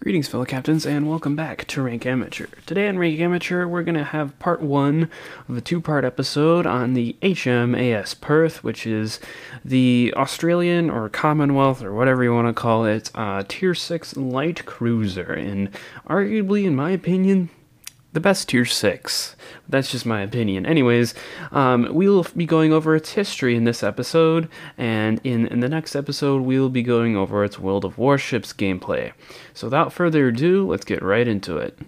Greetings, 0.00 0.28
fellow 0.28 0.46
captains, 0.46 0.86
and 0.86 1.10
welcome 1.10 1.36
back 1.36 1.66
to 1.66 1.82
Rank 1.82 2.06
Amateur. 2.06 2.46
Today 2.64 2.88
on 2.88 2.98
Rank 2.98 3.20
Amateur, 3.20 3.66
we're 3.66 3.82
going 3.82 3.98
to 3.98 4.02
have 4.02 4.36
part 4.38 4.62
one 4.62 5.10
of 5.46 5.58
a 5.58 5.60
two 5.60 5.78
part 5.78 6.06
episode 6.06 6.64
on 6.64 6.94
the 6.94 7.16
HMAS 7.20 8.18
Perth, 8.18 8.64
which 8.64 8.86
is 8.86 9.20
the 9.62 10.14
Australian 10.16 10.88
or 10.88 11.10
Commonwealth 11.10 11.82
or 11.82 11.92
whatever 11.92 12.24
you 12.24 12.32
want 12.32 12.48
to 12.48 12.58
call 12.58 12.86
it, 12.86 13.10
uh, 13.14 13.44
Tier 13.46 13.74
6 13.74 14.16
light 14.16 14.64
cruiser. 14.64 15.34
And 15.34 15.68
arguably, 16.08 16.64
in 16.64 16.74
my 16.74 16.92
opinion, 16.92 17.50
the 18.12 18.20
best 18.20 18.48
tier 18.48 18.64
6. 18.64 19.36
That's 19.68 19.90
just 19.90 20.04
my 20.04 20.20
opinion. 20.22 20.66
Anyways, 20.66 21.14
um, 21.52 21.88
we'll 21.90 22.26
be 22.36 22.46
going 22.46 22.72
over 22.72 22.96
its 22.96 23.12
history 23.12 23.56
in 23.56 23.64
this 23.64 23.82
episode, 23.82 24.48
and 24.76 25.20
in, 25.24 25.46
in 25.46 25.60
the 25.60 25.68
next 25.68 25.94
episode, 25.94 26.42
we'll 26.42 26.68
be 26.68 26.82
going 26.82 27.16
over 27.16 27.44
its 27.44 27.58
World 27.58 27.84
of 27.84 27.98
Warships 27.98 28.52
gameplay. 28.52 29.12
So 29.54 29.66
without 29.68 29.92
further 29.92 30.28
ado, 30.28 30.66
let's 30.66 30.84
get 30.84 31.02
right 31.02 31.26
into 31.26 31.56
it. 31.56 31.78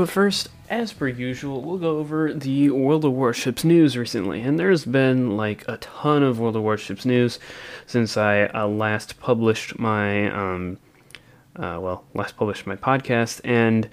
But 0.00 0.08
first, 0.08 0.48
as 0.70 0.94
per 0.94 1.08
usual, 1.08 1.60
we'll 1.60 1.76
go 1.76 1.98
over 1.98 2.32
the 2.32 2.70
World 2.70 3.04
of 3.04 3.12
Warships 3.12 3.64
news 3.64 3.98
recently. 3.98 4.40
And 4.40 4.58
there's 4.58 4.86
been 4.86 5.36
like 5.36 5.62
a 5.68 5.76
ton 5.76 6.22
of 6.22 6.40
World 6.40 6.56
of 6.56 6.62
Warships 6.62 7.04
news 7.04 7.38
since 7.84 8.16
I 8.16 8.44
uh, 8.44 8.66
last 8.66 9.20
published 9.20 9.78
my, 9.78 10.30
um, 10.30 10.78
uh, 11.54 11.76
well, 11.82 12.04
last 12.14 12.38
published 12.38 12.66
my 12.66 12.76
podcast. 12.76 13.42
And 13.44 13.90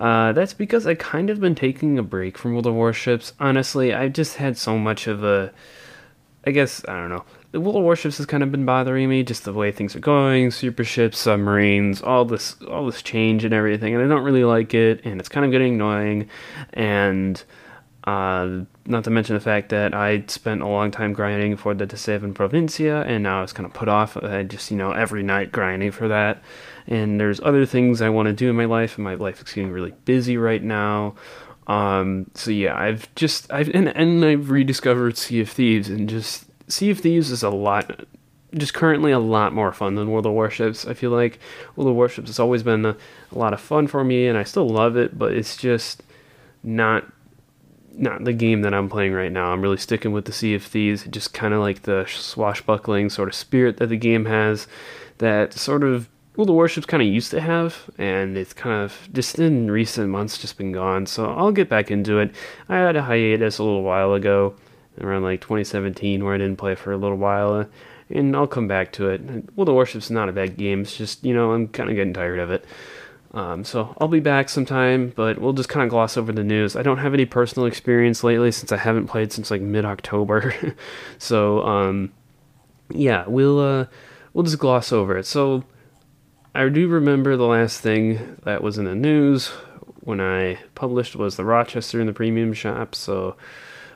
uh, 0.00 0.32
that's 0.32 0.54
because 0.54 0.86
I 0.86 0.94
kind 0.94 1.28
of 1.28 1.40
been 1.40 1.54
taking 1.54 1.98
a 1.98 2.02
break 2.02 2.38
from 2.38 2.54
World 2.54 2.66
of 2.66 2.72
Warships. 2.72 3.34
Honestly, 3.38 3.92
I've 3.92 4.14
just 4.14 4.36
had 4.36 4.56
so 4.56 4.78
much 4.78 5.06
of 5.06 5.22
a, 5.22 5.52
I 6.46 6.52
guess, 6.52 6.82
I 6.88 6.94
don't 6.94 7.10
know 7.10 7.24
the 7.52 7.60
World 7.60 7.82
Warships 7.82 8.18
has 8.18 8.26
kind 8.26 8.42
of 8.42 8.52
been 8.52 8.64
bothering 8.64 9.08
me, 9.08 9.22
just 9.22 9.44
the 9.44 9.52
way 9.52 9.72
things 9.72 9.96
are 9.96 10.00
going, 10.00 10.50
super 10.50 10.84
ships, 10.84 11.18
submarines, 11.18 12.00
all 12.02 12.24
this 12.24 12.56
all 12.68 12.86
this 12.86 13.02
change 13.02 13.44
and 13.44 13.54
everything, 13.54 13.94
and 13.94 14.04
I 14.04 14.08
don't 14.08 14.24
really 14.24 14.44
like 14.44 14.74
it, 14.74 15.04
and 15.04 15.18
it's 15.18 15.28
kind 15.28 15.44
of 15.44 15.52
getting 15.52 15.74
annoying, 15.74 16.28
and 16.72 17.42
uh, 18.04 18.60
not 18.86 19.04
to 19.04 19.10
mention 19.10 19.34
the 19.34 19.40
fact 19.40 19.68
that 19.70 19.94
I 19.94 20.24
spent 20.26 20.62
a 20.62 20.66
long 20.66 20.90
time 20.90 21.12
grinding 21.12 21.56
for 21.56 21.74
the 21.74 21.86
De 21.86 21.96
Zeven 21.96 22.32
Provinciën, 22.32 23.06
and 23.06 23.22
now 23.22 23.42
it's 23.42 23.52
kind 23.52 23.66
of 23.66 23.72
put 23.72 23.88
off. 23.88 24.16
I 24.16 24.42
just, 24.42 24.70
you 24.70 24.76
know, 24.76 24.92
every 24.92 25.22
night 25.22 25.52
grinding 25.52 25.90
for 25.90 26.08
that. 26.08 26.42
And 26.86 27.20
there's 27.20 27.40
other 27.40 27.66
things 27.66 28.00
I 28.00 28.08
want 28.08 28.26
to 28.26 28.32
do 28.32 28.48
in 28.48 28.56
my 28.56 28.64
life, 28.64 28.96
and 28.96 29.04
my 29.04 29.14
life 29.14 29.42
is 29.42 29.52
getting 29.52 29.70
really 29.70 29.92
busy 30.06 30.36
right 30.38 30.62
now. 30.62 31.14
Um, 31.66 32.30
so 32.34 32.50
yeah, 32.50 32.76
I've 32.76 33.14
just, 33.14 33.52
I've, 33.52 33.68
and, 33.68 33.88
and 33.88 34.24
I've 34.24 34.50
rediscovered 34.50 35.18
Sea 35.18 35.40
of 35.40 35.50
Thieves, 35.50 35.88
and 35.88 36.08
just 36.08 36.46
Sea 36.70 36.90
of 36.90 37.00
Thieves 37.00 37.30
is 37.30 37.42
a 37.42 37.50
lot, 37.50 38.04
just 38.54 38.74
currently 38.74 39.12
a 39.12 39.18
lot 39.18 39.52
more 39.52 39.72
fun 39.72 39.94
than 39.94 40.10
World 40.10 40.26
of 40.26 40.32
Warships. 40.32 40.86
I 40.86 40.94
feel 40.94 41.10
like 41.10 41.38
World 41.76 41.90
of 41.90 41.96
Warships 41.96 42.28
has 42.28 42.38
always 42.38 42.62
been 42.62 42.84
a, 42.84 42.96
a 43.32 43.38
lot 43.38 43.52
of 43.52 43.60
fun 43.60 43.86
for 43.86 44.04
me, 44.04 44.26
and 44.26 44.38
I 44.38 44.44
still 44.44 44.68
love 44.68 44.96
it, 44.96 45.18
but 45.18 45.32
it's 45.32 45.56
just 45.56 46.02
not 46.62 47.04
not 47.92 48.24
the 48.24 48.32
game 48.32 48.62
that 48.62 48.72
I'm 48.72 48.88
playing 48.88 49.12
right 49.12 49.32
now. 49.32 49.52
I'm 49.52 49.60
really 49.60 49.76
sticking 49.76 50.12
with 50.12 50.24
the 50.24 50.32
Sea 50.32 50.54
of 50.54 50.62
Thieves, 50.62 51.04
just 51.04 51.34
kind 51.34 51.52
of 51.52 51.60
like 51.60 51.82
the 51.82 52.06
swashbuckling 52.08 53.10
sort 53.10 53.28
of 53.28 53.34
spirit 53.34 53.78
that 53.78 53.88
the 53.88 53.96
game 53.96 54.26
has, 54.26 54.68
that 55.18 55.52
sort 55.52 55.82
of 55.82 56.08
World 56.36 56.50
of 56.50 56.56
Warships 56.56 56.86
kind 56.86 57.02
of 57.02 57.08
used 57.08 57.30
to 57.32 57.40
have, 57.40 57.90
and 57.98 58.36
it's 58.38 58.52
kind 58.52 58.82
of 58.82 59.08
just 59.12 59.38
in 59.38 59.70
recent 59.70 60.08
months 60.08 60.38
just 60.38 60.56
been 60.56 60.72
gone. 60.72 61.06
So 61.06 61.26
I'll 61.26 61.52
get 61.52 61.68
back 61.68 61.90
into 61.90 62.18
it. 62.18 62.34
I 62.68 62.76
had 62.78 62.96
a 62.96 63.02
hiatus 63.02 63.58
a 63.58 63.64
little 63.64 63.82
while 63.82 64.14
ago, 64.14 64.54
around 65.02 65.22
like 65.22 65.40
2017 65.40 66.24
where 66.24 66.34
I 66.34 66.38
didn't 66.38 66.56
play 66.56 66.74
for 66.74 66.92
a 66.92 66.96
little 66.96 67.16
while, 67.16 67.66
and 68.08 68.36
I'll 68.36 68.46
come 68.46 68.68
back 68.68 68.92
to 68.92 69.08
it. 69.08 69.20
Well, 69.54 69.64
the 69.64 69.74
Warship's 69.74 70.10
not 70.10 70.28
a 70.28 70.32
bad 70.32 70.56
game. 70.56 70.82
It's 70.82 70.96
just 70.96 71.24
you 71.24 71.34
know 71.34 71.52
I'm 71.52 71.68
kind 71.68 71.90
of 71.90 71.96
getting 71.96 72.14
tired 72.14 72.38
of 72.38 72.50
it. 72.50 72.64
Um, 73.32 73.62
so 73.64 73.94
I'll 74.00 74.08
be 74.08 74.20
back 74.20 74.48
sometime, 74.48 75.12
but 75.14 75.38
we'll 75.38 75.52
just 75.52 75.68
kind 75.68 75.84
of 75.84 75.90
gloss 75.90 76.16
over 76.16 76.32
the 76.32 76.42
news. 76.42 76.74
I 76.74 76.82
don't 76.82 76.98
have 76.98 77.14
any 77.14 77.26
personal 77.26 77.66
experience 77.66 78.24
lately 78.24 78.50
since 78.50 78.72
I 78.72 78.76
haven't 78.76 79.06
played 79.06 79.32
since 79.32 79.50
like 79.50 79.62
mid 79.62 79.84
October. 79.84 80.52
so 81.18 81.64
um, 81.64 82.12
yeah, 82.90 83.24
we'll 83.26 83.60
uh, 83.60 83.86
we'll 84.32 84.44
just 84.44 84.58
gloss 84.58 84.92
over 84.92 85.16
it. 85.16 85.26
So 85.26 85.64
I 86.54 86.68
do 86.68 86.88
remember 86.88 87.36
the 87.36 87.46
last 87.46 87.80
thing 87.80 88.36
that 88.44 88.62
was 88.62 88.78
in 88.78 88.84
the 88.84 88.96
news 88.96 89.48
when 90.00 90.20
I 90.20 90.58
published 90.74 91.14
was 91.14 91.36
the 91.36 91.44
Rochester 91.44 92.00
in 92.00 92.08
the 92.08 92.12
premium 92.12 92.52
shop. 92.52 92.94
So 92.96 93.36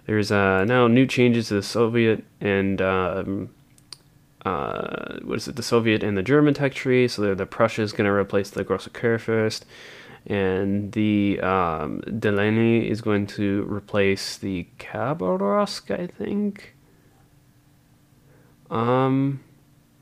there's 0.07 0.31
uh, 0.31 0.65
now 0.65 0.87
new 0.87 1.07
changes 1.07 1.49
to 1.49 1.55
the 1.55 1.63
Soviet 1.63 2.25
and 2.41 2.81
um, 2.83 3.51
uh, 4.45 5.19
what 5.23 5.37
is 5.37 5.49
it? 5.49 5.57
The 5.57 5.63
Soviet 5.63 6.03
and 6.03 6.17
the 6.17 6.23
German 6.23 6.55
tech 6.55 6.75
tree. 6.75 7.09
So 7.09 7.35
the 7.35 7.47
Prussia 7.47 7.83
is 7.83 7.93
going 7.93 8.07
to 8.07 8.13
replace 8.13 8.51
the 8.51 8.65
Grosse 8.65 8.89
Kurfürst, 8.89 9.63
and 10.27 10.93
the 10.93 11.41
um, 11.41 12.03
Delny 12.03 12.89
is 12.89 13.01
going 13.01 13.27
to 13.29 13.67
replace 13.71 14.37
the 14.37 14.67
Khabarovsk, 14.79 15.91
I 15.91 16.07
think. 16.07 16.75
Um, 18.71 19.41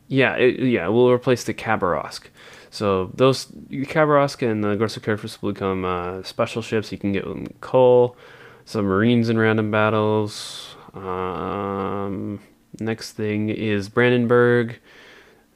yeah, 0.08 0.34
it, 0.34 0.58
yeah, 0.60 0.88
we'll 0.88 1.10
replace 1.10 1.44
the 1.44 1.54
Khabarovsk. 1.54 2.22
So 2.70 3.12
those 3.14 3.46
Khabarovsk 3.46 4.48
and 4.50 4.64
the 4.64 4.74
Grosse 4.74 4.98
Kurfürst 4.98 5.40
will 5.40 5.52
become 5.52 5.84
uh, 5.84 6.22
special 6.24 6.62
ships. 6.62 6.90
You 6.90 6.98
can 6.98 7.12
get 7.12 7.24
them 7.24 7.46
coal 7.60 8.16
submarines 8.64 9.28
in 9.28 9.38
random 9.38 9.70
battles. 9.70 10.76
Um, 10.94 12.40
next 12.80 13.12
thing 13.12 13.48
is 13.48 13.88
Brandenburg. 13.88 14.78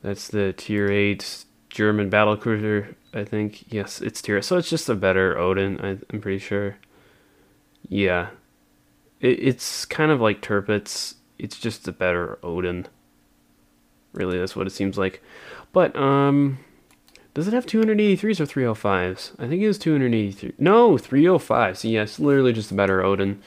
That's 0.03 0.29
the 0.29 0.53
tier 0.53 0.91
8 0.91 1.45
German 1.69 2.11
battle 2.11 2.37
cruiser, 2.37 2.97
I 3.13 3.25
think. 3.25 3.73
Yes, 3.73 4.01
it's 4.01 4.23
tier. 4.23 4.41
So 4.43 4.57
it's 4.57 4.71
just 4.71 4.89
a 4.89 4.95
better 4.95 5.37
Odin, 5.39 5.81
I, 5.81 6.15
am 6.15 6.21
pretty 6.21 6.39
sure. 6.39 6.77
Yeah. 7.89 8.29
It, 9.21 9.41
it's 9.41 9.85
kind 9.85 10.11
of 10.11 10.21
like 10.21 10.43
Tirpitz. 10.43 11.15
It's 11.39 11.59
just 11.59 11.89
a 11.89 11.93
better 11.93 12.39
Odin. 12.43 12.87
Really, 14.13 14.39
that's 14.39 14.57
what 14.57 14.67
it 14.67 14.71
seems 14.71 14.97
like. 14.97 15.23
But, 15.73 15.95
um, 15.97 16.59
does 17.37 17.47
it 17.47 17.53
have 17.53 17.67
283s 17.67 18.41
or 18.41 18.47
305s? 18.47 19.33
I 19.39 19.47
think 19.47 19.61
it 19.61 19.69
was 19.69 19.77
283. 19.77 20.55
No, 20.59 20.97
305. 20.97 21.77
So 21.77 21.87
yes, 21.87 22.19
literally 22.19 22.55
just 22.55 22.71
a 22.71 22.75
better 22.75 23.05
Odin. 23.05 23.43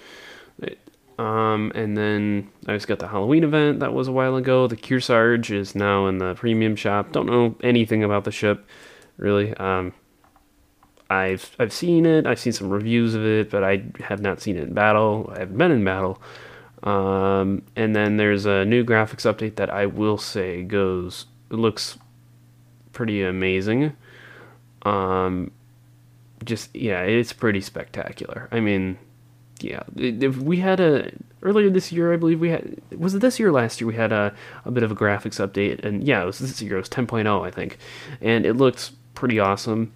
Um, 1.17 1.71
and 1.73 1.97
then 1.97 2.51
I 2.67 2.75
just 2.75 2.87
got 2.87 2.99
the 2.99 3.07
Halloween 3.07 3.43
event 3.43 3.79
that 3.79 3.91
was 3.91 4.07
a 4.07 4.11
while 4.11 4.35
ago. 4.35 4.67
The 4.67 4.75
Kearsarge 4.75 5.49
is 5.49 5.73
now 5.73 6.05
in 6.05 6.19
the 6.19 6.35
premium 6.35 6.75
shop. 6.75 7.13
Don't 7.13 7.25
know 7.25 7.55
anything 7.63 8.03
about 8.03 8.25
the 8.25 8.31
ship, 8.31 8.63
really. 9.17 9.55
Um, 9.55 9.91
I've 11.09 11.55
I've 11.57 11.73
seen 11.73 12.05
it. 12.05 12.27
I've 12.27 12.39
seen 12.39 12.53
some 12.53 12.69
reviews 12.69 13.15
of 13.15 13.25
it, 13.25 13.49
but 13.49 13.63
I 13.63 13.85
have 14.01 14.21
not 14.21 14.39
seen 14.39 14.55
it 14.55 14.65
in 14.65 14.75
battle. 14.75 15.33
I 15.35 15.39
haven't 15.39 15.57
been 15.57 15.71
in 15.71 15.83
battle. 15.83 16.21
Um, 16.83 17.63
and 17.75 17.95
then 17.95 18.17
there's 18.17 18.45
a 18.45 18.65
new 18.65 18.85
graphics 18.85 19.25
update 19.25 19.55
that 19.55 19.71
I 19.71 19.87
will 19.87 20.19
say 20.19 20.61
goes 20.61 21.25
looks 21.49 21.97
pretty 22.99 23.23
amazing. 23.23 23.95
Um, 24.81 25.51
just 26.43 26.75
yeah, 26.75 27.03
it's 27.03 27.31
pretty 27.31 27.61
spectacular. 27.61 28.49
I 28.51 28.59
mean, 28.59 28.97
yeah, 29.61 29.83
if 29.95 30.35
we 30.35 30.57
had 30.57 30.81
a 30.81 31.09
earlier 31.41 31.69
this 31.69 31.93
year, 31.93 32.11
I 32.13 32.17
believe 32.17 32.41
we 32.41 32.49
had 32.49 32.75
was 32.91 33.15
it 33.15 33.19
this 33.19 33.39
year 33.39 33.53
last 33.53 33.79
year 33.79 33.87
we 33.87 33.95
had 33.95 34.11
a 34.11 34.35
a 34.65 34.71
bit 34.71 34.83
of 34.83 34.91
a 34.91 34.95
graphics 34.95 35.39
update, 35.39 35.81
and 35.85 36.05
yeah, 36.05 36.21
it 36.21 36.25
was 36.25 36.39
this 36.39 36.61
year. 36.61 36.75
It 36.75 36.79
was 36.81 36.89
10.0, 36.89 37.47
I 37.47 37.49
think, 37.51 37.77
and 38.19 38.45
it 38.45 38.55
looks 38.55 38.91
pretty 39.15 39.39
awesome. 39.39 39.93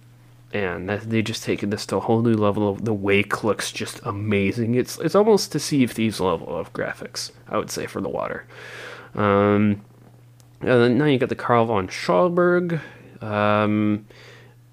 And 0.54 0.88
that, 0.88 1.10
they 1.10 1.20
just 1.20 1.44
taken 1.44 1.68
this 1.68 1.84
to 1.86 1.96
a 1.96 2.00
whole 2.00 2.22
new 2.22 2.32
level. 2.32 2.74
The 2.74 2.94
wake 2.94 3.44
looks 3.44 3.70
just 3.70 4.00
amazing. 4.04 4.76
It's 4.76 4.98
it's 4.98 5.14
almost 5.14 5.52
to 5.52 5.60
Sea 5.60 5.84
of 5.84 5.90
Thieves 5.90 6.20
level 6.20 6.56
of 6.56 6.72
graphics, 6.72 7.32
I 7.48 7.58
would 7.58 7.70
say, 7.70 7.84
for 7.84 8.00
the 8.00 8.08
water. 8.08 8.46
Um, 9.14 9.82
and 10.66 10.98
now 10.98 11.06
you 11.06 11.18
got 11.18 11.28
the 11.28 11.34
Carl 11.34 11.66
von 11.66 11.88
Schauberg. 11.88 12.80
Um, 13.22 14.06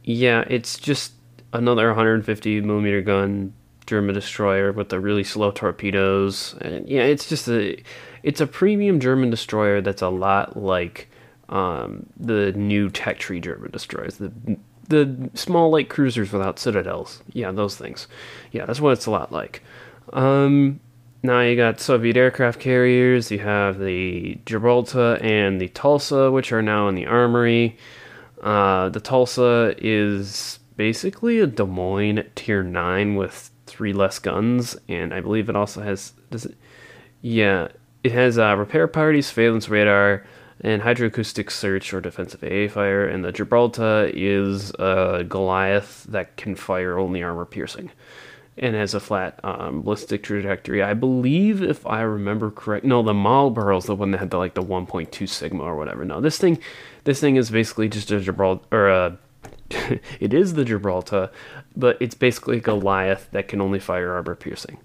yeah, 0.04 0.44
it's 0.48 0.78
just 0.78 1.14
another 1.54 1.88
150 1.88 2.62
millimeter 2.62 3.02
gun 3.02 3.54
German 3.86 4.16
destroyer 4.16 4.72
with 4.72 4.90
the 4.90 5.00
really 5.00 5.24
slow 5.24 5.52
torpedoes. 5.52 6.56
And 6.62 6.88
yeah, 6.88 7.04
it's 7.04 7.28
just 7.28 7.48
a 7.48 7.82
it's 8.24 8.42
a 8.42 8.48
premium 8.48 9.00
German 9.00 9.30
destroyer 9.30 9.82
that's 9.82 10.02
a 10.02 10.10
lot 10.10 10.58
like 10.58 11.10
um, 11.50 12.06
the 12.18 12.52
new 12.54 12.90
tech 12.90 13.20
tree 13.20 13.40
German 13.40 13.72
destroyers. 13.72 14.18
The 14.18 14.32
the 14.88 15.30
small 15.34 15.72
light 15.72 15.90
cruisers 15.90 16.32
without 16.32 16.60
citadels. 16.60 17.22
Yeah, 17.34 17.52
those 17.52 17.76
things. 17.76 18.08
Yeah, 18.52 18.66
that's 18.66 18.82
what 18.82 18.92
it's 18.92 19.06
a 19.06 19.12
lot 19.12 19.32
like. 19.32 19.64
Um, 20.14 20.80
now 21.24 21.42
you 21.42 21.56
got 21.56 21.80
Soviet 21.80 22.18
aircraft 22.18 22.60
carriers. 22.60 23.32
You 23.32 23.40
have 23.40 23.80
the 23.80 24.40
Gibraltar 24.46 25.20
and 25.22 25.62
the 25.62 25.70
Tulsa, 25.70 26.32
which 26.32 26.52
are 26.52 26.62
now 26.62 26.88
in 26.88 26.96
the 26.96 27.06
armory. 27.06 27.78
Uh, 28.42 28.90
the 28.90 29.00
Tulsa 29.00 29.76
is 29.78 30.60
basically 30.78 31.40
a 31.40 31.48
Des 31.48 31.66
Moines 31.66 32.24
Tier 32.36 32.64
9 32.64 33.16
with 33.16 33.52
three 33.68 33.94
less 33.94 34.18
guns, 34.18 34.76
and 34.88 35.14
I 35.14 35.20
believe 35.20 35.48
it 35.48 35.56
also 35.56 35.82
has. 35.82 36.14
Does 36.32 36.46
it? 36.46 36.58
Yeah, 37.22 37.68
it 38.04 38.14
has 38.14 38.40
uh, 38.40 38.56
repair 38.58 38.88
party, 38.88 39.22
surveillance 39.22 39.70
radar, 39.70 40.26
and 40.62 40.82
hydroacoustic 40.82 41.52
search 41.52 41.94
or 41.94 42.02
defensive 42.02 42.44
AA 42.44 42.68
fire. 42.72 43.08
And 43.08 43.24
the 43.24 43.32
Gibraltar 43.32 44.10
is 44.12 44.72
a 44.80 45.24
Goliath 45.28 46.06
that 46.10 46.36
can 46.36 46.56
fire 46.56 46.98
only 46.98 47.22
armor 47.22 47.46
piercing 47.46 47.92
and 48.58 48.76
has 48.76 48.94
a 48.94 49.00
flat 49.00 49.40
um, 49.44 49.82
ballistic 49.82 50.24
trajectory. 50.24 50.84
I 50.84 50.94
believe, 50.94 51.62
if 51.62 51.86
I 51.88 52.02
remember 52.02 52.52
correct, 52.52 52.86
no, 52.86 53.02
the 53.02 53.14
Marlborough's 53.14 53.86
the 53.86 53.96
one 53.96 54.12
that 54.12 54.20
had 54.20 54.30
the 54.30 54.38
like 54.38 54.54
the 54.54 54.64
1.2 54.64 55.28
sigma 55.28 55.64
or 55.64 55.76
whatever. 55.78 56.04
No, 56.04 56.22
this 56.22 56.38
thing, 56.38 56.60
this 57.06 57.20
thing 57.20 57.38
is 57.38 57.50
basically 57.50 57.88
just 57.88 58.12
a 58.12 58.20
Gibraltar 58.20 58.66
or 58.72 58.90
a. 58.90 59.18
it 60.20 60.34
is 60.34 60.54
the 60.54 60.66
Gibraltar, 60.66 61.32
but 61.76 61.98
it's 62.02 62.16
basically 62.16 62.58
a 62.58 62.62
Goliath 62.62 63.30
that 63.32 63.48
can 63.48 63.62
only 63.62 63.80
fire 63.80 64.14
armor 64.14 64.36
piercing, 64.36 64.78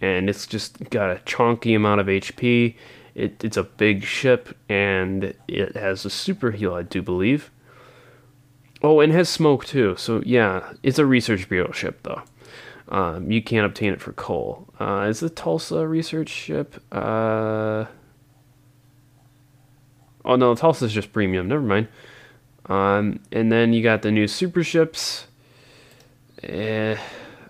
and 0.00 0.30
it's 0.30 0.46
just 0.46 0.90
got 0.90 1.10
a 1.10 1.20
chunky 1.26 1.74
amount 1.74 2.00
of 2.00 2.06
HP. 2.06 2.74
It, 3.14 3.44
it's 3.44 3.58
a 3.58 3.64
big 3.64 4.04
ship, 4.04 4.56
and 4.68 5.34
it 5.46 5.76
has 5.76 6.06
a 6.06 6.10
super 6.10 6.52
heal, 6.52 6.74
I 6.74 6.82
do 6.82 7.02
believe. 7.02 7.50
Oh, 8.82 9.00
and 9.00 9.12
has 9.12 9.28
smoke 9.28 9.66
too. 9.66 9.94
So 9.98 10.22
yeah, 10.24 10.72
it's 10.82 10.98
a 10.98 11.04
research 11.04 11.48
bureau 11.48 11.72
ship 11.72 12.00
though. 12.02 12.22
Um, 12.90 13.30
you 13.30 13.40
can't 13.40 13.64
obtain 13.64 13.92
it 13.92 14.00
for 14.00 14.12
coal. 14.12 14.68
Uh, 14.80 15.06
is 15.08 15.20
the 15.20 15.30
Tulsa 15.30 15.86
research 15.86 16.28
ship? 16.28 16.82
Uh, 16.90 17.84
oh 20.24 20.36
no, 20.36 20.54
Tulsa 20.56 20.86
is 20.86 20.92
just 20.92 21.12
premium. 21.12 21.46
Never 21.46 21.62
mind. 21.62 21.88
Um, 22.66 23.20
and 23.30 23.50
then 23.50 23.72
you 23.72 23.82
got 23.82 24.02
the 24.02 24.10
new 24.10 24.26
super 24.26 24.64
ships. 24.64 25.26
Eh, 26.42 26.96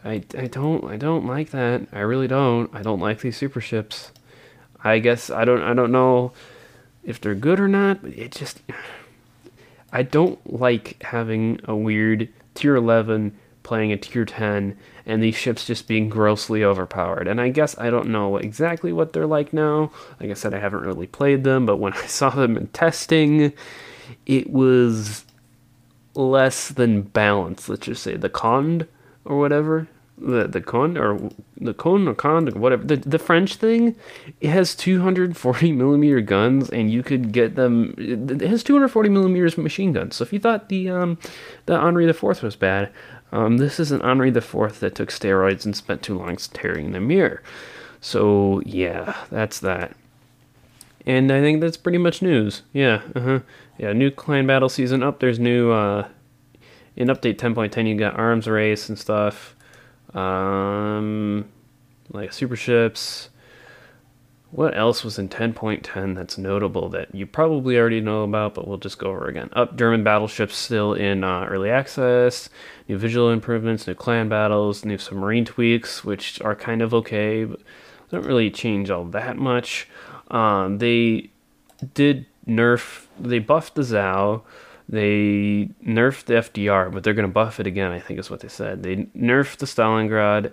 I, 0.05 0.23
I 0.37 0.47
don't 0.47 0.85
I 0.85 0.97
don't 0.97 1.27
like 1.27 1.51
that. 1.51 1.87
I 1.93 2.01
really 2.01 2.29
don't. 2.29 2.71
I 2.75 2.83
don't 2.83 3.01
like 3.01 3.21
these 3.21 3.37
super 3.37 3.61
ships. 3.61 4.13
I 4.83 4.99
guess 4.99 5.31
I 5.31 5.45
don't 5.45 5.63
I 5.63 5.75
don't 5.75 5.93
know 5.93 6.33
if 7.03 7.21
they're 7.21 7.35
good 7.35 7.61
or 7.61 7.69
not. 7.69 8.03
But 8.03 8.13
it 8.13 8.33
just 8.33 8.61
I 9.93 10.03
don't 10.03 10.39
like 10.51 11.03
having 11.03 11.61
a 11.65 11.75
weird 11.75 12.29
tier 12.55 12.77
11 12.77 13.37
playing 13.63 13.93
a 13.93 13.97
tier 13.97 14.25
10 14.25 14.77
and 15.11 15.21
these 15.21 15.35
ships 15.35 15.67
just 15.67 15.89
being 15.89 16.09
grossly 16.09 16.63
overpowered. 16.63 17.27
And 17.27 17.41
I 17.41 17.49
guess 17.49 17.77
I 17.79 17.91
don't 17.91 18.11
know 18.11 18.37
exactly 18.37 18.93
what 18.93 19.13
they're 19.13 19.27
like 19.27 19.53
now. 19.53 19.91
Like 20.21 20.31
I 20.31 20.35
said, 20.35 20.55
I 20.55 20.61
haven't 20.61 20.85
really 20.85 21.09
played 21.09 21.43
them, 21.43 21.67
but 21.67 21.79
when 21.79 21.93
I 21.95 22.07
saw 22.07 22.31
them 22.31 22.57
in 22.57 22.69
testing, 22.69 23.53
it 24.25 24.51
was 24.51 25.25
less 26.15 26.69
than 26.69 27.03
balanced. 27.03 27.69
Let's 27.69 27.87
just 27.87 28.05
say 28.05 28.17
the 28.17 28.29
Cond 28.29 28.87
or 29.25 29.39
whatever. 29.39 29.89
The 30.17 30.47
the 30.47 30.61
Con 30.61 30.99
or 30.99 31.31
the 31.57 31.73
Con 31.73 32.07
or 32.07 32.15
Cond 32.15 32.55
whatever 32.55 32.85
the 32.85 32.97
the 32.97 33.19
French 33.19 33.57
thing, 33.57 33.97
it 34.43 34.51
has 34.51 34.75
240 34.75 35.73
millimeter 35.83 36.21
guns 36.21 36.69
and 36.69 36.91
you 36.93 37.03
could 37.03 37.33
get 37.33 37.57
them. 37.57 37.95
It 37.97 38.43
has 38.43 38.63
240 38.63 39.09
millimeters 39.09 39.57
machine 39.57 39.95
guns. 39.95 40.17
So 40.17 40.23
if 40.23 40.33
you 40.35 40.39
thought 40.39 40.69
the 40.69 40.91
um 40.91 41.19
the 41.65 41.79
Henri 41.79 42.07
IV 42.07 42.23
was 42.43 42.55
bad, 42.55 42.93
um, 43.33 43.59
this 43.59 43.79
is 43.79 43.93
an 43.93 44.03
Henri 44.03 44.29
IV 44.29 44.81
that 44.81 44.95
took 44.95 45.11
steroids 45.11 45.65
and 45.65 45.77
spent 45.77 46.03
too 46.03 46.19
long 46.19 46.39
staring 46.39 46.87
in 46.87 46.93
the 46.93 47.01
mirror. 47.01 47.43
So 48.01 48.61
yeah, 48.65 49.17
that's 49.31 49.61
that. 49.61 49.97
And 51.07 51.33
I 51.33 51.41
think 51.41 51.61
that's 51.61 51.77
pretty 51.77 51.99
much 51.99 52.23
news. 52.23 52.63
Yeah, 52.73 53.03
uh-huh. 53.15 53.41
Yeah, 53.79 53.93
new 53.93 54.11
clan 54.11 54.47
battle 54.47 54.69
season 54.69 55.03
up. 55.03 55.21
There's 55.21 55.39
new 55.39 55.71
uh 55.71 56.09
in 56.97 57.09
update 57.09 57.37
10.10 57.37 57.89
you 57.89 57.95
got 57.95 58.19
arms 58.19 58.47
race 58.47 58.89
and 58.89 58.99
stuff. 58.99 59.55
Um 60.15 61.47
like 62.13 62.33
super 62.33 62.57
ships. 62.57 63.30
What 64.53 64.77
else 64.77 65.05
was 65.05 65.17
in 65.17 65.29
10.10 65.29 66.17
that's 66.17 66.37
notable 66.37 66.89
that 66.89 67.15
you 67.15 67.25
probably 67.25 67.79
already 67.79 68.01
know 68.01 68.25
about, 68.25 68.55
but 68.55 68.67
we'll 68.67 68.79
just 68.79 68.99
go 68.99 69.11
over 69.11 69.29
again? 69.29 69.49
Up 69.53 69.77
German 69.77 70.03
battleships 70.03 70.57
still 70.57 70.93
in 70.93 71.23
uh, 71.23 71.47
early 71.49 71.71
access, 71.71 72.51
new 72.89 72.99
visual 72.99 73.31
improvements, 73.31 73.87
new 73.87 73.95
clan 73.95 74.29
battles, 74.29 74.85
new 74.85 74.99
submarine 74.99 75.45
tweaks, 75.45 76.05
which 76.05 76.41
are 76.43 76.57
kind 76.57 76.83
of 76.83 76.93
okay, 76.93 77.45
but 77.45 77.61
don't 78.11 78.27
really 78.27 78.51
change 78.51 78.91
all 78.91 79.05
that 79.05 79.37
much. 79.37 79.89
Um, 80.33 80.79
they 80.79 81.31
did 81.95 82.27
nerf, 82.45 83.07
they 83.21 83.39
buffed 83.39 83.77
the 83.77 83.83
Zao, 83.83 84.43
they 84.89 85.71
nerfed 85.87 86.25
the 86.25 86.35
FDR, 86.35 86.93
but 86.93 87.05
they're 87.05 87.15
going 87.15 87.29
to 87.29 87.33
buff 87.33 87.61
it 87.61 87.69
again, 87.69 87.93
I 87.93 88.01
think 88.01 88.19
is 88.19 88.31
what 88.31 88.41
they 88.41 88.49
said. 88.49 88.83
They 88.83 88.97
nerfed 89.17 89.59
the 89.59 89.67
Stalingrad, 89.67 90.53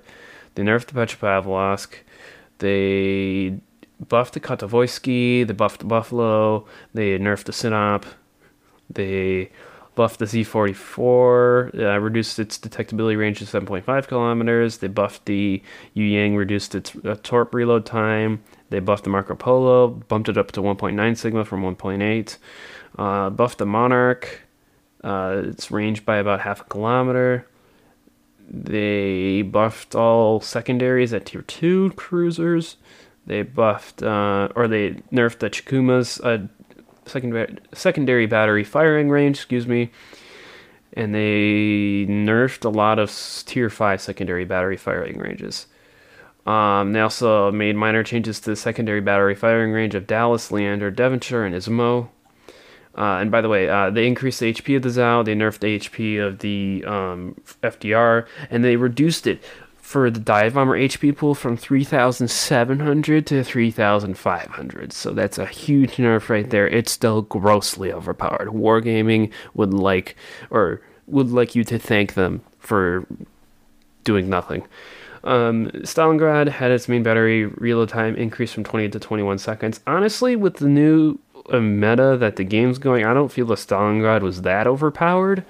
they 0.54 0.62
nerfed 0.62 0.88
the 0.88 0.94
Petropavlovsk, 0.94 1.96
they 2.60 3.60
buffed 4.00 4.34
the 4.34 4.40
Katovoisky, 4.40 5.46
they 5.46 5.54
buffed 5.54 5.80
the 5.80 5.86
Buffalo, 5.86 6.66
they 6.94 7.18
nerfed 7.18 7.46
the 7.46 7.54
Sinop, 7.54 8.06
they 8.90 9.52
buffed 9.98 10.20
the 10.20 10.26
Z44, 10.26 11.80
uh, 11.80 12.00
reduced 12.00 12.38
its 12.38 12.58
detectability 12.60 13.18
range 13.18 13.40
to 13.40 13.46
7.5 13.46 14.08
kilometers. 14.08 14.78
They 14.78 14.88
buffed 14.88 15.26
the 15.26 15.62
Yueyang, 15.96 16.38
reduced 16.38 16.76
its 16.76 16.96
uh, 17.04 17.16
torp 17.24 17.54
reload 17.54 17.86
time. 17.86 18.44
They 18.70 18.80
buffed 18.80 19.06
the 19.06 19.10
Marco 19.10 19.34
Polo, 19.36 19.88
bumped 19.88 20.30
it 20.30 20.38
up 20.38 20.52
to 20.52 20.62
1.9 20.62 21.18
sigma 21.18 21.44
from 21.44 21.64
1.8. 21.64 22.38
Uh, 22.98 23.30
buffed 23.32 23.58
the 23.58 23.66
Monarch, 23.66 24.42
uh, 25.04 25.42
its 25.46 25.72
range 25.72 26.06
by 26.06 26.18
about 26.18 26.42
half 26.42 26.62
a 26.62 26.66
kilometer. 26.66 27.48
They 28.50 29.42
buffed 29.42 29.96
all 29.96 30.40
secondaries 30.40 31.12
at 31.12 31.26
tier 31.26 31.42
2 31.42 31.94
cruisers. 31.96 32.78
They 33.28 33.42
buffed, 33.42 34.02
uh, 34.02 34.48
or 34.56 34.70
they 34.70 34.92
nerfed 35.12 35.40
the 35.40 35.50
Chikuma's 35.50 36.20
uh, 36.22 36.48
secondary, 37.06 37.58
secondary 37.74 38.26
battery 38.26 38.64
firing 38.64 39.10
range, 39.10 39.36
excuse 39.36 39.68
me. 39.68 39.92
And 40.94 41.14
they 41.14 42.06
nerfed 42.10 42.64
a 42.64 42.70
lot 42.70 43.00
of 43.00 43.12
tier 43.46 43.70
5 43.70 44.02
secondary 44.02 44.46
battery 44.46 44.78
firing 44.78 45.20
ranges. 45.20 45.68
Um, 46.46 46.94
they 46.94 47.02
also 47.02 47.52
made 47.52 47.76
minor 47.76 48.04
changes 48.04 48.40
to 48.40 48.52
the 48.52 48.56
secondary 48.56 49.02
battery 49.02 49.36
firing 49.36 49.74
range 49.74 49.94
of 49.94 50.08
Dallas, 50.08 50.50
Leander, 50.50 50.90
Devonshire, 50.90 51.46
and 51.46 51.54
Izumo. 51.54 52.08
Uh, 52.98 53.20
and 53.20 53.30
by 53.30 53.42
the 53.42 53.50
way, 53.50 53.70
uh, 53.70 53.90
they 53.90 54.08
increased 54.08 54.40
the 54.40 54.54
HP 54.54 54.78
of 54.78 54.82
the 54.82 54.90
Zao, 54.90 55.24
they 55.24 55.36
nerfed 55.36 55.60
the 55.60 55.78
HP 55.78 56.26
of 56.26 56.40
the 56.40 56.84
um, 56.86 57.36
FDR, 57.62 58.26
and 58.50 58.64
they 58.64 58.78
reduced 58.78 59.28
it 59.28 59.44
for 59.88 60.12
the 60.12 60.20
dive 60.20 60.54
bomber 60.54 60.78
HP 60.78 61.16
pool 61.16 61.34
from 61.34 61.56
3,700 61.56 63.26
to 63.26 63.42
3,500. 63.42 64.92
So 64.92 65.12
that's 65.12 65.38
a 65.38 65.46
huge 65.46 65.92
nerf 65.92 66.28
right 66.28 66.50
there. 66.50 66.68
It's 66.68 66.92
still 66.92 67.22
grossly 67.22 67.94
overpowered. 67.94 68.50
Wargaming 68.50 69.32
would 69.54 69.74
like, 69.74 70.18
or 70.50 70.82
would 71.06 71.32
like 71.32 71.56
you 71.56 71.64
to 71.64 71.80
thank 71.80 72.16
them 72.16 72.42
for 72.60 73.06
doing 74.04 74.28
nothing. 74.28 74.68
Um, 75.24 75.68
Stalingrad 75.86 76.50
had 76.50 76.70
its 76.70 76.90
main 76.90 77.02
battery 77.02 77.46
reload 77.46 77.88
time 77.88 78.18
increased 78.18 78.56
from 78.56 78.66
20 78.66 78.90
to 78.90 79.00
21 79.00 79.38
seconds. 79.38 79.80
Honestly, 79.88 80.36
with 80.36 80.56
the 80.56 80.68
new 80.68 81.18
uh, 81.50 81.62
meta 81.62 82.18
that 82.20 82.36
the 82.36 82.44
game's 82.44 82.78
going, 82.78 83.06
I 83.06 83.14
don't 83.14 83.32
feel 83.32 83.46
the 83.46 83.56
Stalingrad 83.56 84.22
was 84.22 84.42
that 84.42 84.68
overpowered. 84.68 85.46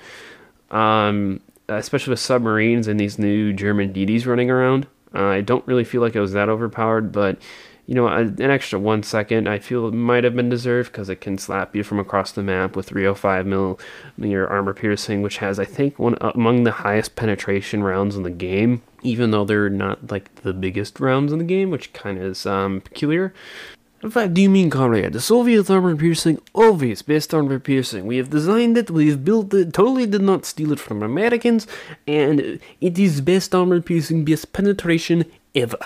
Um, 0.69 1.41
especially 1.69 2.11
with 2.11 2.19
submarines 2.19 2.87
and 2.87 2.99
these 2.99 3.19
new 3.19 3.53
German 3.53 3.93
DDs 3.93 4.25
running 4.25 4.49
around. 4.49 4.87
Uh, 5.13 5.25
I 5.25 5.41
don't 5.41 5.65
really 5.67 5.83
feel 5.83 6.01
like 6.01 6.15
it 6.15 6.21
was 6.21 6.33
that 6.33 6.49
overpowered, 6.49 7.11
but 7.11 7.39
you 7.87 7.95
know, 7.95 8.07
an 8.07 8.41
extra 8.41 8.77
one 8.77 9.01
second 9.01 9.47
I 9.47 9.59
feel 9.59 9.87
it 9.87 9.93
might 9.93 10.25
have 10.25 10.35
been 10.35 10.49
deserved 10.49 10.91
because 10.91 11.07
it 11.07 11.21
can 11.21 11.37
slap 11.37 11.73
you 11.73 11.83
from 11.83 11.99
across 11.99 12.33
the 12.33 12.43
map 12.43 12.75
with 12.75 12.87
305 12.87 13.45
millimeter 13.45 14.45
armor 14.45 14.73
piercing, 14.73 15.21
which 15.21 15.37
has 15.37 15.57
I 15.57 15.63
think 15.63 15.97
one 15.97 16.17
among 16.19 16.63
the 16.63 16.71
highest 16.71 17.15
penetration 17.15 17.83
rounds 17.83 18.17
in 18.17 18.23
the 18.23 18.29
game. 18.29 18.81
Even 19.03 19.31
though 19.31 19.45
they're 19.45 19.69
not 19.69 20.11
like 20.11 20.35
the 20.41 20.51
biggest 20.51 20.99
rounds 20.99 21.31
in 21.31 21.39
the 21.39 21.45
game, 21.45 21.69
which 21.69 21.93
kind 21.93 22.17
of 22.17 22.25
is 22.25 22.45
um, 22.45 22.81
peculiar. 22.81 23.33
In 24.07 24.11
fact, 24.11 24.35
do 24.35 24.41
you 24.41 24.49
mean, 24.49 24.69
comrade? 24.69 25.11
The 25.11 25.19
Soviet 25.19 25.69
armor 25.69 25.93
piercing, 25.93 26.39
always 26.53 27.01
best 27.01 27.33
armor 27.33 27.59
piercing. 27.59 28.05
We 28.05 28.15
have 28.15 28.29
designed 28.29 28.77
it, 28.77 28.89
we 28.89 29.09
have 29.09 29.25
built 29.25 29.53
it, 29.53 29.73
totally 29.73 30.05
did 30.05 30.21
not 30.21 30.45
steal 30.45 30.71
it 30.71 30.79
from 30.79 31.03
Americans, 31.03 31.67
and 32.07 32.57
it 32.79 32.97
is 32.97 33.19
best 33.19 33.53
armor 33.53 33.81
piercing, 33.81 34.23
best 34.23 34.53
penetration 34.53 35.25
ever. 35.53 35.77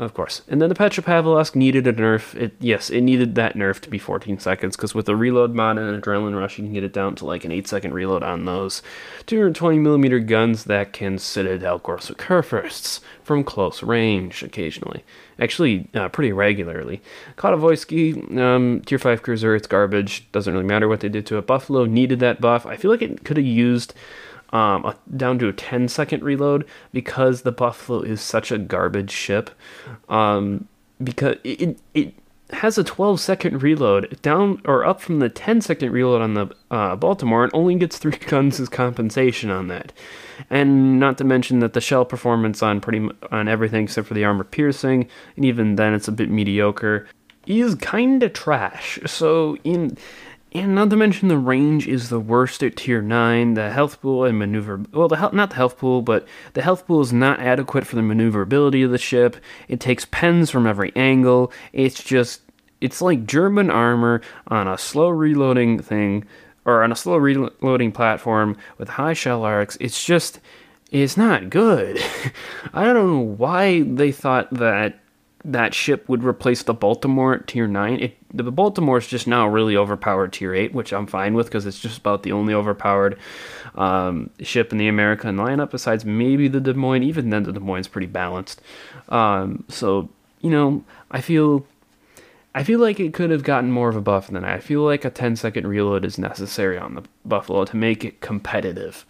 Of 0.00 0.14
course. 0.14 0.40
And 0.48 0.62
then 0.62 0.70
the 0.70 0.74
Petropavlovsk 0.74 1.54
needed 1.54 1.86
a 1.86 1.92
nerf. 1.92 2.34
It, 2.34 2.54
yes, 2.58 2.88
it 2.88 3.02
needed 3.02 3.34
that 3.34 3.54
nerf 3.54 3.80
to 3.80 3.90
be 3.90 3.98
14 3.98 4.38
seconds 4.38 4.74
because 4.74 4.94
with 4.94 5.06
a 5.10 5.14
reload 5.14 5.54
mod 5.54 5.76
and 5.76 6.02
adrenaline 6.02 6.38
rush, 6.38 6.56
you 6.56 6.64
can 6.64 6.72
get 6.72 6.84
it 6.84 6.94
down 6.94 7.16
to 7.16 7.26
like 7.26 7.44
an 7.44 7.52
8 7.52 7.68
second 7.68 7.92
reload 7.92 8.22
on 8.22 8.46
those 8.46 8.82
220 9.26 9.78
millimeter 9.78 10.18
guns 10.18 10.64
that 10.64 10.94
can 10.94 11.18
Citadel 11.18 11.80
Grosse 11.80 12.12
Kurfürsts 12.12 13.00
from 13.22 13.44
close 13.44 13.82
range 13.82 14.42
occasionally. 14.42 15.04
Actually, 15.38 15.86
uh, 15.92 16.08
pretty 16.08 16.32
regularly. 16.32 17.02
Kotavoisky, 17.36 18.38
um, 18.38 18.80
tier 18.86 18.98
5 18.98 19.22
cruiser, 19.22 19.54
it's 19.54 19.66
garbage. 19.66 20.32
Doesn't 20.32 20.54
really 20.54 20.64
matter 20.64 20.88
what 20.88 21.00
they 21.00 21.10
did 21.10 21.26
to 21.26 21.36
it. 21.36 21.46
Buffalo 21.46 21.84
needed 21.84 22.20
that 22.20 22.40
buff. 22.40 22.64
I 22.64 22.78
feel 22.78 22.90
like 22.90 23.02
it 23.02 23.22
could 23.26 23.36
have 23.36 23.44
used 23.44 23.92
um, 24.52 24.84
a, 24.84 24.96
down 25.16 25.38
to 25.38 25.48
a 25.48 25.52
10 25.52 25.88
second 25.88 26.22
reload 26.22 26.66
because 26.92 27.42
the 27.42 27.52
Buffalo 27.52 28.02
is 28.02 28.20
such 28.20 28.50
a 28.50 28.58
garbage 28.58 29.10
ship. 29.10 29.50
Um, 30.08 30.68
because 31.02 31.36
it, 31.44 31.78
it 31.94 32.14
has 32.52 32.78
a 32.78 32.84
12 32.84 33.20
second 33.20 33.62
reload 33.62 34.20
down 34.22 34.60
or 34.64 34.84
up 34.84 35.00
from 35.00 35.18
the 35.18 35.28
10 35.28 35.60
second 35.60 35.92
reload 35.92 36.20
on 36.20 36.34
the 36.34 36.48
uh, 36.70 36.96
Baltimore 36.96 37.44
and 37.44 37.54
only 37.54 37.74
gets 37.76 37.98
three 37.98 38.16
guns 38.26 38.60
as 38.60 38.68
compensation 38.68 39.50
on 39.50 39.68
that. 39.68 39.92
And 40.48 40.98
not 40.98 41.18
to 41.18 41.24
mention 41.24 41.60
that 41.60 41.74
the 41.74 41.80
shell 41.80 42.04
performance 42.04 42.62
on 42.62 42.80
pretty 42.80 43.08
on 43.30 43.48
everything 43.48 43.84
except 43.84 44.08
for 44.08 44.14
the 44.14 44.24
armor 44.24 44.44
piercing, 44.44 45.08
and 45.36 45.44
even 45.44 45.76
then 45.76 45.94
it's 45.94 46.08
a 46.08 46.12
bit 46.12 46.30
mediocre, 46.30 47.06
is 47.46 47.74
kind 47.74 48.22
of 48.22 48.32
trash. 48.32 48.98
So 49.06 49.56
in 49.64 49.96
and 50.52 50.74
not 50.74 50.90
to 50.90 50.96
mention 50.96 51.28
the 51.28 51.38
range 51.38 51.86
is 51.86 52.08
the 52.08 52.20
worst 52.20 52.62
at 52.62 52.76
tier 52.76 53.00
9. 53.00 53.54
The 53.54 53.70
health 53.70 54.00
pool 54.00 54.24
and 54.24 54.38
maneuver 54.38 54.82
well 54.92 55.08
the 55.08 55.16
health 55.16 55.32
not 55.32 55.50
the 55.50 55.56
health 55.56 55.78
pool, 55.78 56.02
but 56.02 56.26
the 56.54 56.62
health 56.62 56.86
pool 56.86 57.00
is 57.00 57.12
not 57.12 57.40
adequate 57.40 57.86
for 57.86 57.96
the 57.96 58.02
maneuverability 58.02 58.82
of 58.82 58.90
the 58.90 58.98
ship. 58.98 59.36
It 59.68 59.80
takes 59.80 60.06
pens 60.06 60.50
from 60.50 60.66
every 60.66 60.92
angle. 60.96 61.52
It's 61.72 62.02
just 62.02 62.42
it's 62.80 63.00
like 63.00 63.26
German 63.26 63.70
armor 63.70 64.22
on 64.48 64.66
a 64.66 64.78
slow 64.78 65.08
reloading 65.08 65.80
thing 65.80 66.24
or 66.64 66.82
on 66.82 66.92
a 66.92 66.96
slow 66.96 67.16
reloading 67.16 67.92
platform 67.92 68.56
with 68.78 68.88
high 68.88 69.12
shell 69.12 69.44
arcs. 69.44 69.76
It's 69.80 70.04
just 70.04 70.40
it's 70.90 71.16
not 71.16 71.50
good. 71.50 72.02
I 72.74 72.84
don't 72.84 72.94
know 72.94 73.18
why 73.20 73.82
they 73.82 74.10
thought 74.10 74.50
that 74.54 74.98
that 75.44 75.74
ship 75.74 76.08
would 76.08 76.22
replace 76.22 76.62
the 76.62 76.74
Baltimore 76.74 77.34
at 77.34 77.46
tier 77.46 77.66
9. 77.66 78.00
It, 78.00 78.16
the 78.32 78.50
Baltimore 78.50 78.98
is 78.98 79.06
just 79.06 79.26
now 79.26 79.48
really 79.48 79.76
overpowered 79.76 80.32
tier 80.32 80.54
8, 80.54 80.74
which 80.74 80.92
I'm 80.92 81.06
fine 81.06 81.34
with 81.34 81.46
because 81.46 81.66
it's 81.66 81.80
just 81.80 81.98
about 81.98 82.22
the 82.22 82.32
only 82.32 82.52
overpowered 82.52 83.18
um, 83.74 84.30
ship 84.40 84.72
in 84.72 84.78
the 84.78 84.88
American 84.88 85.36
lineup 85.36 85.70
besides 85.70 86.04
maybe 86.04 86.48
the 86.48 86.60
Des 86.60 86.74
Moines. 86.74 87.04
Even 87.04 87.30
then, 87.30 87.44
the 87.44 87.52
Des 87.52 87.60
Moines 87.60 87.80
is 87.80 87.88
pretty 87.88 88.06
balanced. 88.06 88.60
Um, 89.08 89.64
so, 89.68 90.10
you 90.40 90.50
know, 90.50 90.84
I 91.10 91.20
feel. 91.20 91.66
I 92.52 92.64
feel 92.64 92.80
like 92.80 92.98
it 92.98 93.14
could 93.14 93.30
have 93.30 93.44
gotten 93.44 93.70
more 93.70 93.88
of 93.88 93.94
a 93.94 94.00
buff 94.00 94.26
than 94.26 94.42
that. 94.42 94.44
I 94.44 94.58
feel 94.58 94.82
like 94.82 95.04
a 95.04 95.10
10 95.10 95.36
second 95.36 95.68
reload 95.68 96.04
is 96.04 96.18
necessary 96.18 96.76
on 96.76 96.96
the 96.96 97.04
Buffalo 97.24 97.64
to 97.64 97.76
make 97.76 98.04
it 98.04 98.20
competitive. 98.20 99.06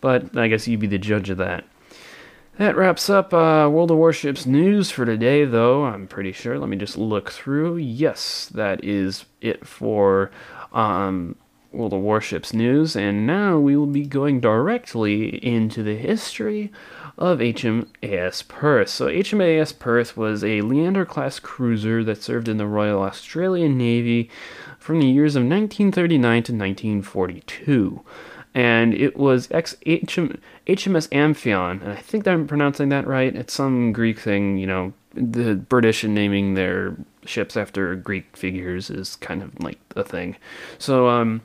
But 0.00 0.34
I 0.38 0.48
guess 0.48 0.66
you'd 0.66 0.80
be 0.80 0.86
the 0.86 0.96
judge 0.96 1.28
of 1.28 1.36
that. 1.36 1.64
That 2.58 2.76
wraps 2.76 3.08
up 3.08 3.32
uh, 3.32 3.70
World 3.70 3.92
of 3.92 3.98
Warships 3.98 4.44
news 4.44 4.90
for 4.90 5.06
today, 5.06 5.44
though, 5.44 5.84
I'm 5.84 6.08
pretty 6.08 6.32
sure. 6.32 6.58
Let 6.58 6.68
me 6.68 6.76
just 6.76 6.98
look 6.98 7.30
through. 7.30 7.76
Yes, 7.76 8.50
that 8.52 8.82
is 8.82 9.26
it 9.40 9.64
for 9.64 10.32
um, 10.72 11.36
World 11.70 11.92
of 11.92 12.00
Warships 12.00 12.52
news. 12.52 12.96
And 12.96 13.28
now 13.28 13.60
we 13.60 13.76
will 13.76 13.86
be 13.86 14.06
going 14.06 14.40
directly 14.40 15.36
into 15.36 15.84
the 15.84 15.94
history 15.94 16.72
of 17.16 17.38
HMAS 17.38 18.48
Perth. 18.48 18.88
So, 18.88 19.06
HMAS 19.06 19.78
Perth 19.78 20.16
was 20.16 20.42
a 20.42 20.62
Leander 20.62 21.04
class 21.04 21.38
cruiser 21.38 22.02
that 22.02 22.24
served 22.24 22.48
in 22.48 22.56
the 22.56 22.66
Royal 22.66 23.02
Australian 23.02 23.78
Navy 23.78 24.30
from 24.80 24.98
the 24.98 25.06
years 25.06 25.36
of 25.36 25.44
1939 25.44 26.42
to 26.42 26.52
1942 26.52 28.04
and 28.58 28.92
it 28.92 29.16
was 29.16 29.48
X, 29.52 29.76
HM, 29.86 30.40
HMS 30.66 31.08
Amphion, 31.12 31.80
and 31.80 31.92
I 31.92 31.94
think 31.94 32.26
I'm 32.26 32.48
pronouncing 32.48 32.88
that 32.88 33.06
right. 33.06 33.32
It's 33.32 33.54
some 33.54 33.92
Greek 33.92 34.18
thing, 34.18 34.58
you 34.58 34.66
know. 34.66 34.92
The 35.14 35.54
British 35.54 36.02
and 36.02 36.12
naming 36.12 36.54
their 36.54 36.96
ships 37.24 37.56
after 37.56 37.94
Greek 37.94 38.36
figures 38.36 38.90
is 38.90 39.14
kind 39.14 39.44
of 39.44 39.56
like 39.62 39.78
a 39.94 40.02
thing. 40.02 40.34
So, 40.76 41.08
um, 41.08 41.42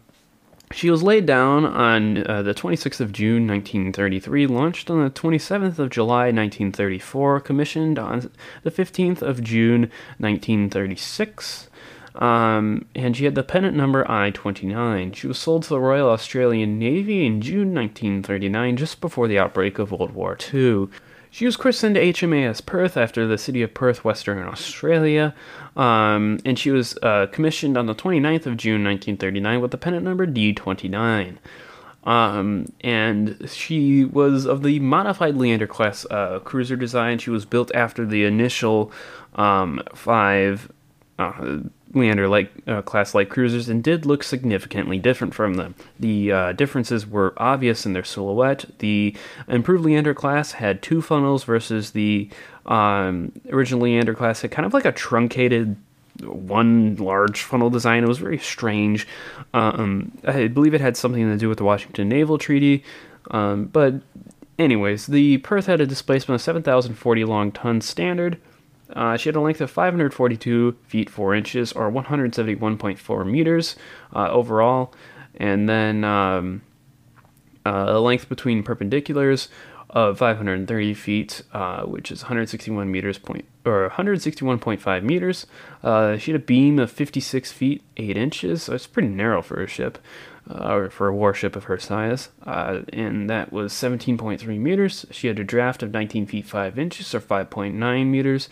she 0.72 0.90
was 0.90 1.04
laid 1.04 1.28
down 1.28 1.66
on 1.66 2.26
uh, 2.26 2.42
the 2.42 2.56
26th 2.56 3.00
of 3.00 3.12
June 3.12 3.46
1933, 3.46 4.48
launched 4.48 4.90
on 4.90 5.04
the 5.04 5.12
27th 5.12 5.78
of 5.78 5.92
July 5.92 6.32
1934, 6.32 7.42
commissioned 7.42 8.00
on 8.00 8.32
the 8.64 8.72
15th 8.72 9.22
of 9.22 9.44
June 9.44 9.82
1936. 10.18 11.70
Um, 12.16 12.86
and 12.94 13.18
she 13.18 13.26
had 13.26 13.36
the 13.36 13.44
pennant 13.44 13.76
number 13.76 14.10
I 14.10 14.30
29. 14.30 15.14
She 15.14 15.28
was 15.28 15.40
sold 15.40 15.64
to 15.64 15.70
the 15.70 15.80
Royal 15.80 16.10
Australian 16.10 16.78
Navy 16.78 17.26
in 17.26 17.42
June 17.42 17.74
1939, 17.74 18.78
just 18.78 19.02
before 19.02 19.28
the 19.28 19.40
outbreak 19.40 19.80
of 19.80 19.92
World 19.92 20.12
War 20.12 20.38
II. 20.54 20.90
She 21.32 21.48
was 21.48 21.58
christened 21.58 21.96
HMAS 21.96 22.64
Perth 22.64 22.96
after 22.96 23.26
the 23.26 23.40
city 23.40 23.64
of 23.64 23.74
Perth, 23.74 24.06
Western 24.06 24.48
Australia, 24.48 25.34
um, 25.76 26.38
and 26.46 26.60
she 26.60 26.70
was 26.70 26.96
uh, 27.02 27.26
commissioned 27.32 27.76
on 27.76 27.88
the 27.88 27.96
29th 27.96 28.46
of 28.46 28.56
June 28.56 28.84
1939 28.84 29.60
with 29.60 29.72
the 29.72 29.80
pennant 29.80 30.04
number 30.04 30.28
D29. 30.28 31.38
Um, 32.04 32.68
and 32.82 33.50
she 33.50 34.06
was 34.06 34.46
of 34.46 34.62
the 34.62 34.80
modified 34.80 35.36
Leander 35.36 35.68
class 35.68 36.06
uh, 36.12 36.40
cruiser 36.40 36.76
design. 36.76 37.18
She 37.18 37.30
was 37.30 37.46
built 37.46 37.74
after 37.74 38.06
the 38.06 38.26
initial 38.26 38.92
um, 39.36 39.82
five 39.96 40.72
uh, 41.20 41.60
Leander 41.94 42.28
like 42.28 42.52
uh, 42.68 42.82
class 42.82 43.14
light 43.14 43.30
cruisers 43.30 43.70
and 43.70 43.84
did 43.84 44.06
look 44.06 44.24
significantly 44.24 44.98
different 44.98 45.34
from 45.34 45.56
them. 45.56 45.76
The 46.00 46.32
uh, 46.32 46.52
differences 46.54 47.06
were 47.06 47.34
obvious 47.38 47.86
in 47.86 47.94
their 47.94 48.04
silhouette. 48.04 48.66
The 48.80 49.16
improved 49.48 49.86
Leander 49.86 50.14
class 50.14 50.54
had 50.54 50.82
two 50.82 51.02
funnels 51.02 51.44
versus 51.44 51.92
the 51.92 52.30
um, 52.66 53.32
original 53.52 53.82
Leander 53.82 54.16
class 54.16 54.42
had 54.42 54.52
kind 54.52 54.66
of 54.66 54.74
like 54.74 54.86
a 54.86 54.92
truncated 54.92 55.76
one 56.22 56.96
large 56.96 57.42
funnel 57.42 57.70
design. 57.70 58.04
It 58.04 58.08
was 58.08 58.20
very 58.20 58.40
strange. 58.40 59.08
Um, 59.54 60.18
I 60.26 60.48
believe 60.48 60.74
it 60.74 60.82
had 60.82 60.98
something 60.98 61.30
to 61.30 61.38
do 61.38 61.50
with 61.50 61.58
the 61.58 61.64
Washington 61.64 62.10
Naval 62.10 62.38
Treaty. 62.38 62.84
Um, 63.32 63.66
but, 63.66 63.96
anyways, 64.60 65.08
the 65.08 65.38
Perth 65.40 65.66
had 65.66 65.82
a 65.82 65.86
displacement 65.86 66.40
of 66.40 66.44
7,040 66.44 67.24
long 67.26 67.52
tons 67.52 67.88
standard. 67.88 68.40
Uh, 68.94 69.18
she 69.18 69.30
had 69.30 69.36
a 69.36 69.42
length 69.42 69.62
of 69.62 69.72
542 69.72 70.78
feet 70.88 71.10
4 71.10 71.36
inches, 71.36 71.74
or 71.74 71.92
171.4 71.92 73.30
meters 73.30 73.76
uh, 74.16 74.30
overall, 74.30 74.94
and 75.36 75.68
then 75.68 76.04
um, 76.04 76.62
uh, 77.66 77.86
a 77.88 78.00
length 78.00 78.30
between 78.30 78.64
perpendiculars 78.64 79.50
of 79.90 80.18
530 80.18 80.94
feet, 80.96 81.44
uh, 81.54 81.84
which 81.84 82.12
is 82.12 82.24
161 82.24 82.92
meters 82.92 83.20
point 83.20 83.46
or 83.66 83.90
161.5 83.90 85.04
meters. 85.04 85.46
Uh, 85.84 86.18
she 86.18 86.32
had 86.32 86.42
a 86.42 86.44
beam 86.44 86.80
of 86.80 86.92
56 86.92 87.52
feet 87.52 87.84
8 87.96 88.18
inches, 88.18 88.64
so 88.64 88.74
it's 88.74 88.88
pretty 88.88 89.08
narrow 89.08 89.42
for 89.42 89.62
a 89.62 89.68
ship. 89.68 90.00
Uh, 90.50 90.74
or 90.74 90.90
for 90.90 91.08
a 91.08 91.16
warship 91.16 91.56
of 91.56 91.64
her 91.64 91.80
size, 91.80 92.28
uh, 92.46 92.82
and 92.92 93.30
that 93.30 93.54
was 93.54 93.72
17.3 93.72 94.46
meters. 94.60 95.06
She 95.10 95.28
had 95.28 95.40
a 95.40 95.44
draft 95.46 95.82
of 95.82 95.92
19 95.94 96.26
feet 96.26 96.46
5 96.46 96.78
inches, 96.78 97.16
or 97.16 97.22
5.9 97.22 98.08
meters. 98.08 98.50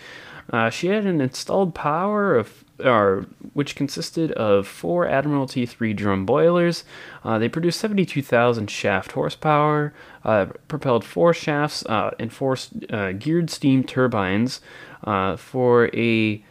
Uh, 0.52 0.70
she 0.70 0.88
had 0.88 1.06
an 1.06 1.22
installed 1.22 1.74
power 1.74 2.36
of, 2.36 2.66
or, 2.84 3.26
which 3.54 3.76
consisted 3.76 4.32
of 4.34 4.68
four 4.68 5.08
Admiralty 5.08 5.66
3 5.66 5.94
drum 5.94 6.26
boilers. 6.26 6.84
Uh, 7.24 7.40
they 7.40 7.48
produced 7.48 7.80
72,000 7.80 8.70
shaft 8.70 9.14
horsepower, 9.14 9.94
uh, 10.26 10.48
propelled 10.68 11.06
four 11.06 11.34
shafts 11.34 11.86
uh, 11.86 12.12
and 12.20 12.34
four 12.34 12.58
uh, 12.90 13.14
geared 13.14 13.50
steam 13.50 13.84
turbines 13.84 14.60
uh, 15.06 15.38
for 15.38 15.90
a 15.96 16.44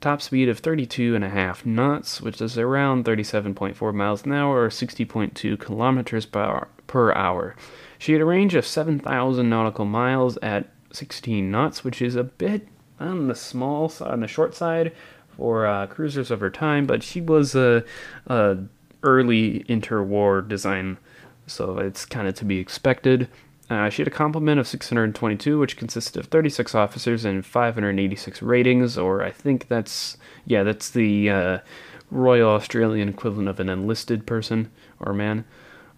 top 0.00 0.20
speed 0.20 0.48
of 0.48 0.58
32 0.58 1.14
and 1.14 1.24
a 1.24 1.28
half 1.28 1.64
knots, 1.64 2.20
which 2.20 2.40
is 2.40 2.58
around 2.58 3.04
37.4 3.04 3.94
miles 3.94 4.24
an 4.24 4.32
hour 4.32 4.64
or 4.64 4.68
60.2 4.68 5.60
kilometers 5.60 6.26
per 6.26 7.12
hour. 7.12 7.56
She 7.98 8.12
had 8.12 8.20
a 8.20 8.24
range 8.24 8.54
of 8.54 8.66
7,000 8.66 9.48
nautical 9.48 9.84
miles 9.84 10.36
at 10.38 10.68
16 10.92 11.50
knots, 11.50 11.84
which 11.84 12.02
is 12.02 12.16
a 12.16 12.24
bit 12.24 12.66
on 13.02 13.28
the 13.28 13.34
small 13.34 13.92
on 14.00 14.20
the 14.20 14.28
short 14.28 14.54
side 14.54 14.92
for 15.36 15.66
uh, 15.66 15.86
cruisers 15.86 16.30
her 16.40 16.50
time, 16.50 16.86
but 16.86 17.02
she 17.02 17.20
was 17.20 17.54
a, 17.54 17.84
a 18.26 18.58
early 19.02 19.64
interwar 19.64 20.46
design, 20.46 20.98
so 21.46 21.78
it's 21.78 22.04
kind 22.04 22.28
of 22.28 22.34
to 22.34 22.44
be 22.44 22.58
expected. 22.58 23.28
Uh, 23.70 23.88
she 23.88 24.02
had 24.02 24.08
a 24.08 24.10
complement 24.10 24.60
of 24.60 24.66
622, 24.66 25.58
which 25.58 25.76
consisted 25.76 26.20
of 26.20 26.26
36 26.26 26.74
officers 26.74 27.24
and 27.24 27.46
586 27.46 28.42
ratings, 28.42 28.98
or 28.98 29.22
I 29.22 29.30
think 29.30 29.68
that's 29.68 30.16
yeah, 30.44 30.62
that's 30.62 30.90
the 30.90 31.30
uh, 31.30 31.58
Royal 32.10 32.50
Australian 32.50 33.08
equivalent 33.08 33.48
of 33.48 33.60
an 33.60 33.68
enlisted 33.68 34.26
person 34.26 34.70
or 35.00 35.12
man. 35.14 35.44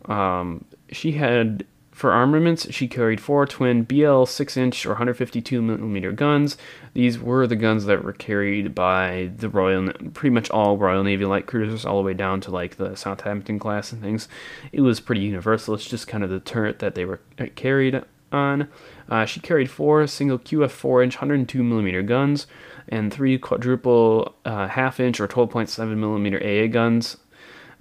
Um, 0.05 0.65
she 0.91 1.13
had 1.13 1.67
For 2.05 2.13
armaments, 2.13 2.71
she 2.71 2.87
carried 2.87 3.19
four 3.19 3.47
twin 3.47 3.85
BL 3.85 4.25
6 4.25 4.57
inch 4.59 4.85
or 4.85 4.91
152 4.91 5.63
millimeter 5.63 6.13
guns. 6.13 6.59
These 6.93 7.19
were 7.19 7.47
the 7.47 7.57
guns 7.57 7.87
that 7.87 8.05
were 8.05 8.13
carried 8.13 8.75
by 8.75 9.31
the 9.35 9.49
Royal, 9.49 9.91
pretty 10.13 10.35
much 10.35 10.51
all 10.51 10.77
Royal 10.77 11.03
Navy 11.03 11.25
light 11.25 11.47
cruisers, 11.47 11.87
all 11.87 11.97
the 11.97 12.03
way 12.03 12.13
down 12.13 12.43
to 12.43 12.51
like 12.51 12.77
the 12.77 12.95
Southampton 12.95 13.59
class 13.59 13.91
and 13.91 14.03
things. 14.03 14.29
It 14.71 14.83
was 14.83 15.01
pretty 15.01 15.23
universal. 15.23 15.73
It's 15.73 15.89
just 15.89 16.07
kind 16.07 16.23
of 16.23 16.29
the 16.29 16.41
turret 16.41 16.81
that 16.81 16.95
they 16.95 17.07
were 17.07 17.21
uh, 17.39 17.47
carried 17.55 18.03
on. 18.31 18.69
Uh, 19.09 19.25
she 19.25 19.41
carried 19.41 19.71
four 19.71 20.07
single 20.07 20.39
QF 20.39 20.73
4 20.73 21.05
inch 21.05 21.17
102 21.17 21.63
millimeter 21.63 22.03
guns 22.03 22.47
and 22.87 23.15
three 23.15 23.39
quadruple 23.39 24.35
uh, 24.45 24.69
half 24.69 25.01
inch 25.01 25.21
or 25.21 25.27
12.7 25.27 25.97
millimeter 25.97 26.37
AA 26.37 26.67
guns. 26.67 27.17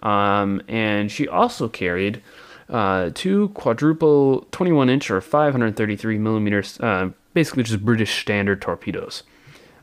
Um, 0.01 0.61
and 0.69 1.11
she 1.11 1.27
also 1.27 1.67
carried 1.67 2.21
uh, 2.73 3.11
two 3.13 3.49
quadruple 3.49 4.47
21 4.51 4.89
inch 4.89 5.11
or 5.11 5.21
533 5.21 6.17
millimeters, 6.17 6.79
uh, 6.79 7.11
basically 7.33 7.63
just 7.63 7.85
British 7.85 8.19
standard 8.19 8.61
torpedoes. 8.61 9.23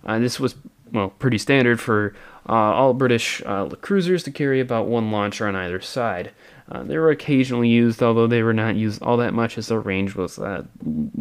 Uh, 0.05 0.19
this 0.19 0.41
was 0.41 0.57
well 0.93 1.11
pretty 1.11 1.39
standard 1.39 1.81
for 1.81 2.15
uh, 2.49 2.53
all 2.53 2.93
British 2.93 3.43
uh, 3.47 3.69
cruisers 3.81 4.25
to 4.25 4.33
carry 4.33 4.59
about 4.61 4.89
one 4.89 5.13
launcher 5.13 5.47
on 5.47 5.55
either 5.55 5.81
side. 5.81 6.33
Uh, 6.71 6.83
they 6.83 6.99
were 6.99 7.11
occasionally 7.11 7.69
used, 7.69 8.03
although 8.03 8.27
they 8.27 8.43
were 8.43 8.53
not 8.53 8.75
used 8.75 9.01
all 9.03 9.17
that 9.17 9.35
much, 9.35 9.57
as 9.57 9.69
their 9.69 9.81
range 9.81 10.17
was 10.17 10.39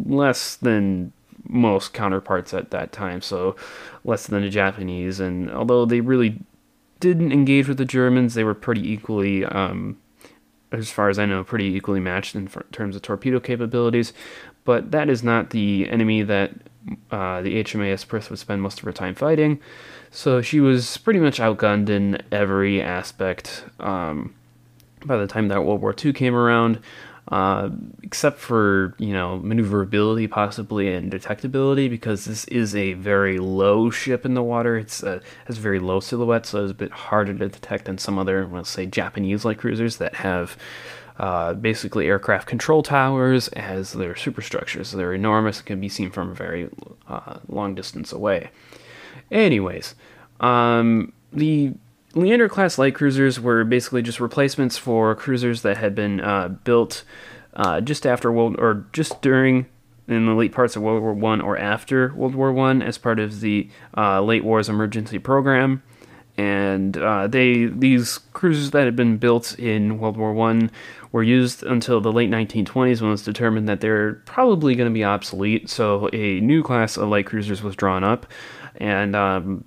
less 0.06 0.56
than 0.56 1.12
most 1.48 1.92
counterparts 1.92 2.52
at 2.52 2.70
that 2.70 2.92
time, 2.92 3.20
so 3.20 3.54
less 4.04 4.26
than 4.26 4.42
the 4.42 4.48
Japanese. 4.48 5.20
And 5.20 5.50
although 5.50 5.84
they 5.84 6.00
really 6.00 6.40
didn't 6.98 7.32
engage 7.32 7.68
with 7.68 7.78
the 7.78 7.84
Germans, 7.84 8.34
they 8.34 8.44
were 8.44 8.54
pretty 8.54 8.92
equally 8.92 9.44
um, 9.44 9.96
as 10.72 10.90
far 10.90 11.08
as 11.08 11.18
I 11.18 11.26
know, 11.26 11.44
pretty 11.44 11.66
equally 11.66 12.00
matched 12.00 12.34
in 12.34 12.48
terms 12.72 12.96
of 12.96 13.02
torpedo 13.02 13.40
capabilities. 13.40 14.12
But 14.64 14.90
that 14.90 15.08
is 15.08 15.22
not 15.22 15.50
the 15.50 15.88
enemy 15.88 16.22
that 16.22 16.52
uh, 17.10 17.42
the 17.42 17.62
HMAS 17.62 18.06
Perth 18.06 18.30
would 18.30 18.38
spend 18.38 18.62
most 18.62 18.78
of 18.78 18.84
her 18.84 18.92
time 18.92 19.14
fighting. 19.14 19.60
So 20.10 20.42
she 20.42 20.60
was 20.60 20.96
pretty 20.98 21.20
much 21.20 21.38
outgunned 21.38 21.88
in 21.88 22.22
every 22.32 22.82
aspect. 22.82 23.64
Um, 23.78 24.34
by 25.04 25.16
the 25.16 25.26
time 25.26 25.48
that 25.48 25.64
World 25.64 25.80
War 25.80 25.94
II 26.04 26.12
came 26.12 26.34
around, 26.34 26.80
uh, 27.30 27.70
except 28.02 28.38
for 28.38 28.94
you 28.98 29.12
know 29.12 29.38
maneuverability 29.38 30.26
possibly 30.26 30.92
and 30.92 31.12
detectability 31.12 31.88
because 31.88 32.24
this 32.24 32.44
is 32.46 32.74
a 32.74 32.94
very 32.94 33.38
low 33.38 33.88
ship 33.90 34.26
in 34.26 34.34
the 34.34 34.42
water. 34.42 34.76
It's 34.76 35.02
a, 35.02 35.20
has 35.46 35.58
very 35.58 35.78
low 35.78 36.00
silhouette 36.00 36.46
so 36.46 36.64
it's 36.64 36.72
a 36.72 36.74
bit 36.74 36.90
harder 36.90 37.34
to 37.34 37.48
detect 37.48 37.84
than 37.84 37.98
some 37.98 38.18
other 38.18 38.46
let's 38.46 38.70
say 38.70 38.86
japanese 38.86 39.44
like 39.44 39.58
cruisers 39.58 39.98
that 39.98 40.14
have 40.16 40.56
uh, 41.18 41.52
basically 41.52 42.06
aircraft 42.06 42.46
control 42.46 42.82
towers 42.82 43.48
as 43.48 43.92
their 43.92 44.16
superstructures. 44.16 44.92
They're 44.92 45.12
enormous 45.12 45.58
and 45.58 45.66
can 45.66 45.80
be 45.80 45.88
seen 45.90 46.10
from 46.10 46.30
a 46.30 46.34
very 46.34 46.70
uh, 47.06 47.38
long 47.46 47.74
distance 47.74 48.10
away. 48.10 48.50
Anyways 49.30 49.94
um, 50.40 51.12
the 51.32 51.74
Leander 52.14 52.48
class 52.48 52.76
light 52.78 52.94
cruisers 52.94 53.38
were 53.38 53.64
basically 53.64 54.02
just 54.02 54.20
replacements 54.20 54.76
for 54.76 55.14
cruisers 55.14 55.62
that 55.62 55.76
had 55.76 55.94
been 55.94 56.20
uh, 56.20 56.48
built 56.48 57.04
uh, 57.54 57.80
just 57.80 58.06
after 58.06 58.32
World 58.32 58.56
or 58.58 58.86
just 58.92 59.22
during 59.22 59.66
in 60.08 60.26
the 60.26 60.34
late 60.34 60.52
parts 60.52 60.74
of 60.74 60.82
World 60.82 61.02
War 61.02 61.14
One 61.14 61.40
or 61.40 61.56
after 61.56 62.12
World 62.14 62.34
War 62.34 62.52
One 62.52 62.82
as 62.82 62.98
part 62.98 63.20
of 63.20 63.40
the 63.40 63.68
uh, 63.96 64.20
late 64.22 64.44
wars 64.44 64.68
emergency 64.68 65.18
program. 65.18 65.82
And 66.36 66.96
uh, 66.96 67.26
they 67.26 67.66
these 67.66 68.18
cruisers 68.32 68.70
that 68.70 68.84
had 68.84 68.96
been 68.96 69.18
built 69.18 69.56
in 69.58 69.98
World 69.98 70.16
War 70.16 70.32
One 70.32 70.70
were 71.12 71.22
used 71.22 71.62
until 71.62 72.00
the 72.00 72.12
late 72.12 72.30
1920s 72.30 73.00
when 73.00 73.08
it 73.08 73.12
was 73.12 73.22
determined 73.22 73.68
that 73.68 73.80
they're 73.80 74.14
probably 74.24 74.74
going 74.74 74.88
to 74.88 74.94
be 74.94 75.04
obsolete. 75.04 75.68
So 75.68 76.08
a 76.12 76.40
new 76.40 76.62
class 76.62 76.96
of 76.96 77.08
light 77.08 77.26
cruisers 77.26 77.62
was 77.62 77.76
drawn 77.76 78.02
up, 78.02 78.26
and 78.76 79.14
um, 79.14 79.64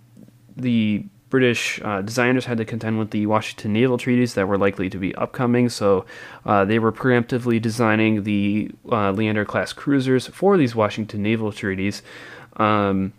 the 0.55 1.05
British 1.34 1.82
uh, 1.84 2.04
designers 2.04 2.46
had 2.46 2.60
to 2.60 2.63
contend 2.63 3.00
with 3.00 3.10
the 3.10 3.25
Washington 3.25 3.74
naval 3.74 3.98
treaties 3.98 4.36
that 4.36 4.48
were 4.48 4.56
likely 4.56 4.88
to 4.88 5.00
be 5.00 5.16
upcoming, 5.16 5.68
so 5.68 6.06
uh, 6.46 6.63
they 6.63 6.78
were 6.78 6.92
preemptively 6.92 7.60
designing 7.60 8.22
the 8.22 8.70
uh, 8.92 9.10
Leander 9.10 9.44
class 9.44 9.74
cruisers 9.74 10.28
for 10.28 10.58
these 10.58 10.75
Washington 10.75 11.24
naval 11.24 11.52
treaties. 11.52 12.04
Um, 12.58 13.13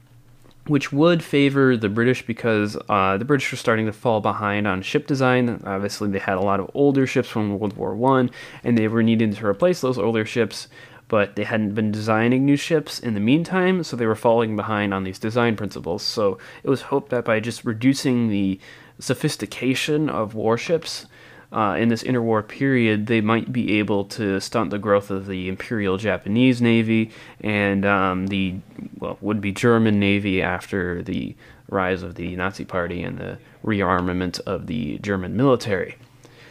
which 0.69 0.93
would 0.93 1.25
favor 1.25 1.77
the 1.77 1.89
British 1.89 2.25
because 2.25 2.77
uh, 2.89 3.19
the 3.19 3.25
British 3.25 3.51
were 3.51 3.59
starting 3.59 3.87
to 3.87 3.93
fall 3.93 4.21
behind 4.21 4.69
on 4.69 4.81
ship 4.81 5.09
design. 5.09 5.61
Obviously, 5.67 6.09
they 6.09 6.21
had 6.21 6.39
a 6.39 6.41
lot 6.41 6.61
of 6.61 6.71
older 6.73 7.09
ships 7.09 7.29
from 7.29 7.59
World 7.59 7.77
War 7.77 7.97
One, 7.97 8.31
and 8.63 8.79
they 8.79 8.87
were 8.87 9.03
needing 9.03 9.35
to 9.35 9.45
replace 9.45 9.81
those 9.81 9.99
older 9.99 10.25
ships 10.25 10.69
but 11.09 11.37
they 11.37 11.45
hadn't 11.45 11.75
been 11.75 11.93
designing 11.93 12.45
new 12.45 12.57
ships 12.57 12.99
in 12.99 13.15
the 13.15 13.21
meantime, 13.21 13.83
so 13.83 13.97
they 13.97 14.07
were 14.07 14.15
falling 14.15 14.57
behind 14.57 14.95
on 14.95 15.05
these 15.05 15.19
design 15.19 15.57
principles. 15.57 16.03
So 16.03 16.39
it 16.63 16.71
was 16.71 16.83
hoped 16.83 17.11
that 17.11 17.25
by 17.25 17.41
just 17.41 17.65
reducing 17.65 18.29
the 18.29 18.59
sophistication 18.99 20.09
of 20.09 20.35
warships 20.35 21.07
uh, 21.53 21.77
in 21.79 21.89
this 21.89 22.03
interwar 22.03 22.47
period, 22.47 23.07
they 23.07 23.21
might 23.21 23.53
be 23.53 23.79
able 23.79 24.05
to 24.05 24.41
stunt 24.41 24.71
the 24.71 24.79
growth 24.79 25.11
of 25.11 25.27
the 25.27 25.49
Imperial 25.49 25.97
Japanese 25.99 26.61
Navy 26.61 27.11
and 27.41 27.85
um, 27.85 28.27
the 28.27 28.57
well 28.99 29.19
would 29.21 29.41
be 29.41 29.53
German 29.53 30.01
Navy 30.01 30.43
after 30.43 31.03
the 31.03 31.37
rise 31.69 32.03
of 32.03 32.17
the 32.17 32.35
Nazi 32.35 32.65
Party 32.65 33.03
and 33.03 33.19
the 33.19 33.39
rearmament 33.65 34.41
of 34.41 34.67
the 34.67 34.99
German 34.99 35.37
military. 35.37 35.97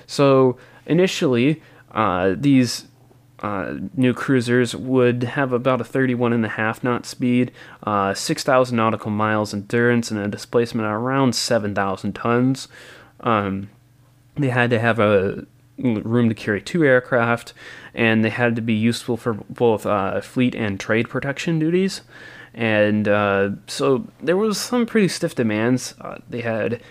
So 0.07 0.57
initially, 0.85 1.61
uh, 1.91 2.35
these 2.37 2.85
uh, 3.43 3.75
new 3.93 4.13
cruisers 4.13 4.73
would 4.73 5.23
have 5.23 5.51
about 5.51 5.82
a 5.82 5.84
31 5.84 6.32
and 6.32 6.45
a 6.45 6.49
half 6.49 6.82
knot 6.82 7.06
speed, 7.06 7.51
uh, 7.84 8.13
6,000 8.13 8.75
nautical 8.75 9.12
miles 9.12 9.53
endurance, 9.53 10.10
and 10.10 10.19
a 10.19 10.29
displacement 10.29 10.88
around 10.88 11.36
7,000 11.36 12.13
tons. 12.13 12.69
Um, 13.19 13.69
they 14.36 14.49
had 14.49 14.69
to 14.69 14.79
have 14.79 14.97
a 14.97 15.45
room 15.77 16.29
to 16.29 16.36
carry 16.36 16.62
two 16.62 16.86
aircraft, 16.86 17.53
and 17.93 18.23
they 18.23 18.29
had 18.29 18.56
to 18.56 18.62
be 18.62 18.73
useful 18.73 19.17
for 19.17 19.34
both 19.34 19.86
uh, 19.86 20.21
fleet 20.21 20.56
and 20.56 20.79
trade 20.79 21.10
protection 21.10 21.60
duties. 21.60 21.99
And 22.53 23.10
uh, 23.10 23.49
so 23.67 24.08
there 24.21 24.38
was 24.38 24.58
some 24.58 24.86
pretty 24.86 25.10
stiff 25.10 25.36
demands. 25.36 25.95
Uh, 25.99 26.19
they 26.29 26.41
had 26.41 26.82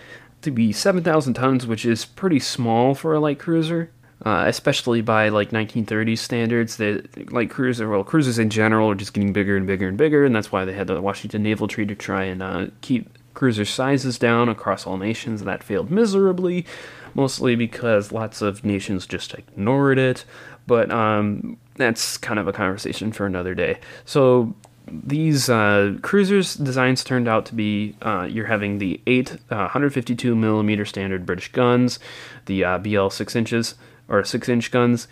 to 0.43 0.51
be 0.51 0.71
7,000 0.71 1.33
tons, 1.33 1.65
which 1.65 1.83
is 1.83 2.05
pretty 2.05 2.39
small 2.39 2.93
for 2.93 3.15
a 3.15 3.19
light 3.19 3.39
cruiser 3.39 3.89
uh, 4.25 4.45
especially 4.47 5.01
by 5.01 5.29
like 5.29 5.51
1930s 5.51 6.19
standards. 6.19 6.77
That 6.77 7.31
like 7.31 7.49
cruisers, 7.49 7.87
well, 7.87 8.03
cruisers 8.03 8.39
in 8.39 8.49
general 8.49 8.91
are 8.91 8.95
just 8.95 9.13
getting 9.13 9.33
bigger 9.33 9.57
and 9.57 9.67
bigger 9.67 9.87
and 9.87 9.97
bigger, 9.97 10.25
and 10.25 10.35
that's 10.35 10.51
why 10.51 10.65
they 10.65 10.73
had 10.73 10.87
the 10.87 11.01
Washington 11.01 11.43
Naval 11.43 11.67
Treaty 11.67 11.93
to 11.93 12.01
try 12.01 12.23
and 12.23 12.41
uh, 12.41 12.67
keep 12.81 13.09
cruiser 13.33 13.65
sizes 13.65 14.19
down 14.19 14.49
across 14.49 14.85
all 14.85 14.97
nations. 14.97 15.41
And 15.41 15.47
that 15.47 15.63
failed 15.63 15.91
miserably, 15.91 16.65
mostly 17.13 17.55
because 17.55 18.11
lots 18.11 18.41
of 18.41 18.63
nations 18.63 19.05
just 19.05 19.33
ignored 19.33 19.97
it. 19.97 20.25
But 20.65 20.91
um, 20.91 21.57
that's 21.75 22.17
kind 22.17 22.39
of 22.39 22.47
a 22.47 22.53
conversation 22.53 23.11
for 23.11 23.25
another 23.25 23.53
day. 23.53 23.79
So 24.05 24.55
these 24.87 25.49
uh, 25.49 25.97
cruisers 26.01 26.55
designs 26.55 27.03
turned 27.03 27.27
out 27.27 27.45
to 27.47 27.55
be 27.55 27.95
uh, 28.01 28.27
you're 28.29 28.45
having 28.45 28.77
the 28.77 29.01
eight 29.07 29.33
uh, 29.49 29.67
152 29.67 30.35
millimeter 30.35 30.85
standard 30.85 31.25
British 31.25 31.51
guns, 31.51 31.99
the 32.45 32.63
uh, 32.63 32.77
BL 32.77 33.09
six 33.09 33.35
inches, 33.35 33.75
or 34.07 34.23
six 34.23 34.49
inch 34.49 34.71
guns, 34.71 35.07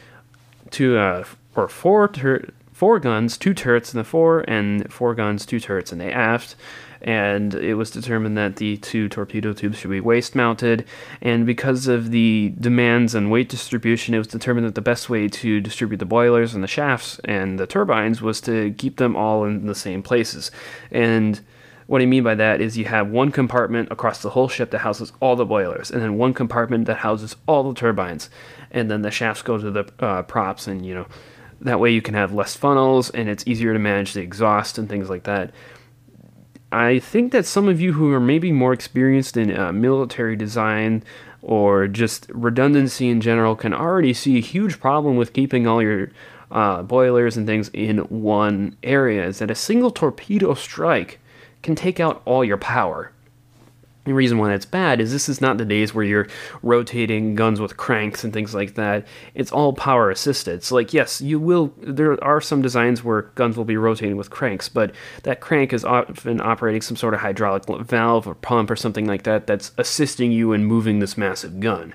two 0.69 0.97
uh, 0.97 1.23
or 1.56 1.67
four 1.67 2.08
tur- 2.08 2.49
four 2.71 2.99
guns, 2.99 3.38
two 3.38 3.54
turrets 3.54 3.93
in 3.93 3.97
the 3.97 4.04
fore, 4.04 4.43
and 4.47 4.91
four 4.91 5.13
guns, 5.13 5.45
two 5.45 5.60
turrets 5.60 5.91
in 5.91 5.99
the 5.99 6.12
aft. 6.12 6.56
And 7.04 7.56
it 7.56 7.75
was 7.75 7.89
determined 7.89 8.38
that 8.38 8.58
the 8.58 8.77
two 8.77 9.10
torpedo 9.10 9.54
tubes 9.54 9.80
should 9.80 9.89
be 9.89 9.99
waist 9.99 10.36
mounted. 10.36 10.86
And 11.21 11.45
because 11.45 11.88
of 11.88 12.12
the 12.12 12.54
demands 12.60 13.15
and 13.15 13.32
weight 13.32 13.49
distribution, 13.49 14.13
it 14.13 14.19
was 14.19 14.27
determined 14.27 14.67
that 14.67 14.75
the 14.75 14.82
best 14.82 15.10
way 15.10 15.27
to 15.27 15.62
distribute 15.62 15.97
the 15.97 16.06
boilers 16.06 16.54
and 16.54 16.63
the 16.63 16.67
shafts 16.67 17.19
and 17.25 17.60
the 17.60 17.65
turbines 17.65 18.21
was 18.21 18.39
to 18.41 18.73
keep 18.77 18.97
them 18.97 19.15
all 19.15 19.45
in 19.45 19.65
the 19.65 19.75
same 19.75 20.04
places. 20.04 20.51
And 20.91 21.39
what 21.88 22.02
I 22.02 22.06
mean 22.06 22.24
by 22.24 22.36
that 22.36 22.62
is 22.62 22.78
you 22.78 22.86
have 22.86 23.10
one 23.10 23.32
compartment 23.32 23.91
across 23.91 24.22
the 24.22 24.30
whole 24.30 24.48
ship 24.48 24.72
that 24.72 24.80
houses 24.80 25.12
all 25.20 25.36
the 25.36 25.46
boilers, 25.46 25.91
and 25.91 26.02
then 26.02 26.17
one 26.17 26.34
compartment 26.34 26.86
that 26.86 26.98
houses 26.98 27.36
all 27.48 27.63
the 27.63 27.78
turbines 27.78 28.30
and 28.72 28.89
then 28.89 29.02
the 29.02 29.12
shafts 29.12 29.41
go 29.41 29.58
to 29.58 29.70
the 29.70 29.94
uh, 30.00 30.24
props, 30.24 30.67
and 30.67 30.86
you 30.86 30.94
know 30.94 31.06
that 31.60 31.80
way 31.80 31.91
you 31.91 32.02
can 32.02 32.15
have 32.15 32.34
less 32.34 32.56
funnels, 32.56 33.10
and 33.12 33.30
it's 33.30 33.46
easier 33.46 33.74
to 33.74 33.80
manage 33.80 34.13
the 34.13 34.22
exhaust 34.22 34.78
and 34.78 34.89
things 34.89 35.10
like 35.10 35.24
that. 35.24 35.52
I 36.72 37.00
think 37.00 37.34
that 37.34 37.46
some 37.46 37.67
of 37.67 37.82
you 37.82 37.94
who 37.94 38.12
are 38.13 38.20
maybe 38.20 38.52
more 38.52 38.74
experienced 38.74 39.36
in 39.36 39.56
uh, 39.56 39.74
military 39.74 40.38
design 40.38 41.04
or 41.41 41.88
just 41.88 42.30
redundancy 42.30 43.10
in 43.10 43.20
general 43.20 43.56
can 43.56 43.74
already 43.74 44.13
see 44.13 44.38
a 44.38 44.41
huge 44.41 44.80
problem 44.80 45.17
with 45.17 45.34
keeping 45.34 45.67
all 45.67 45.82
your 45.82 46.12
uh, 46.50 46.82
boilers 46.82 47.36
and 47.36 47.46
things 47.46 47.70
in 47.74 47.98
one 48.00 48.78
area. 48.84 49.26
Is 49.26 49.39
that 49.39 49.52
a 49.52 49.56
single 49.56 49.91
torpedo 49.91 50.54
strike 50.54 51.20
can 51.62 51.76
take 51.76 52.00
out 52.00 52.21
all 52.26 52.43
your 52.43 52.58
power. 52.58 53.12
The 54.04 54.13
reason 54.13 54.39
why 54.39 54.50
that's 54.50 54.65
bad 54.65 55.00
is 55.00 55.12
this 55.12 55.30
is 55.30 55.41
not 55.41 55.60
the 55.60 55.65
days 55.65 55.93
where 55.93 56.04
you're 56.04 56.28
rotating 56.63 57.36
guns 57.36 57.62
with 57.62 57.78
cranks 57.78 58.24
and 58.24 58.34
things 58.34 58.56
like 58.56 58.74
that. 58.74 59.06
It's 59.36 59.52
all 59.52 59.74
power 59.74 60.10
assisted. 60.10 60.63
So, 60.63 60.74
like, 60.74 60.91
yes, 60.91 61.21
you 61.21 61.39
will. 61.39 61.71
There 61.78 62.21
are 62.24 62.41
some 62.41 62.63
designs 62.63 63.04
where 63.04 63.24
guns 63.36 63.58
will 63.58 63.65
be 63.65 63.78
rotating 63.78 64.17
with 64.17 64.32
cranks, 64.32 64.69
but 64.69 64.95
that 65.21 65.39
crank 65.39 65.71
is 65.71 65.86
often 65.86 66.41
operating 66.41 66.82
some 66.82 66.97
sort 66.97 67.13
of 67.13 67.19
hydraulic 67.19 67.65
valve 67.67 68.28
or 68.28 68.34
pump 68.34 68.71
or 68.71 68.76
something 68.76 69.06
like 69.06 69.21
that 69.24 69.45
that's 69.45 69.71
assisting 69.78 70.32
you 70.32 70.52
in 70.52 70.65
moving 70.65 70.97
this 70.97 71.15
massive 71.15 71.60
gun. 71.60 71.93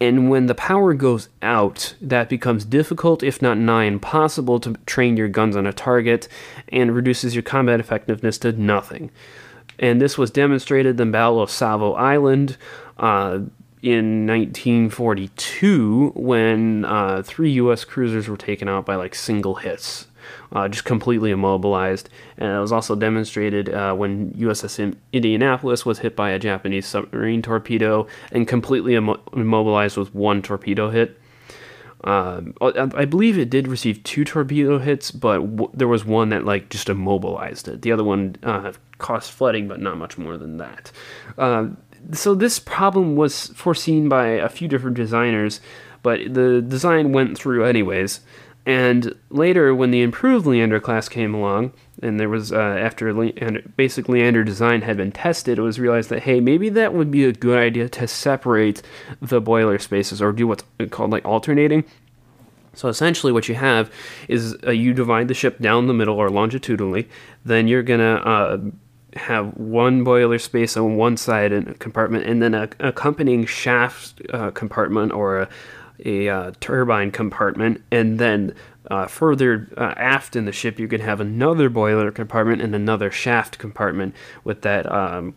And 0.00 0.30
when 0.30 0.46
the 0.46 0.54
power 0.54 0.94
goes 0.94 1.28
out, 1.42 1.94
that 2.00 2.30
becomes 2.30 2.64
difficult, 2.64 3.22
if 3.22 3.42
not 3.42 3.58
nigh 3.58 3.84
impossible, 3.84 4.58
to 4.60 4.74
train 4.86 5.16
your 5.18 5.28
guns 5.28 5.56
on 5.56 5.66
a 5.66 5.72
target 5.72 6.26
and 6.68 6.94
reduces 6.94 7.34
your 7.34 7.42
combat 7.42 7.80
effectiveness 7.80 8.38
to 8.38 8.52
nothing 8.52 9.10
and 9.80 10.00
this 10.00 10.16
was 10.18 10.30
demonstrated 10.30 10.90
in 11.00 11.08
the 11.08 11.12
Battle 11.12 11.40
of 11.40 11.50
Savo 11.50 11.94
Island 11.94 12.56
uh, 12.98 13.40
in 13.82 14.26
1942 14.26 16.12
when 16.14 16.84
uh, 16.84 17.22
three 17.24 17.52
U.S. 17.52 17.84
cruisers 17.84 18.28
were 18.28 18.36
taken 18.36 18.68
out 18.68 18.84
by 18.84 18.94
like 18.94 19.14
single 19.14 19.56
hits. 19.56 20.06
Uh, 20.52 20.68
just 20.68 20.84
completely 20.84 21.30
immobilized. 21.30 22.08
And 22.36 22.56
it 22.56 22.60
was 22.60 22.72
also 22.72 22.94
demonstrated 22.96 23.68
uh, 23.68 23.94
when 23.94 24.32
USS 24.32 24.96
Indianapolis 25.12 25.86
was 25.86 26.00
hit 26.00 26.16
by 26.16 26.30
a 26.30 26.38
Japanese 26.38 26.86
submarine 26.86 27.42
torpedo 27.42 28.06
and 28.32 28.48
completely 28.48 28.94
Im- 28.94 29.16
immobilized 29.32 29.96
with 29.96 30.14
one 30.14 30.42
torpedo 30.42 30.90
hit. 30.90 31.20
Um, 32.02 32.54
I 32.62 33.04
believe 33.04 33.38
it 33.38 33.50
did 33.50 33.68
receive 33.68 34.02
two 34.04 34.24
torpedo 34.24 34.78
hits, 34.78 35.10
but 35.10 35.40
w- 35.40 35.70
there 35.74 35.88
was 35.88 36.02
one 36.04 36.30
that 36.30 36.46
like 36.46 36.70
just 36.70 36.88
immobilized 36.88 37.68
it. 37.68 37.82
The 37.82 37.92
other 37.92 38.04
one 38.04 38.36
uh, 38.42 38.72
caused 38.96 39.30
flooding, 39.30 39.68
but 39.68 39.80
not 39.80 39.98
much 39.98 40.16
more 40.16 40.38
than 40.38 40.56
that. 40.56 40.90
Uh, 41.36 41.68
so 42.12 42.34
this 42.34 42.58
problem 42.58 43.16
was 43.16 43.48
foreseen 43.48 44.08
by 44.08 44.28
a 44.28 44.48
few 44.48 44.66
different 44.66 44.96
designers, 44.96 45.60
but 46.02 46.32
the 46.32 46.62
design 46.62 47.12
went 47.12 47.36
through 47.36 47.64
anyways. 47.66 48.20
And 48.70 49.16
later, 49.30 49.74
when 49.74 49.90
the 49.90 50.00
improved 50.00 50.46
Leander 50.46 50.78
class 50.78 51.08
came 51.08 51.34
along, 51.34 51.72
and 52.02 52.20
there 52.20 52.28
was 52.28 52.52
uh, 52.52 52.56
after 52.56 53.12
Le- 53.12 53.32
basic 53.76 54.08
Leander 54.08 54.44
design 54.44 54.82
had 54.82 54.96
been 54.96 55.10
tested, 55.10 55.58
it 55.58 55.62
was 55.62 55.80
realized 55.80 56.08
that 56.10 56.22
hey, 56.22 56.38
maybe 56.38 56.68
that 56.68 56.94
would 56.94 57.10
be 57.10 57.24
a 57.24 57.32
good 57.32 57.58
idea 57.58 57.88
to 57.88 58.06
separate 58.06 58.80
the 59.20 59.40
boiler 59.40 59.80
spaces 59.80 60.22
or 60.22 60.30
do 60.30 60.46
what's 60.46 60.62
called 60.90 61.10
like 61.10 61.24
alternating. 61.24 61.82
So 62.72 62.86
essentially, 62.86 63.32
what 63.32 63.48
you 63.48 63.56
have 63.56 63.92
is 64.28 64.56
uh, 64.64 64.70
you 64.70 64.94
divide 64.94 65.26
the 65.26 65.34
ship 65.34 65.58
down 65.58 65.88
the 65.88 65.92
middle 65.92 66.14
or 66.14 66.30
longitudinally. 66.30 67.08
Then 67.44 67.66
you're 67.66 67.82
gonna 67.82 68.14
uh, 68.14 68.58
have 69.16 69.56
one 69.56 70.04
boiler 70.04 70.38
space 70.38 70.76
on 70.76 70.94
one 70.94 71.16
side 71.16 71.50
in 71.50 71.66
a 71.66 71.74
compartment, 71.74 72.24
and 72.24 72.40
then 72.40 72.54
a 72.54 72.68
accompanying 72.78 73.46
shaft 73.46 74.22
uh, 74.32 74.52
compartment 74.52 75.10
or 75.10 75.40
a, 75.40 75.48
a 76.04 76.28
uh, 76.28 76.52
turbine 76.60 77.10
compartment, 77.10 77.82
and 77.90 78.18
then 78.18 78.54
uh, 78.90 79.06
further 79.06 79.68
uh, 79.76 79.94
aft 79.96 80.34
in 80.36 80.44
the 80.44 80.52
ship, 80.52 80.78
you 80.78 80.88
could 80.88 81.00
have 81.00 81.20
another 81.20 81.68
boiler 81.68 82.10
compartment 82.10 82.60
and 82.62 82.74
another 82.74 83.10
shaft 83.10 83.58
compartment 83.58 84.14
with 84.44 84.62
that 84.62 84.90
um, 84.90 85.36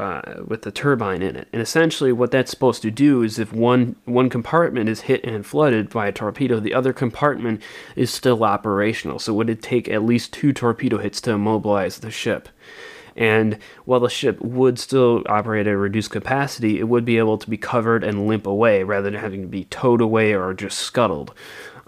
uh, 0.00 0.42
with 0.46 0.62
the 0.62 0.72
turbine 0.72 1.20
in 1.20 1.36
it. 1.36 1.46
And 1.52 1.60
essentially, 1.60 2.10
what 2.10 2.30
that's 2.30 2.50
supposed 2.50 2.80
to 2.82 2.90
do 2.90 3.22
is 3.22 3.38
if 3.38 3.52
one 3.52 3.96
one 4.06 4.30
compartment 4.30 4.88
is 4.88 5.02
hit 5.02 5.22
and 5.24 5.44
flooded 5.44 5.90
by 5.90 6.06
a 6.06 6.12
torpedo, 6.12 6.58
the 6.58 6.72
other 6.72 6.94
compartment 6.94 7.60
is 7.96 8.10
still 8.10 8.42
operational. 8.42 9.18
So, 9.18 9.34
would 9.34 9.50
it 9.50 9.60
take 9.60 9.88
at 9.90 10.02
least 10.02 10.32
two 10.32 10.54
torpedo 10.54 10.96
hits 10.96 11.20
to 11.22 11.32
immobilize 11.32 11.98
the 11.98 12.10
ship? 12.10 12.48
And 13.16 13.58
while 13.84 14.00
the 14.00 14.08
ship 14.08 14.40
would 14.40 14.78
still 14.78 15.22
operate 15.26 15.66
at 15.66 15.72
a 15.72 15.76
reduced 15.76 16.10
capacity, 16.10 16.78
it 16.78 16.88
would 16.88 17.04
be 17.04 17.18
able 17.18 17.38
to 17.38 17.50
be 17.50 17.56
covered 17.56 18.04
and 18.04 18.26
limp 18.26 18.46
away 18.46 18.82
rather 18.82 19.10
than 19.10 19.20
having 19.20 19.42
to 19.42 19.48
be 19.48 19.64
towed 19.64 20.00
away 20.00 20.34
or 20.34 20.54
just 20.54 20.78
scuttled. 20.78 21.34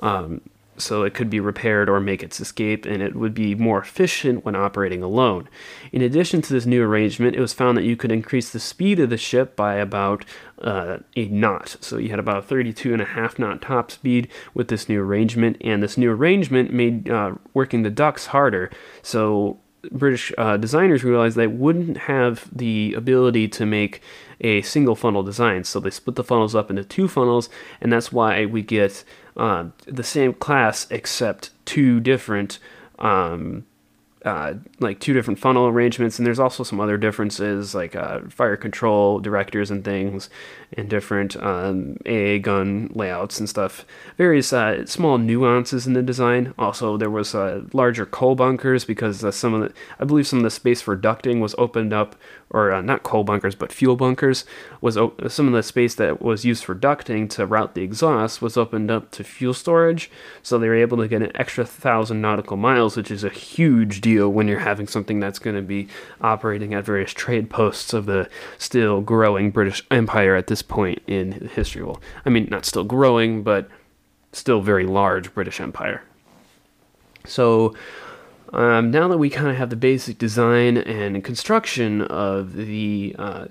Um, 0.00 0.40
so 0.78 1.02
it 1.02 1.14
could 1.14 1.30
be 1.30 1.40
repaired 1.40 1.88
or 1.88 2.00
make 2.00 2.22
its 2.22 2.40
escape, 2.40 2.86
and 2.86 3.02
it 3.02 3.14
would 3.14 3.34
be 3.34 3.54
more 3.54 3.80
efficient 3.80 4.44
when 4.44 4.56
operating 4.56 5.02
alone. 5.02 5.48
In 5.92 6.02
addition 6.02 6.42
to 6.42 6.52
this 6.52 6.66
new 6.66 6.82
arrangement, 6.82 7.36
it 7.36 7.40
was 7.40 7.52
found 7.52 7.76
that 7.76 7.84
you 7.84 7.96
could 7.96 8.10
increase 8.10 8.50
the 8.50 8.60
speed 8.60 8.98
of 8.98 9.10
the 9.10 9.16
ship 9.16 9.54
by 9.54 9.74
about 9.74 10.24
uh, 10.60 10.98
a 11.14 11.26
knot. 11.28 11.76
So 11.80 11.98
you 11.98 12.08
had 12.08 12.18
about 12.18 12.38
a 12.38 12.42
32 12.42 12.92
and 12.92 13.02
a 13.02 13.06
half 13.06 13.38
knot 13.38 13.62
top 13.62 13.90
speed 13.90 14.28
with 14.54 14.68
this 14.68 14.88
new 14.88 15.00
arrangement, 15.02 15.58
and 15.60 15.82
this 15.82 15.98
new 15.98 16.10
arrangement 16.10 16.72
made 16.72 17.10
uh, 17.10 17.34
working 17.54 17.82
the 17.82 17.90
ducts 17.90 18.26
harder. 18.26 18.70
So 19.02 19.58
British 19.90 20.32
uh, 20.38 20.56
designers 20.56 21.02
realized 21.02 21.36
they 21.36 21.46
wouldn't 21.46 21.96
have 21.98 22.48
the 22.54 22.94
ability 22.94 23.48
to 23.48 23.66
make 23.66 24.00
a 24.40 24.62
single 24.62 24.94
funnel 24.94 25.22
design, 25.22 25.64
so 25.64 25.80
they 25.80 25.90
split 25.90 26.16
the 26.16 26.24
funnels 26.24 26.54
up 26.54 26.70
into 26.70 26.84
two 26.84 27.08
funnels, 27.08 27.48
and 27.80 27.92
that's 27.92 28.12
why 28.12 28.46
we 28.46 28.62
get 28.62 29.04
uh, 29.36 29.66
the 29.86 30.04
same 30.04 30.34
class 30.34 30.86
except 30.90 31.50
two 31.64 32.00
different 32.00 32.58
um, 32.98 33.64
uh, 34.24 34.54
like 34.78 35.00
two 35.00 35.12
different 35.12 35.38
funnel 35.38 35.66
arrangements, 35.66 36.18
and 36.18 36.26
there's 36.26 36.38
also 36.38 36.62
some 36.62 36.80
other 36.80 36.96
differences 36.96 37.74
like 37.74 37.96
uh, 37.96 38.20
fire 38.28 38.56
control 38.56 39.18
directors 39.18 39.70
and 39.70 39.84
things, 39.84 40.30
and 40.76 40.88
different 40.88 41.36
um, 41.36 41.96
AA 42.06 42.38
gun 42.38 42.90
layouts 42.94 43.38
and 43.38 43.48
stuff. 43.48 43.84
Various 44.16 44.52
uh, 44.52 44.86
small 44.86 45.18
nuances 45.18 45.86
in 45.86 45.92
the 45.92 46.02
design. 46.02 46.54
Also, 46.58 46.96
there 46.96 47.10
was 47.10 47.34
uh, 47.34 47.62
larger 47.72 48.06
coal 48.06 48.34
bunkers 48.34 48.84
because 48.84 49.24
uh, 49.24 49.30
some 49.30 49.54
of 49.54 49.60
the, 49.62 49.74
I 49.98 50.04
believe 50.04 50.26
some 50.26 50.40
of 50.40 50.44
the 50.44 50.50
space 50.50 50.80
for 50.80 50.96
ducting 50.96 51.40
was 51.40 51.54
opened 51.58 51.92
up, 51.92 52.16
or 52.50 52.72
uh, 52.72 52.80
not 52.80 53.02
coal 53.02 53.24
bunkers, 53.24 53.54
but 53.54 53.72
fuel 53.72 53.96
bunkers 53.96 54.44
was 54.80 54.96
op- 54.96 55.30
some 55.30 55.46
of 55.46 55.52
the 55.52 55.62
space 55.62 55.94
that 55.96 56.22
was 56.22 56.44
used 56.44 56.64
for 56.64 56.74
ducting 56.74 57.28
to 57.30 57.46
route 57.46 57.74
the 57.74 57.82
exhaust 57.82 58.42
was 58.42 58.56
opened 58.56 58.90
up 58.90 59.10
to 59.12 59.24
fuel 59.24 59.54
storage. 59.54 60.10
So 60.42 60.58
they 60.58 60.68
were 60.68 60.74
able 60.74 60.98
to 60.98 61.08
get 61.08 61.22
an 61.22 61.32
extra 61.34 61.64
thousand 61.64 62.20
nautical 62.20 62.56
miles, 62.56 62.96
which 62.96 63.10
is 63.10 63.24
a 63.24 63.28
huge 63.28 64.00
deal 64.00 64.28
when 64.28 64.48
you're 64.48 64.58
having 64.60 64.86
something 64.86 65.20
that's 65.20 65.38
going 65.38 65.56
to 65.56 65.62
be 65.62 65.88
operating 66.20 66.74
at 66.74 66.84
various 66.84 67.12
trade 67.12 67.50
posts 67.50 67.92
of 67.92 68.06
the 68.06 68.28
still 68.58 69.00
growing 69.00 69.50
British 69.50 69.84
Empire 69.90 70.34
at 70.36 70.46
this 70.46 70.61
this 70.62 70.68
point 70.68 71.02
in 71.06 71.48
history. 71.48 71.82
Well, 71.82 72.00
I 72.24 72.30
mean, 72.30 72.48
not 72.50 72.64
still 72.64 72.84
growing, 72.84 73.42
but 73.42 73.68
still 74.32 74.60
very 74.60 74.86
large 74.86 75.34
British 75.34 75.60
Empire. 75.60 76.02
So 77.24 77.74
um, 78.52 78.90
now 78.90 79.08
that 79.08 79.18
we 79.18 79.28
kind 79.30 79.48
of 79.48 79.56
have 79.56 79.70
the 79.70 79.76
basic 79.76 80.18
design 80.18 80.76
and 80.76 81.22
construction 81.24 82.02
of 82.02 82.54
the 82.54 83.14
uh, 83.18 83.46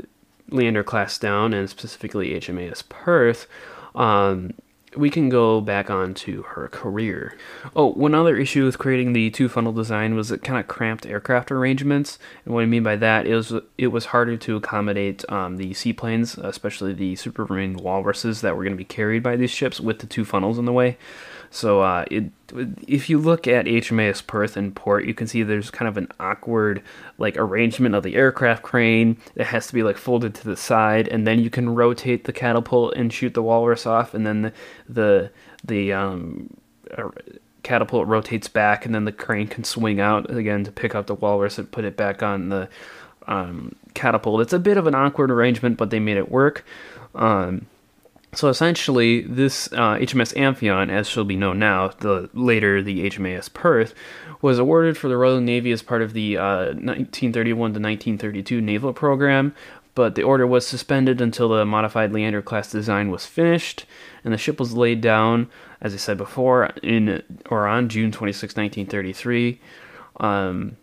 Leander 0.50 0.84
class 0.84 1.18
down, 1.18 1.54
and 1.54 1.70
specifically 1.70 2.32
HMAS 2.32 2.88
Perth, 2.90 3.48
um, 3.96 4.54
we 4.96 5.10
can 5.10 5.30
go 5.30 5.62
back 5.62 5.90
on 5.90 6.14
to 6.14 6.42
her 6.44 6.68
career. 6.68 7.38
Oh, 7.76 7.92
one 7.92 8.14
other 8.14 8.36
issue 8.36 8.66
with 8.66 8.78
creating 8.78 9.14
the 9.14 9.30
two 9.30 9.48
funnel 9.48 9.72
design 9.72 10.16
was 10.16 10.32
it 10.32 10.44
kind 10.44 10.60
of 10.60 10.68
cramped 10.68 11.06
aircraft 11.06 11.52
arrangements. 11.52 12.20
And 12.46 12.54
what 12.54 12.64
I 12.64 12.66
mean 12.66 12.84
by 12.84 12.98
that 12.98 13.26
is 13.26 13.54
it 13.78 13.88
was 13.88 14.06
harder 14.06 14.36
to 14.38 14.58
accommodate 14.58 15.24
um, 15.32 15.58
the 15.58 15.74
seaplanes, 15.74 16.38
especially 16.38 16.94
the 16.94 17.16
Supermarine 17.16 17.82
walruses 17.82 18.42
that 18.42 18.56
were 18.56 18.64
going 18.64 18.74
to 18.74 18.78
be 18.78 18.84
carried 18.84 19.24
by 19.24 19.36
these 19.36 19.52
ships 19.52 19.80
with 19.80 20.00
the 20.00 20.08
two 20.08 20.26
funnels 20.26 20.58
in 20.58 20.66
the 20.66 20.74
way. 20.74 20.98
So 21.54 21.82
uh, 21.82 22.06
it, 22.10 22.32
if 22.88 23.10
you 23.10 23.18
look 23.18 23.46
at 23.46 23.66
HMAS 23.66 24.26
Perth 24.26 24.56
and 24.56 24.74
port, 24.74 25.06
you 25.06 25.14
can 25.14 25.28
see 25.28 25.44
there's 25.44 25.70
kind 25.70 25.90
of 25.90 25.98
an 25.98 26.08
awkward 26.18 26.82
like 27.18 27.36
arrangement 27.36 27.94
of 27.94 28.04
the 28.04 28.16
aircraft 28.16 28.64
crane. 28.64 29.18
It 29.36 29.48
has 29.48 29.68
to 29.68 29.74
be 29.74 29.84
like 29.84 29.98
folded 29.98 30.34
to 30.36 30.46
the 30.46 30.56
side, 30.56 31.10
and 31.10 31.28
then 31.28 31.40
you 31.40 31.50
can 31.50 31.76
rotate 31.76 32.24
the 32.24 32.32
catapult 32.32 32.96
and 32.96 33.12
shoot 33.12 33.34
the 33.34 33.44
walrus 33.44 33.86
off, 33.86 34.14
and 34.14 34.26
then 34.26 34.42
the 34.42 34.54
the, 34.88 35.32
the 35.66 35.94
um, 35.94 36.50
uh, 36.98 37.10
catapult 37.64 38.08
rotates 38.08 38.48
back, 38.48 38.86
and 38.86 38.96
then 38.96 39.04
the 39.04 39.12
crane 39.12 39.48
can 39.48 39.66
swing 39.66 40.00
out 40.00 40.32
again 40.32 40.64
to 40.64 40.72
pick 40.72 40.96
up 40.96 41.08
the 41.08 41.16
walrus 41.16 41.58
and 41.58 41.70
put 41.70 41.84
it 41.84 41.98
back 41.98 42.24
on 42.24 42.48
the 42.48 42.70
um, 43.28 43.76
catapult. 43.94 44.40
It's 44.40 44.54
a 44.54 44.60
bit 44.60 44.78
of 44.78 44.88
an 44.88 44.96
awkward 44.96 45.30
arrangement, 45.30 45.76
but 45.76 45.90
they 45.90 46.00
made 46.00 46.16
it 46.16 46.32
work. 46.32 46.66
Um, 47.14 47.68
so 48.34 48.48
essentially, 48.48 49.22
this 49.22 49.68
uh, 49.74 49.96
HMS 49.96 50.34
Amphion, 50.38 50.90
as 50.90 51.08
she'll 51.08 51.26
be 51.26 51.36
known 51.36 51.60
now, 51.60 51.90
the 51.90 52.30
later 52.34 52.82
the 52.82 53.10
HMAS 53.10 53.54
Perth, 53.54 53.94
was 54.42 54.58
awarded 54.58 54.98
for 54.98 55.10
the 55.10 55.18
Royal 55.18 55.42
Navy 55.42 55.72
as 55.72 55.82
part 55.82 56.02
of 56.02 56.14
the 56.14 56.38
uh, 56.38 56.66
1931 56.68 57.56
to 57.56 57.80
1932 57.80 58.62
naval 58.62 58.94
program, 58.94 59.54
but 59.96 60.16
the 60.16 60.24
order 60.24 60.48
was 60.48 60.66
suspended 60.66 61.20
until 61.20 61.50
the 61.50 61.66
modified 61.66 62.14
Leander 62.14 62.42
class 62.42 62.72
design 62.72 63.12
was 63.12 63.26
finished, 63.26 63.86
and 64.24 64.34
the 64.34 64.38
ship 64.38 64.62
was 64.62 64.74
laid 64.74 65.02
down, 65.02 65.50
as 65.82 65.94
I 65.94 65.98
said 65.98 66.18
before, 66.18 66.72
in 66.82 67.22
or 67.50 67.68
on 67.68 67.90
June 67.90 68.14
26, 68.14 68.56
1933. 68.56 69.60
Um, 70.22 70.78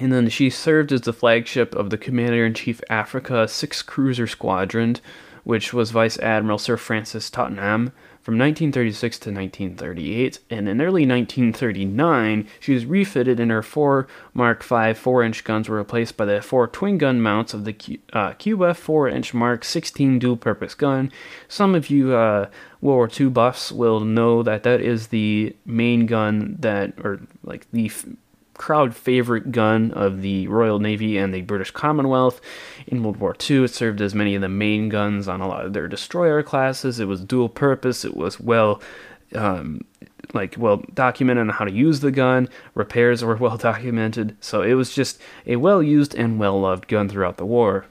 and 0.00 0.12
then 0.12 0.28
she 0.28 0.50
served 0.50 0.90
as 0.90 1.02
the 1.02 1.12
flagship 1.12 1.72
of 1.76 1.90
the 1.90 1.98
Commander 1.98 2.44
in 2.44 2.54
Chief 2.54 2.80
Africa 2.90 3.46
6 3.46 3.82
Cruiser 3.82 4.26
Squadron 4.26 4.96
which 5.44 5.72
was 5.72 5.90
Vice 5.90 6.18
Admiral 6.18 6.58
Sir 6.58 6.76
Francis 6.76 7.30
Tottenham 7.30 7.92
from 8.24 8.38
1936 8.38 9.18
to 9.18 9.30
1938, 9.30 10.38
and 10.48 10.66
in 10.66 10.80
early 10.80 11.06
1939, 11.06 12.48
she 12.58 12.72
was 12.72 12.86
refitted 12.86 13.38
and 13.38 13.50
her 13.50 13.62
four 13.62 14.08
Mark 14.32 14.62
V 14.62 14.74
4-inch 14.74 15.44
guns 15.44 15.68
were 15.68 15.76
replaced 15.76 16.16
by 16.16 16.24
the 16.24 16.40
four 16.40 16.66
twin 16.66 16.96
gun 16.96 17.20
mounts 17.20 17.52
of 17.52 17.66
the 17.66 17.74
Q, 17.74 17.98
uh, 18.14 18.30
QF 18.30 18.80
4-inch 18.80 19.34
Mark 19.34 19.62
16 19.62 20.18
dual-purpose 20.18 20.74
gun. 20.74 21.12
Some 21.48 21.74
of 21.74 21.90
you 21.90 22.14
uh, 22.14 22.48
World 22.80 22.96
War 22.96 23.10
II 23.20 23.28
buffs 23.28 23.70
will 23.70 24.00
know 24.00 24.42
that 24.42 24.62
that 24.62 24.80
is 24.80 25.08
the 25.08 25.54
main 25.66 26.06
gun 26.06 26.56
that, 26.60 26.94
or 27.04 27.20
like 27.42 27.66
the 27.72 27.86
f- 27.86 28.06
crowd 28.54 28.94
favorite 28.94 29.52
gun 29.52 29.90
of 29.92 30.22
the 30.22 30.46
Royal 30.48 30.78
Navy 30.78 31.18
and 31.18 31.34
the 31.34 31.42
British 31.42 31.70
Commonwealth. 31.70 32.40
In 32.86 33.02
World 33.02 33.18
War 33.18 33.36
II, 33.48 33.64
it 33.64 33.68
served 33.68 34.00
as 34.00 34.14
many 34.14 34.34
of 34.34 34.40
the 34.40 34.48
main 34.48 34.88
guns 34.88 35.28
on 35.28 35.40
a 35.40 35.48
lot 35.48 35.64
of 35.64 35.72
their 35.72 35.88
destroyer 35.88 36.42
classes. 36.42 37.00
It 37.00 37.06
was 37.06 37.20
dual 37.20 37.48
purpose. 37.48 38.04
It 38.04 38.16
was 38.16 38.38
well, 38.40 38.82
um, 39.34 39.84
like 40.32 40.56
well 40.58 40.84
documented 40.94 41.48
on 41.48 41.54
how 41.54 41.64
to 41.64 41.72
use 41.72 42.00
the 42.00 42.10
gun. 42.10 42.48
Repairs 42.74 43.24
were 43.24 43.36
well 43.36 43.56
documented. 43.56 44.36
So 44.40 44.62
it 44.62 44.74
was 44.74 44.94
just 44.94 45.20
a 45.46 45.56
well 45.56 45.82
used 45.82 46.14
and 46.14 46.38
well 46.38 46.60
loved 46.60 46.88
gun 46.88 47.08
throughout 47.08 47.36
the 47.36 47.46
war. 47.46 47.86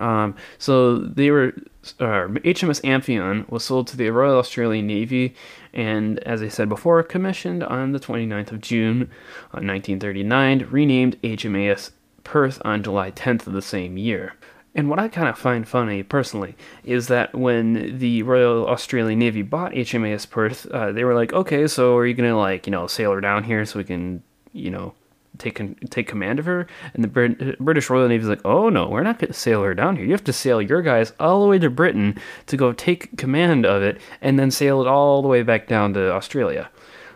Um, 0.00 0.36
so 0.58 0.98
they 0.98 1.30
were 1.30 1.54
uh, 2.00 2.28
HMS 2.28 2.80
Amphion 2.84 3.48
was 3.48 3.64
sold 3.64 3.86
to 3.88 3.96
the 3.96 4.10
Royal 4.10 4.38
Australian 4.38 4.86
Navy, 4.86 5.34
and 5.72 6.18
as 6.20 6.42
I 6.42 6.48
said 6.48 6.68
before, 6.68 7.02
commissioned 7.02 7.62
on 7.62 7.92
the 7.92 8.00
29th 8.00 8.52
of 8.52 8.60
June, 8.60 9.10
1939, 9.50 10.62
uh, 10.62 10.66
renamed 10.66 11.20
HMAS 11.22 11.90
Perth 12.24 12.60
on 12.64 12.82
July 12.82 13.10
10th 13.10 13.46
of 13.46 13.52
the 13.52 13.62
same 13.62 13.96
year. 13.96 14.34
And 14.74 14.88
what 14.88 14.98
I 14.98 15.08
kind 15.08 15.28
of 15.28 15.38
find 15.38 15.66
funny, 15.66 16.02
personally, 16.02 16.54
is 16.84 17.08
that 17.08 17.34
when 17.34 17.98
the 17.98 18.22
Royal 18.22 18.66
Australian 18.68 19.18
Navy 19.18 19.42
bought 19.42 19.72
HMAS 19.72 20.28
Perth, 20.28 20.66
uh, 20.66 20.92
they 20.92 21.04
were 21.04 21.14
like, 21.14 21.32
okay, 21.32 21.66
so 21.66 21.96
are 21.96 22.06
you 22.06 22.14
going 22.14 22.28
to, 22.28 22.36
like, 22.36 22.66
you 22.66 22.70
know, 22.70 22.86
sail 22.86 23.12
her 23.12 23.20
down 23.20 23.44
here 23.44 23.64
so 23.64 23.78
we 23.78 23.84
can, 23.84 24.22
you 24.52 24.70
know, 24.70 24.94
take 25.38 25.90
take 25.90 26.08
command 26.08 26.38
of 26.38 26.46
her. 26.46 26.66
And 26.94 27.04
the 27.04 27.08
Brit- 27.08 27.58
British 27.58 27.90
Royal 27.90 28.08
Navy 28.08 28.22
is 28.22 28.28
like, 28.28 28.44
oh 28.44 28.68
no, 28.68 28.88
we're 28.88 29.02
not 29.02 29.18
going 29.18 29.32
to 29.32 29.38
sail 29.38 29.62
her 29.62 29.74
down 29.74 29.96
here. 29.96 30.04
You 30.04 30.12
have 30.12 30.24
to 30.24 30.32
sail 30.32 30.60
your 30.60 30.82
guys 30.82 31.12
all 31.20 31.42
the 31.42 31.48
way 31.48 31.58
to 31.58 31.70
Britain 31.70 32.18
to 32.46 32.56
go 32.56 32.72
take 32.72 33.16
command 33.16 33.64
of 33.66 33.82
it, 33.82 34.00
and 34.20 34.38
then 34.38 34.50
sail 34.50 34.80
it 34.80 34.86
all 34.88 35.22
the 35.22 35.28
way 35.28 35.42
back 35.42 35.68
down 35.68 35.94
to 35.94 36.12
Australia. 36.12 36.70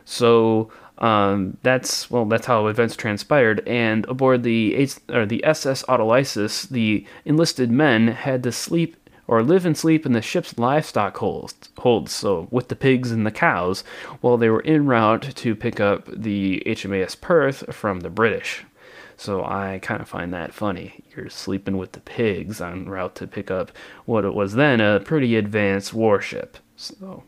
So 0.04 0.70
um, 0.98 1.56
that's 1.62 2.10
well, 2.10 2.24
that's 2.24 2.46
how 2.46 2.68
events 2.68 2.96
transpired. 2.96 3.66
And 3.66 4.06
aboard 4.06 4.44
the 4.44 4.74
H- 4.76 4.98
or 5.08 5.26
the 5.26 5.44
SS 5.44 5.84
Autolycus, 5.88 6.66
the 6.66 7.04
enlisted 7.24 7.70
men 7.70 8.08
had 8.08 8.42
to 8.44 8.52
sleep 8.52 8.96
or 9.32 9.42
live 9.42 9.64
and 9.64 9.78
sleep 9.78 10.04
in 10.04 10.12
the 10.12 10.20
ship's 10.20 10.58
livestock 10.58 11.16
holds, 11.16 11.70
holds, 11.78 12.12
so 12.12 12.48
with 12.50 12.68
the 12.68 12.76
pigs 12.76 13.10
and 13.10 13.24
the 13.24 13.30
cows, 13.30 13.82
while 14.20 14.36
they 14.36 14.50
were 14.50 14.62
en 14.66 14.84
route 14.84 15.22
to 15.22 15.56
pick 15.56 15.80
up 15.80 16.06
the 16.12 16.62
HMAS 16.66 17.18
Perth 17.18 17.74
from 17.74 18.00
the 18.00 18.10
British. 18.10 18.64
So 19.16 19.42
I 19.42 19.78
kind 19.80 20.02
of 20.02 20.08
find 20.08 20.34
that 20.34 20.52
funny. 20.52 21.02
You're 21.16 21.30
sleeping 21.30 21.78
with 21.78 21.92
the 21.92 22.00
pigs 22.00 22.60
en 22.60 22.90
route 22.90 23.14
to 23.14 23.26
pick 23.26 23.50
up 23.50 23.72
what 24.04 24.26
it 24.26 24.34
was 24.34 24.52
then 24.52 24.82
a 24.82 25.00
pretty 25.00 25.34
advanced 25.36 25.94
warship. 25.94 26.58
So 26.76 27.22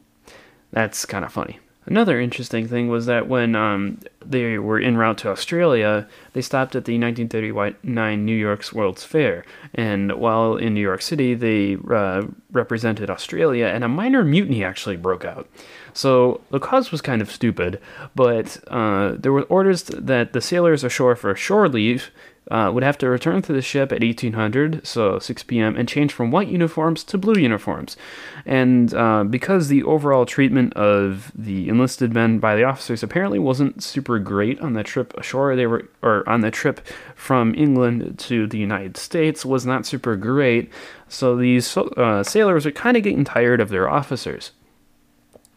that's 0.73 1.07
kind 1.07 1.25
of 1.25 1.33
funny. 1.33 1.59
Another 1.87 2.18
interesting 2.18 2.66
thing 2.66 2.88
was 2.88 3.07
that 3.07 3.29
when 3.29 3.55
um, 3.55 3.99
they 4.25 4.59
were 4.59 4.81
en 4.81 4.97
route 4.97 5.18
to 5.18 5.31
Australia, 5.31 6.09
they 6.33 6.40
stopped 6.40 6.75
at 6.75 6.87
the 6.87 6.99
1939 6.99 8.25
New 8.25 8.35
York's 8.35 8.73
World's 8.73 9.05
Fair. 9.05 9.44
And 9.75 10.12
while 10.12 10.57
in 10.57 10.73
New 10.73 10.81
York 10.81 11.03
City, 11.03 11.35
they 11.35 11.77
uh, 11.90 12.27
represented 12.53 13.11
Australia, 13.11 13.66
and 13.66 13.85
a 13.85 13.88
minor 13.88 14.25
mutiny 14.25 14.64
actually 14.64 14.97
broke 14.97 15.25
out. 15.27 15.49
So 15.92 16.40
the 16.51 16.59
cause 16.59 16.90
was 16.90 17.03
kind 17.03 17.20
of 17.20 17.31
stupid, 17.31 17.81
but 18.14 18.59
uh, 18.68 19.12
there 19.18 19.33
were 19.33 19.42
orders 19.42 19.85
that 19.85 20.33
the 20.33 20.40
sailors 20.40 20.85
ashore 20.85 21.16
for 21.16 21.35
shore 21.37 21.68
leave 21.68 22.11
uh, 22.51 22.71
would 22.73 22.83
have 22.83 22.99
to 22.99 23.09
return 23.09 23.41
to 23.43 23.53
the 23.53 23.63
ship 23.63 23.91
at 23.91 24.03
1800, 24.03 24.87
so 24.87 25.19
6 25.19 25.43
p.m., 25.45 25.77
and 25.77 25.89
change 25.89 26.13
from 26.13 26.31
white 26.31 26.49
uniforms 26.49 27.03
to 27.05 27.17
blue 27.17 27.41
uniforms. 27.41 27.97
And 28.45 28.93
uh, 28.93 29.25
because 29.25 29.69
the 29.69 29.83
overall 29.85 30.27
treatment 30.27 30.75
of 30.75 31.33
the 31.35 31.69
enlisted 31.69 32.13
men 32.13 32.39
by 32.39 32.55
the 32.55 32.65
officers 32.65 33.03
apparently 33.03 33.39
wasn't 33.39 33.83
super 33.83 34.19
great 34.19 34.61
on 34.61 34.75
the 34.75 34.83
trip 34.83 35.15
ashore, 35.17 35.57
they 35.57 35.67
were 35.67 35.89
or 36.03 36.29
on 36.29 36.43
the 36.43 36.51
trip 36.51 36.87
from 37.15 37.55
England 37.55 38.19
to 38.19 38.47
the 38.47 38.59
United 38.59 38.97
States 38.97 39.45
was 39.45 39.65
not 39.65 39.87
super 39.87 40.17
great. 40.17 40.71
So 41.09 41.37
these 41.37 41.77
uh, 41.77 42.23
sailors 42.23 42.67
are 42.67 42.73
kind 42.73 42.97
of 42.97 43.03
getting 43.03 43.25
tired 43.25 43.61
of 43.61 43.71
their 43.71 43.89
officers. 43.89 44.53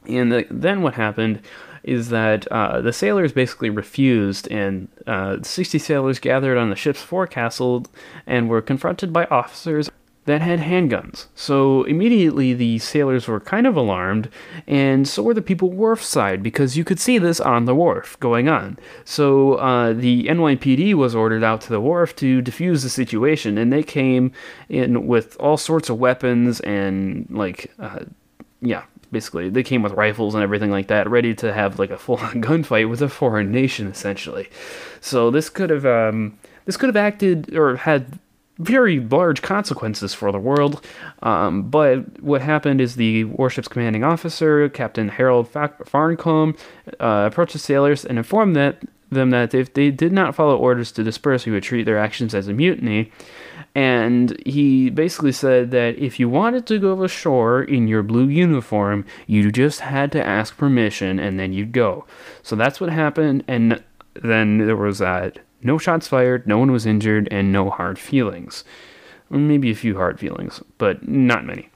And 0.08 0.32
the, 0.32 0.48
then 0.50 0.82
what 0.82 0.94
happened 0.94 1.42
is 1.88 2.10
that 2.10 2.48
uh, 2.48 2.82
the 2.82 2.94
sailors 2.94 3.32
basically 3.32 3.70
refused, 3.70 4.48
and 4.52 4.88
uh, 5.08 5.38
60 5.42 5.80
sailors 5.80 6.20
gathered 6.20 6.58
on 6.58 6.70
the 6.70 6.76
ship's 6.76 7.02
forecastle 7.02 7.86
and 8.26 8.50
were 8.50 8.62
confronted 8.62 9.14
by 9.14 9.26
officers 9.26 9.90
that 10.28 10.42
had 10.42 10.60
handguns. 10.60 11.28
So 11.36 11.84
immediately 11.84 12.54
the 12.54 12.80
sailors 12.80 13.30
were 13.30 13.40
kind 13.40 13.66
of 13.66 13.78
alarmed, 13.78 14.30
and 14.68 15.08
so 15.08 15.24
were 15.24 15.34
the 15.34 15.42
people 15.42 15.72
wharf 15.72 16.04
side 16.04 16.44
because 16.44 16.76
you 16.76 16.84
could 16.84 17.00
see 17.00 17.18
this 17.18 17.40
on 17.40 17.64
the 17.64 17.74
wharf 17.74 18.20
going 18.20 18.50
on. 18.50 18.78
So 19.06 19.54
uh, 19.54 19.94
the 19.94 20.26
NYPD 20.26 20.96
was 20.96 21.16
ordered 21.16 21.46
out 21.46 21.62
to 21.62 21.70
the 21.70 21.80
wharf 21.80 22.14
to 22.18 22.42
defuse 22.42 22.84
the 22.84 22.90
situation, 22.90 23.58
and 23.58 23.72
they 23.72 23.84
came 23.84 24.34
in 24.68 25.08
with 25.08 25.38
all 25.40 25.58
sorts 25.58 25.90
of 25.90 25.98
weapons 25.98 26.60
and 26.60 27.26
like. 27.32 27.72
Uh, 27.80 28.02
yeah, 28.60 28.84
basically 29.12 29.50
they 29.50 29.64
came 29.64 29.82
with 29.82 29.94
rifles 29.94 30.34
and 30.34 30.44
everything 30.44 30.72
like 30.72 30.88
that 30.88 31.10
ready 31.10 31.34
to 31.36 31.54
have 31.54 31.80
like 31.80 31.92
a 31.92 31.98
full-on 31.98 32.42
gunfight 32.42 32.90
with 32.90 33.02
a 33.02 33.10
foreign 33.10 33.52
nation 33.52 33.88
essentially. 33.88 34.50
So 35.02 35.32
this 35.32 35.50
could 35.50 35.70
have 35.70 35.86
um, 35.86 36.38
this 36.66 36.78
could 36.78 36.90
have 36.90 36.98
acted 36.98 37.56
or 37.56 37.78
had 37.78 38.20
very 38.60 39.00
large 39.00 39.42
consequences 39.42 40.14
for 40.14 40.32
the 40.32 40.40
world. 40.40 40.84
Um, 41.22 41.70
but 41.70 42.22
what 42.22 42.42
happened 42.42 42.82
is 42.82 42.96
the 42.96 43.26
warship's 43.26 43.68
commanding 43.68 44.04
officer 44.04 44.68
captain 44.70 45.10
harold 45.10 45.52
farncomb 45.52 46.58
uh, 47.00 47.30
approached 47.32 47.54
the 47.54 47.60
sailors 47.60 48.04
and 48.06 48.18
informed 48.18 48.56
that 48.56 48.84
them 49.10 49.30
that 49.30 49.54
if 49.54 49.74
they 49.74 49.90
did 49.90 50.12
not 50.12 50.36
follow 50.36 50.58
orders 50.58 50.92
to 50.92 51.04
disperse 51.04 51.44
he 51.46 51.52
would 51.52 51.64
treat 51.64 51.84
their 51.84 51.98
actions 51.98 52.34
as 52.34 52.48
a 52.48 52.54
mutiny 52.54 53.12
and 53.78 54.36
he 54.44 54.90
basically 54.90 55.32
said 55.32 55.70
that 55.70 56.00
if 56.00 56.20
you 56.20 56.28
wanted 56.28 56.66
to 56.66 56.80
go 56.80 57.04
ashore 57.04 57.62
in 57.62 57.88
your 57.88 58.02
blue 58.02 58.28
uniform, 58.28 59.06
you 59.28 59.52
just 59.52 59.82
had 59.82 60.12
to 60.14 60.26
ask 60.26 60.58
permission 60.58 61.20
and 61.20 61.40
then 61.40 61.54
you'd 61.54 61.74
go. 61.74 62.04
So 62.42 62.56
that's 62.56 62.82
what 62.82 62.90
happened. 62.90 63.44
And 63.48 63.84
then 64.16 64.58
there 64.58 64.76
was 64.76 65.00
uh, 65.00 65.30
no 65.62 65.78
shots 65.78 66.08
fired, 66.08 66.48
no 66.48 66.58
one 66.58 66.72
was 66.72 66.88
injured, 66.88 67.28
and 67.30 67.52
no 67.52 67.70
hard 67.70 68.00
feelings. 68.00 68.64
Maybe 69.30 69.70
a 69.70 69.76
few 69.76 69.96
hard 69.96 70.20
feelings, 70.20 70.64
but 70.80 71.08
not 71.08 71.46
many. 71.46 71.70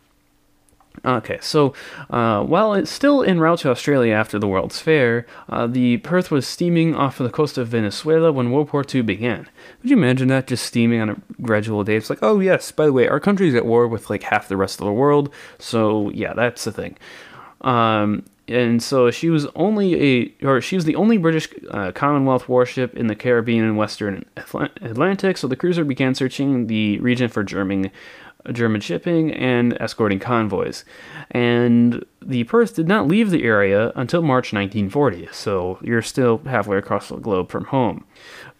Okay, 1.04 1.40
so 1.42 1.74
uh, 2.12 2.44
while 2.44 2.76
it's 2.76 2.92
still 2.92 3.24
en 3.24 3.40
route 3.40 3.60
to 3.60 3.72
Australia 3.72 4.14
after 4.14 4.38
the 4.38 4.48
World's 4.48 4.80
Fair, 4.80 5.26
uh, 5.50 5.66
the 5.66 5.98
Perth 5.98 6.30
was 6.30 6.48
steaming 6.48 6.96
off 6.96 7.20
of 7.20 7.26
the 7.26 7.34
coast 7.34 7.58
of 7.58 7.70
Venezuela 7.70 8.32
when 8.32 8.52
World 8.52 8.72
War 8.72 8.86
II 8.88 9.02
began. 9.02 9.50
Would 9.82 9.90
you 9.90 9.98
imagine 9.98 10.28
that 10.28 10.46
just 10.46 10.64
steaming 10.64 11.02
on 11.02 11.10
a 11.10 11.18
gradual 11.42 11.84
day? 11.84 11.96
It's 11.96 12.12
like, 12.12 12.22
oh 12.22 12.40
yes, 12.40 12.72
by 12.72 12.86
the 12.86 12.94
way, 12.94 13.08
our 13.08 13.20
country's 13.20 13.56
at 13.56 13.66
war 13.66 13.88
with 13.88 14.12
like 14.12 14.24
half 14.24 14.48
the 14.48 14.58
rest 14.58 14.80
of 14.80 14.86
the 14.86 14.94
world, 14.94 15.34
so 15.58 16.12
yeah, 16.12 16.34
that's 16.34 16.66
the 16.66 16.72
thing. 16.72 16.98
Um, 17.62 18.24
and 18.48 18.82
so 18.82 19.12
she 19.12 19.30
was 19.30 19.46
only 19.56 20.02
a, 20.02 20.46
or 20.46 20.62
she 20.62 20.76
was 20.76 20.86
the 20.86 20.96
only 20.96 21.18
British 21.18 21.48
uh, 21.70 21.92
Commonwealth 21.92 22.50
warship 22.50 22.96
in 22.96 23.08
the 23.08 23.16
Caribbean 23.16 23.64
and 23.64 23.78
Western 23.78 24.26
Atlantic. 24.82 25.38
So 25.38 25.48
the 25.48 25.56
cruiser 25.56 25.84
began 25.84 26.16
searching 26.16 26.68
the 26.68 27.00
region 27.00 27.30
for 27.30 27.44
German 27.44 27.92
German 28.52 28.82
shipping 28.82 29.32
and 29.32 29.80
escorting 29.80 30.20
convoys. 30.20 30.84
And 31.30 32.04
the 32.22 32.44
Perth 32.46 32.76
did 32.76 32.88
not 32.88 33.08
leave 33.08 33.30
the 33.30 33.44
area 33.44 33.92
until 33.96 34.22
March 34.22 34.52
1940, 34.52 35.30
so 35.32 35.78
you're 35.84 36.02
still 36.02 36.40
halfway 36.46 36.78
across 36.78 37.10
the 37.10 37.18
globe 37.18 37.52
from 37.52 37.66
home. 37.66 38.04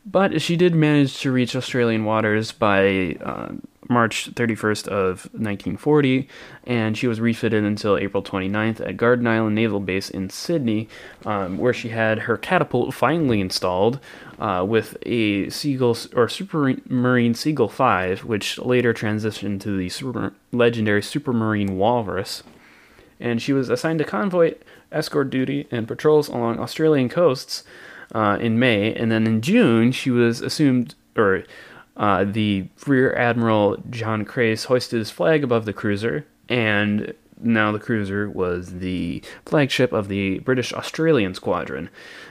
But 0.06 0.42
she 0.42 0.56
did 0.56 0.74
manage 0.74 1.20
to 1.20 1.32
reach 1.32 1.56
Australian 1.56 2.06
waters 2.06 2.52
by 2.52 3.18
uh, 3.22 3.50
March 3.88 4.34
31st 4.34 4.88
of 4.88 5.26
1940, 5.34 6.28
and 6.64 6.98
she 6.98 7.08
was 7.08 7.20
refitted 7.20 7.64
until 7.64 7.98
April 7.98 8.24
29th 8.24 8.80
at 8.80 8.98
Garden 8.98 9.28
Island 9.28 9.56
Naval 9.56 9.80
Base 9.80 10.10
in 10.10 10.30
Sydney, 10.30 10.88
um, 11.26 11.58
where 11.58 11.74
she 11.74 11.90
had 11.90 12.20
her 12.20 12.38
catapult 12.38 12.96
finally 12.96 13.42
installed 13.42 14.00
uh, 14.40 14.66
with 14.68 14.98
a 15.06 15.50
Seagull 15.50 15.92
or 16.16 16.28
Supermarine 16.28 17.36
Seagull 17.36 17.70
5, 17.70 18.24
which 18.24 18.58
later 18.58 18.94
transitioned 18.94 19.60
to 19.62 19.78
the 19.78 19.90
super, 19.90 20.34
legendary 20.52 21.02
Supermarine 21.02 21.72
Walrus. 21.72 22.42
And 23.20 23.40
she 23.40 23.54
was 23.54 23.70
assigned 23.70 24.00
to 24.00 24.06
convoy 24.06 24.56
escort 24.92 25.30
duty 25.30 25.68
and 25.70 25.88
patrols 25.88 26.28
along 26.28 26.60
Australian 26.60 27.08
coasts 27.08 27.64
uh, 28.14 28.38
in 28.40 28.60
May, 28.60 28.94
and 28.94 29.12
then 29.12 29.26
in 29.26 29.42
June 29.42 29.92
she 29.92 30.12
was 30.12 30.42
assumed 30.42 30.96
or 31.16 31.44
uh, 31.98 32.24
the 32.24 32.68
Rear 32.88 33.14
Admiral 33.16 33.78
John 33.90 34.26
Crace 34.26 34.66
hoisted 34.66 35.00
his 35.00 35.12
flag 35.12 35.44
above 35.44 35.66
the 35.66 35.74
cruiser, 35.74 36.26
and 36.50 37.14
now 37.44 37.72
the 37.72 37.80
cruiser 37.80 38.30
was 38.30 38.80
the 38.80 39.24
flagship 39.46 39.92
of 39.94 40.08
the 40.08 40.40
British 40.40 40.74
Australian 40.74 41.34
Squadron. 41.34 41.90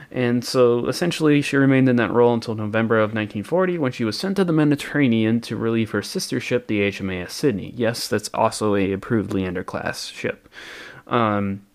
And 0.09 0.43
so 0.43 0.87
essentially, 0.87 1.41
she 1.41 1.57
remained 1.57 1.87
in 1.87 1.95
that 1.97 2.11
role 2.11 2.33
until 2.33 2.55
November 2.55 2.97
of 2.97 3.13
1940 3.13 3.77
when 3.77 3.91
she 3.91 4.03
was 4.03 4.17
sent 4.17 4.35
to 4.37 4.43
the 4.43 4.53
Mediterranean 4.53 5.39
to 5.41 5.55
relieve 5.55 5.91
her 5.91 6.01
sister 6.01 6.39
ship, 6.39 6.67
the 6.67 6.81
HMAS 6.81 7.31
Sydney. 7.31 7.73
Yes, 7.75 8.07
that's 8.07 8.29
also 8.33 8.75
a 8.75 8.91
approved 8.91 9.33
Leander 9.33 9.63
class 9.63 10.07
ship. 10.07 10.49
Um, 11.07 11.65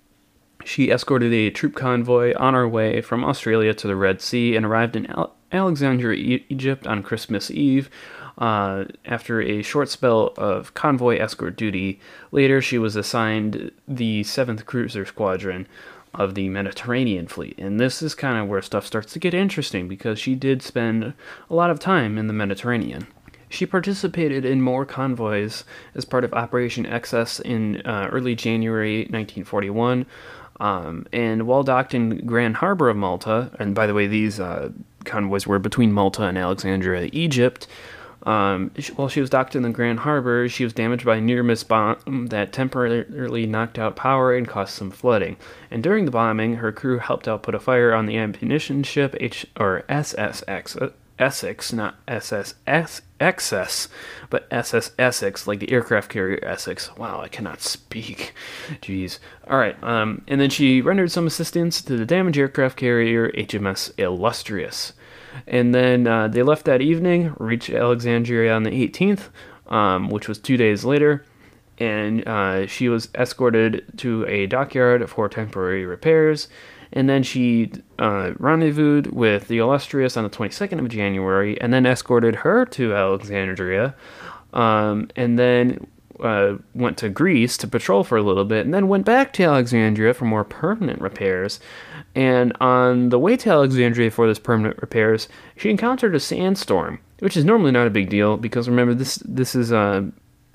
she 0.66 0.90
escorted 0.90 1.32
a 1.32 1.50
troop 1.50 1.74
convoy 1.74 2.34
on 2.36 2.54
her 2.54 2.68
way 2.68 3.00
from 3.00 3.24
Australia 3.24 3.72
to 3.74 3.86
the 3.86 3.96
Red 3.96 4.20
Sea 4.20 4.56
and 4.56 4.66
arrived 4.66 4.96
in 4.96 5.06
Al- 5.06 5.34
Alexandria, 5.52 6.40
Egypt 6.48 6.86
on 6.86 7.02
Christmas 7.02 7.50
Eve. 7.50 7.88
Uh, 8.36 8.84
after 9.06 9.40
a 9.40 9.62
short 9.62 9.88
spell 9.88 10.34
of 10.36 10.74
convoy 10.74 11.16
escort 11.16 11.56
duty, 11.56 11.98
later 12.32 12.60
she 12.60 12.76
was 12.76 12.94
assigned 12.94 13.70
the 13.88 14.22
7th 14.24 14.66
Cruiser 14.66 15.06
Squadron, 15.06 15.66
of 16.18 16.34
the 16.34 16.48
Mediterranean 16.48 17.26
fleet. 17.26 17.54
And 17.58 17.78
this 17.78 18.02
is 18.02 18.14
kind 18.14 18.38
of 18.38 18.48
where 18.48 18.62
stuff 18.62 18.86
starts 18.86 19.12
to 19.12 19.18
get 19.18 19.34
interesting 19.34 19.86
because 19.86 20.18
she 20.18 20.34
did 20.34 20.62
spend 20.62 21.14
a 21.50 21.54
lot 21.54 21.70
of 21.70 21.78
time 21.78 22.18
in 22.18 22.26
the 22.26 22.32
Mediterranean. 22.32 23.06
She 23.48 23.66
participated 23.66 24.44
in 24.44 24.60
more 24.60 24.84
convoys 24.84 25.64
as 25.94 26.04
part 26.04 26.24
of 26.24 26.32
Operation 26.34 26.84
Excess 26.84 27.38
in 27.38 27.80
uh, 27.82 28.08
early 28.10 28.34
January 28.34 29.00
1941. 29.02 30.06
Um, 30.58 31.06
and 31.12 31.46
while 31.46 31.62
docked 31.62 31.94
in 31.94 32.24
Grand 32.26 32.56
Harbor 32.56 32.88
of 32.88 32.96
Malta, 32.96 33.50
and 33.58 33.74
by 33.74 33.86
the 33.86 33.94
way, 33.94 34.06
these 34.06 34.40
uh, 34.40 34.70
convoys 35.04 35.46
were 35.46 35.58
between 35.58 35.92
Malta 35.92 36.22
and 36.24 36.38
Alexandria, 36.38 37.10
Egypt, 37.12 37.66
um, 38.26 38.72
while 38.96 39.08
she 39.08 39.20
was 39.20 39.30
docked 39.30 39.54
in 39.54 39.62
the 39.62 39.70
Grand 39.70 40.00
Harbor, 40.00 40.48
she 40.48 40.64
was 40.64 40.72
damaged 40.72 41.04
by 41.04 41.16
a 41.16 41.20
near 41.20 41.44
miss 41.44 41.62
bomb 41.62 42.26
that 42.30 42.52
temporarily 42.52 43.46
knocked 43.46 43.78
out 43.78 43.94
power 43.94 44.34
and 44.34 44.48
caused 44.48 44.72
some 44.72 44.90
flooding. 44.90 45.36
And 45.70 45.80
during 45.80 46.06
the 46.06 46.10
bombing, 46.10 46.56
her 46.56 46.72
crew 46.72 46.98
helped 46.98 47.28
out 47.28 47.44
put 47.44 47.54
a 47.54 47.60
fire 47.60 47.94
on 47.94 48.06
the 48.06 48.16
ammunition 48.18 48.82
ship 48.82 49.14
H 49.20 49.46
or 49.56 49.84
SSX. 49.88 50.82
Uh, 50.82 50.90
Essex, 51.18 51.72
not 51.72 51.94
SSS 52.06 53.00
Excess, 53.20 53.88
but 54.30 54.46
SS 54.50 54.92
Essex, 54.98 55.46
like 55.46 55.60
the 55.60 55.70
aircraft 55.70 56.10
carrier 56.10 56.38
Essex. 56.42 56.94
Wow, 56.96 57.20
I 57.20 57.28
cannot 57.28 57.62
speak. 57.62 58.34
Jeez. 58.82 59.18
All 59.48 59.58
right. 59.58 59.82
Um, 59.82 60.22
and 60.28 60.40
then 60.40 60.50
she 60.50 60.80
rendered 60.80 61.10
some 61.10 61.26
assistance 61.26 61.80
to 61.82 61.96
the 61.96 62.06
damaged 62.06 62.38
aircraft 62.38 62.76
carrier 62.76 63.30
HMS 63.32 63.92
Illustrious. 63.98 64.92
And 65.46 65.74
then 65.74 66.06
uh, 66.06 66.28
they 66.28 66.42
left 66.42 66.64
that 66.64 66.80
evening, 66.80 67.34
reached 67.38 67.70
Alexandria 67.70 68.54
on 68.54 68.62
the 68.62 68.70
18th, 68.70 69.28
um, 69.68 70.08
which 70.08 70.28
was 70.28 70.38
two 70.38 70.56
days 70.56 70.84
later, 70.84 71.24
and 71.78 72.26
uh, 72.26 72.66
she 72.66 72.88
was 72.88 73.08
escorted 73.14 73.84
to 73.98 74.24
a 74.26 74.46
dockyard 74.46 75.08
for 75.10 75.28
temporary 75.28 75.84
repairs. 75.84 76.48
And 76.92 77.08
then 77.08 77.22
she 77.22 77.72
uh, 77.98 78.32
rendezvoused 78.38 79.08
with 79.08 79.48
the 79.48 79.58
Illustrious 79.58 80.16
on 80.16 80.24
the 80.24 80.30
22nd 80.30 80.78
of 80.78 80.88
January, 80.88 81.60
and 81.60 81.72
then 81.72 81.86
escorted 81.86 82.36
her 82.36 82.64
to 82.66 82.94
Alexandria, 82.94 83.94
um, 84.52 85.08
and 85.16 85.38
then 85.38 85.86
uh, 86.20 86.54
went 86.74 86.96
to 86.98 87.08
Greece 87.08 87.56
to 87.58 87.68
patrol 87.68 88.04
for 88.04 88.16
a 88.16 88.22
little 88.22 88.44
bit, 88.44 88.64
and 88.64 88.72
then 88.72 88.88
went 88.88 89.04
back 89.04 89.32
to 89.34 89.44
Alexandria 89.44 90.14
for 90.14 90.24
more 90.24 90.44
permanent 90.44 91.00
repairs. 91.00 91.60
And 92.14 92.56
on 92.60 93.10
the 93.10 93.18
way 93.18 93.36
to 93.36 93.50
Alexandria 93.50 94.10
for 94.10 94.26
this 94.26 94.38
permanent 94.38 94.80
repairs, 94.80 95.28
she 95.56 95.68
encountered 95.68 96.14
a 96.14 96.20
sandstorm, 96.20 96.98
which 97.18 97.36
is 97.36 97.44
normally 97.44 97.72
not 97.72 97.86
a 97.86 97.90
big 97.90 98.08
deal 98.08 98.38
because 98.38 98.68
remember 98.68 98.94
this 98.94 99.16
this 99.16 99.54
is 99.54 99.72
uh, 99.72 100.02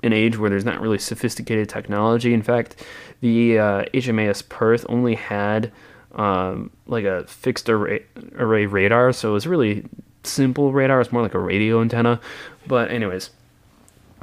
an 0.02 0.12
age 0.12 0.36
where 0.36 0.50
there's 0.50 0.64
not 0.64 0.80
really 0.80 0.98
sophisticated 0.98 1.68
technology. 1.68 2.34
In 2.34 2.42
fact, 2.42 2.84
the 3.20 3.58
uh, 3.58 3.84
HMAS 3.94 4.48
Perth 4.48 4.84
only 4.88 5.14
had 5.14 5.70
um, 6.14 6.70
like 6.86 7.04
a 7.04 7.24
fixed 7.26 7.68
array, 7.68 8.04
array 8.36 8.66
radar, 8.66 9.12
so 9.12 9.30
it 9.30 9.32
was 9.32 9.46
really 9.46 9.84
simple 10.24 10.72
radar. 10.72 11.00
It's 11.00 11.12
more 11.12 11.22
like 11.22 11.34
a 11.34 11.38
radio 11.38 11.80
antenna. 11.80 12.20
But 12.66 12.90
anyways, 12.90 13.30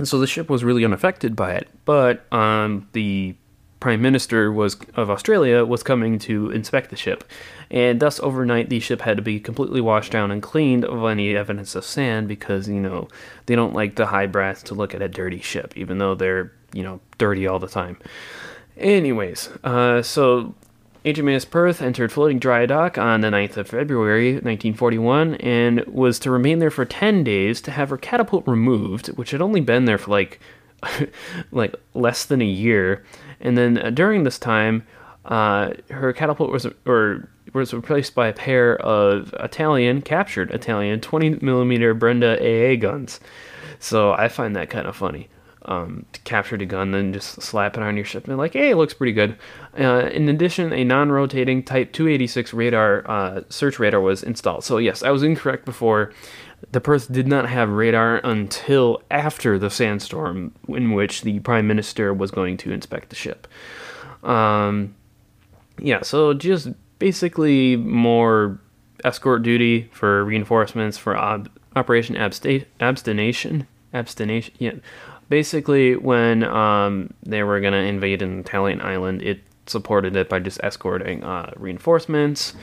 so 0.03 0.19
the 0.19 0.27
ship 0.27 0.49
was 0.49 0.63
really 0.63 0.85
unaffected 0.85 1.35
by 1.35 1.53
it. 1.53 1.67
But 1.85 2.31
um, 2.33 2.87
the 2.93 3.35
prime 3.79 4.01
minister 4.01 4.51
was 4.51 4.77
of 4.95 5.09
Australia 5.09 5.63
was 5.63 5.83
coming 5.83 6.19
to 6.19 6.51
inspect 6.51 6.89
the 6.89 6.95
ship, 6.95 7.23
and 7.71 7.99
thus 7.99 8.19
overnight 8.19 8.69
the 8.69 8.79
ship 8.79 9.01
had 9.01 9.17
to 9.17 9.23
be 9.23 9.39
completely 9.39 9.81
washed 9.81 10.11
down 10.11 10.31
and 10.31 10.41
cleaned 10.41 10.85
of 10.85 11.03
any 11.05 11.35
evidence 11.35 11.75
of 11.75 11.85
sand 11.85 12.27
because 12.27 12.67
you 12.67 12.79
know 12.79 13.07
they 13.45 13.55
don't 13.55 13.73
like 13.73 13.95
the 13.95 14.05
high 14.05 14.27
brass 14.27 14.63
to 14.63 14.73
look 14.73 14.93
at 14.93 15.01
a 15.01 15.09
dirty 15.09 15.39
ship, 15.39 15.73
even 15.75 15.97
though 15.97 16.15
they're 16.15 16.51
you 16.73 16.83
know 16.83 16.99
dirty 17.17 17.47
all 17.47 17.59
the 17.59 17.67
time. 17.67 17.97
Anyways, 18.77 19.49
uh, 19.63 20.01
so 20.01 20.55
HMAS 21.05 21.49
Perth 21.49 21.81
entered 21.81 22.11
floating 22.11 22.39
dry 22.39 22.65
dock 22.65 22.97
on 22.97 23.21
the 23.21 23.29
9th 23.29 23.57
of 23.57 23.69
February 23.69 24.33
1941 24.33 25.35
and 25.35 25.85
was 25.85 26.19
to 26.19 26.31
remain 26.31 26.59
there 26.59 26.69
for 26.69 26.85
10 26.85 27.23
days 27.23 27.61
to 27.61 27.71
have 27.71 27.89
her 27.89 27.97
catapult 27.97 28.45
removed, 28.47 29.07
which 29.09 29.31
had 29.31 29.41
only 29.41 29.61
been 29.61 29.85
there 29.85 29.97
for 29.97 30.11
like 30.11 30.39
like 31.51 31.75
less 31.93 32.25
than 32.25 32.41
a 32.41 32.45
year 32.45 33.03
and 33.39 33.57
then 33.57 33.77
uh, 33.77 33.89
during 33.89 34.23
this 34.23 34.37
time, 34.39 34.85
uh, 35.25 35.71
her 35.89 36.13
catapult 36.13 36.51
was 36.51 36.67
or 36.85 37.29
was 37.53 37.73
replaced 37.73 38.15
by 38.15 38.27
a 38.27 38.33
pair 38.33 38.77
of 38.77 39.33
Italian 39.39 40.01
captured 40.01 40.51
Italian 40.51 41.01
20 41.01 41.39
millimeter 41.41 41.93
Breda 41.93 42.37
AA 42.39 42.75
guns. 42.75 43.19
So 43.79 44.11
I 44.13 44.27
find 44.27 44.55
that 44.55 44.69
kind 44.69 44.87
of 44.87 44.95
funny. 44.95 45.29
Um, 45.69 46.07
to 46.13 46.19
capture 46.21 46.57
the 46.57 46.65
gun, 46.65 46.89
then 46.89 47.13
just 47.13 47.43
slap 47.43 47.77
it 47.77 47.83
on 47.83 47.95
your 47.95 48.03
ship 48.03 48.27
and 48.27 48.35
like, 48.39 48.53
hey, 48.53 48.71
it 48.71 48.75
looks 48.75 48.95
pretty 48.95 49.13
good. 49.13 49.37
Uh, 49.79 50.09
in 50.11 50.27
addition, 50.27 50.73
a 50.73 50.83
non-rotating 50.83 51.61
Type 51.61 51.93
286 51.93 52.55
radar 52.55 53.03
uh, 53.07 53.41
search 53.49 53.77
radar 53.77 54.01
was 54.01 54.23
installed. 54.23 54.63
So 54.63 54.79
yes, 54.79 55.03
I 55.03 55.11
was 55.11 55.21
incorrect 55.21 55.65
before. 55.65 56.11
The 56.71 56.81
Perth 56.81 57.11
did 57.11 57.27
not 57.27 57.47
have 57.49 57.69
radar 57.69 58.17
until 58.23 59.03
after 59.11 59.59
the 59.59 59.69
sandstorm, 59.69 60.55
in 60.67 60.93
which 60.93 61.21
the 61.21 61.39
Prime 61.41 61.67
Minister 61.67 62.15
was 62.15 62.31
going 62.31 62.57
to 62.57 62.71
inspect 62.71 63.09
the 63.09 63.15
ship. 63.15 63.47
Um, 64.23 64.95
yeah, 65.79 66.01
so 66.01 66.33
just 66.33 66.69
basically 66.97 67.75
more 67.75 68.59
escort 69.05 69.43
duty 69.43 69.89
for 69.93 70.25
reinforcements 70.25 70.97
for 70.97 71.15
ob- 71.15 71.49
Operation 71.75 72.15
Absta- 72.15 72.65
Abstination. 72.79 73.67
Abstination, 73.93 74.55
yeah. 74.57 74.73
Basically, 75.29 75.95
when 75.95 76.43
um, 76.43 77.13
they 77.23 77.43
were 77.43 77.59
going 77.61 77.73
to 77.73 77.79
invade 77.79 78.21
an 78.21 78.39
Italian 78.39 78.81
island, 78.81 79.21
it 79.21 79.41
supported 79.67 80.15
it 80.15 80.27
by 80.27 80.39
just 80.39 80.59
escorting 80.63 81.23
uh, 81.23 81.51
reinforcements. 81.55 82.55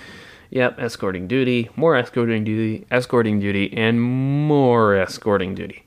Yep, 0.50 0.78
escorting 0.78 1.26
duty, 1.26 1.70
more 1.76 1.96
escorting 1.96 2.44
duty, 2.44 2.86
escorting 2.90 3.40
duty, 3.40 3.72
and 3.76 4.00
more 4.00 4.96
escorting 4.96 5.54
duty. 5.54 5.84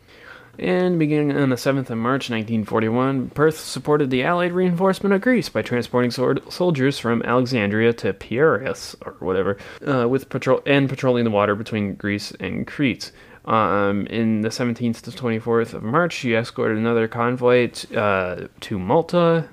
And 0.59 0.99
beginning 0.99 1.37
on 1.37 1.49
the 1.49 1.55
7th 1.55 1.89
of 1.89 1.97
March 1.97 2.29
1941, 2.29 3.29
Perth 3.29 3.57
supported 3.57 4.09
the 4.09 4.23
Allied 4.23 4.51
reinforcement 4.51 5.13
of 5.13 5.21
Greece 5.21 5.47
by 5.47 5.61
transporting 5.61 6.11
soldiers 6.11 6.99
from 6.99 7.21
Alexandria 7.23 7.93
to 7.93 8.11
Piraeus, 8.11 8.93
or 9.05 9.13
whatever, 9.19 9.57
uh, 9.87 10.09
with 10.09 10.27
patrol 10.27 10.61
and 10.65 10.89
patrolling 10.89 11.23
the 11.23 11.31
water 11.31 11.55
between 11.55 11.95
Greece 11.95 12.33
and 12.41 12.67
Crete. 12.67 13.13
Um, 13.49 14.05
in 14.07 14.41
the 14.41 14.49
17th 14.49 15.01
to 15.01 15.11
24th 15.11 15.73
of 15.73 15.81
March, 15.81 16.13
she 16.13 16.35
escorted 16.35 16.77
another 16.77 17.07
convoy 17.07 17.67
t- 17.67 17.95
uh, 17.95 18.47
to 18.59 18.77
Malta. 18.77 19.49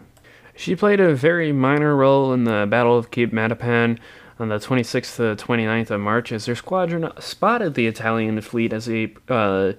She 0.55 0.77
played 0.77 1.01
a 1.01 1.15
very 1.15 1.51
minor 1.51 1.97
role 1.97 2.35
in 2.35 2.45
the 2.45 2.67
Battle 2.69 2.99
of 2.99 3.11
Cape 3.11 3.33
Matapan, 3.33 3.99
on 4.39 4.49
the 4.49 4.59
26th 4.59 5.17
to 5.17 5.45
29th 5.45 5.91
of 5.91 6.01
March 6.01 6.31
as 6.31 6.45
their 6.45 6.55
squadron 6.55 7.11
spotted 7.19 7.75
the 7.75 7.87
Italian 7.87 8.41
fleet 8.41 8.73
as 8.73 8.87
they 8.87 9.15
uh, 9.29 9.73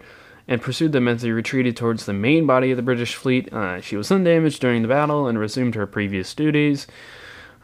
and 0.47 0.61
pursued 0.61 0.93
them 0.93 1.07
as 1.07 1.21
they 1.21 1.31
retreated 1.31 1.75
towards 1.75 2.05
the 2.05 2.13
main 2.13 2.45
body 2.45 2.71
of 2.71 2.77
the 2.77 2.83
British 2.83 3.15
fleet. 3.15 3.51
Uh, 3.53 3.81
she 3.81 3.95
was 3.95 4.11
undamaged 4.11 4.61
during 4.61 4.81
the 4.81 4.87
battle 4.87 5.27
and 5.27 5.37
resumed 5.37 5.75
her 5.75 5.85
previous 5.85 6.33
duties. 6.33 6.87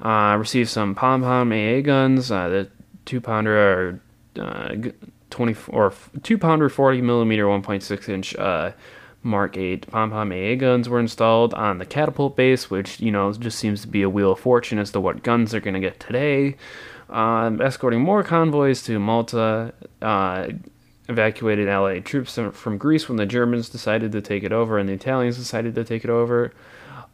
Uh, 0.02 0.36
received 0.38 0.70
some 0.70 0.94
pom 0.94 1.22
pom 1.22 1.52
AA 1.52 1.80
guns. 1.82 2.30
Uh, 2.30 2.50
the 2.50 2.70
two 3.06 3.22
pounder 3.22 4.00
uh, 4.38 4.76
20 5.34 5.56
or 5.70 5.94
two 6.22 6.38
pounder 6.38 6.70
40 6.70 7.02
millimeter 7.02 7.46
1.6 7.46 8.10
inch 8.10 8.36
uh, 8.36 8.72
Mark 9.24 9.58
8 9.58 9.88
pom 9.88 10.12
pom 10.12 10.32
AA 10.32 10.56
guns 10.56 10.88
were 10.88 11.00
installed 11.00 11.54
on 11.54 11.80
the 11.80 11.86
catapult 11.86 12.36
base, 12.36 12.70
which, 12.70 13.00
you 13.00 13.12
know, 13.12 13.32
just 13.34 13.58
seems 13.58 13.82
to 13.82 13.88
be 13.88 14.02
a 14.02 14.10
wheel 14.10 14.34
of 14.34 14.40
fortune 14.40 14.78
as 14.78 14.92
to 14.92 15.00
what 15.00 15.24
guns 15.24 15.52
they're 15.52 15.62
going 15.62 15.74
to 15.74 15.80
get 15.80 16.00
today. 16.00 16.56
Um, 17.10 17.62
escorting 17.62 18.02
more 18.02 18.24
convoys 18.24 18.84
to 18.84 19.00
Malta, 19.00 19.74
uh, 20.02 20.48
evacuated 21.10 21.68
Allied 21.68 22.06
troops 22.06 22.38
from 22.52 22.78
Greece 22.78 23.08
when 23.08 23.18
the 23.18 23.26
Germans 23.26 23.70
decided 23.70 24.12
to 24.12 24.22
take 24.22 24.44
it 24.44 24.52
over 24.52 24.78
and 24.78 24.88
the 24.88 24.94
Italians 24.94 25.38
decided 25.38 25.74
to 25.76 25.84
take 25.84 26.04
it 26.04 26.10
over. 26.10 26.54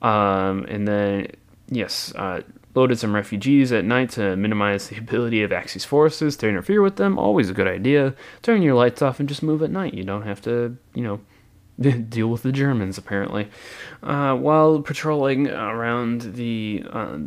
Um, 0.02 0.66
and 0.66 0.88
then, 0.88 1.28
yes, 1.70 2.14
uh, 2.16 2.42
loaded 2.76 3.00
some 3.00 3.16
refugees 3.16 3.72
at 3.72 3.86
night 3.86 4.12
to 4.12 4.36
minimize 4.36 4.88
the 4.88 4.98
ability 4.98 5.42
of 5.44 5.52
Axis 5.52 5.86
forces 5.86 6.38
to 6.38 6.48
interfere 6.48 6.82
with 6.82 6.98
them. 6.98 7.18
Always 7.18 7.50
a 7.50 7.54
good 7.54 7.68
idea. 7.68 8.14
Turn 8.42 8.62
your 8.62 8.76
lights 8.76 9.02
off 9.02 9.20
and 9.20 9.28
just 9.28 9.44
move 9.44 9.64
at 9.64 9.72
night. 9.72 9.94
You 9.94 10.04
don't 10.04 10.24
have 10.24 10.42
to, 10.44 10.78
you 10.94 11.04
know, 11.04 11.20
deal 12.10 12.28
with 12.28 12.44
the 12.44 12.52
Germans, 12.52 12.98
apparently. 12.98 13.48
Uh, 14.04 14.36
while 14.36 14.82
patrolling 14.82 15.48
around 15.48 16.34
the 16.36 16.84
uh, 16.92 17.18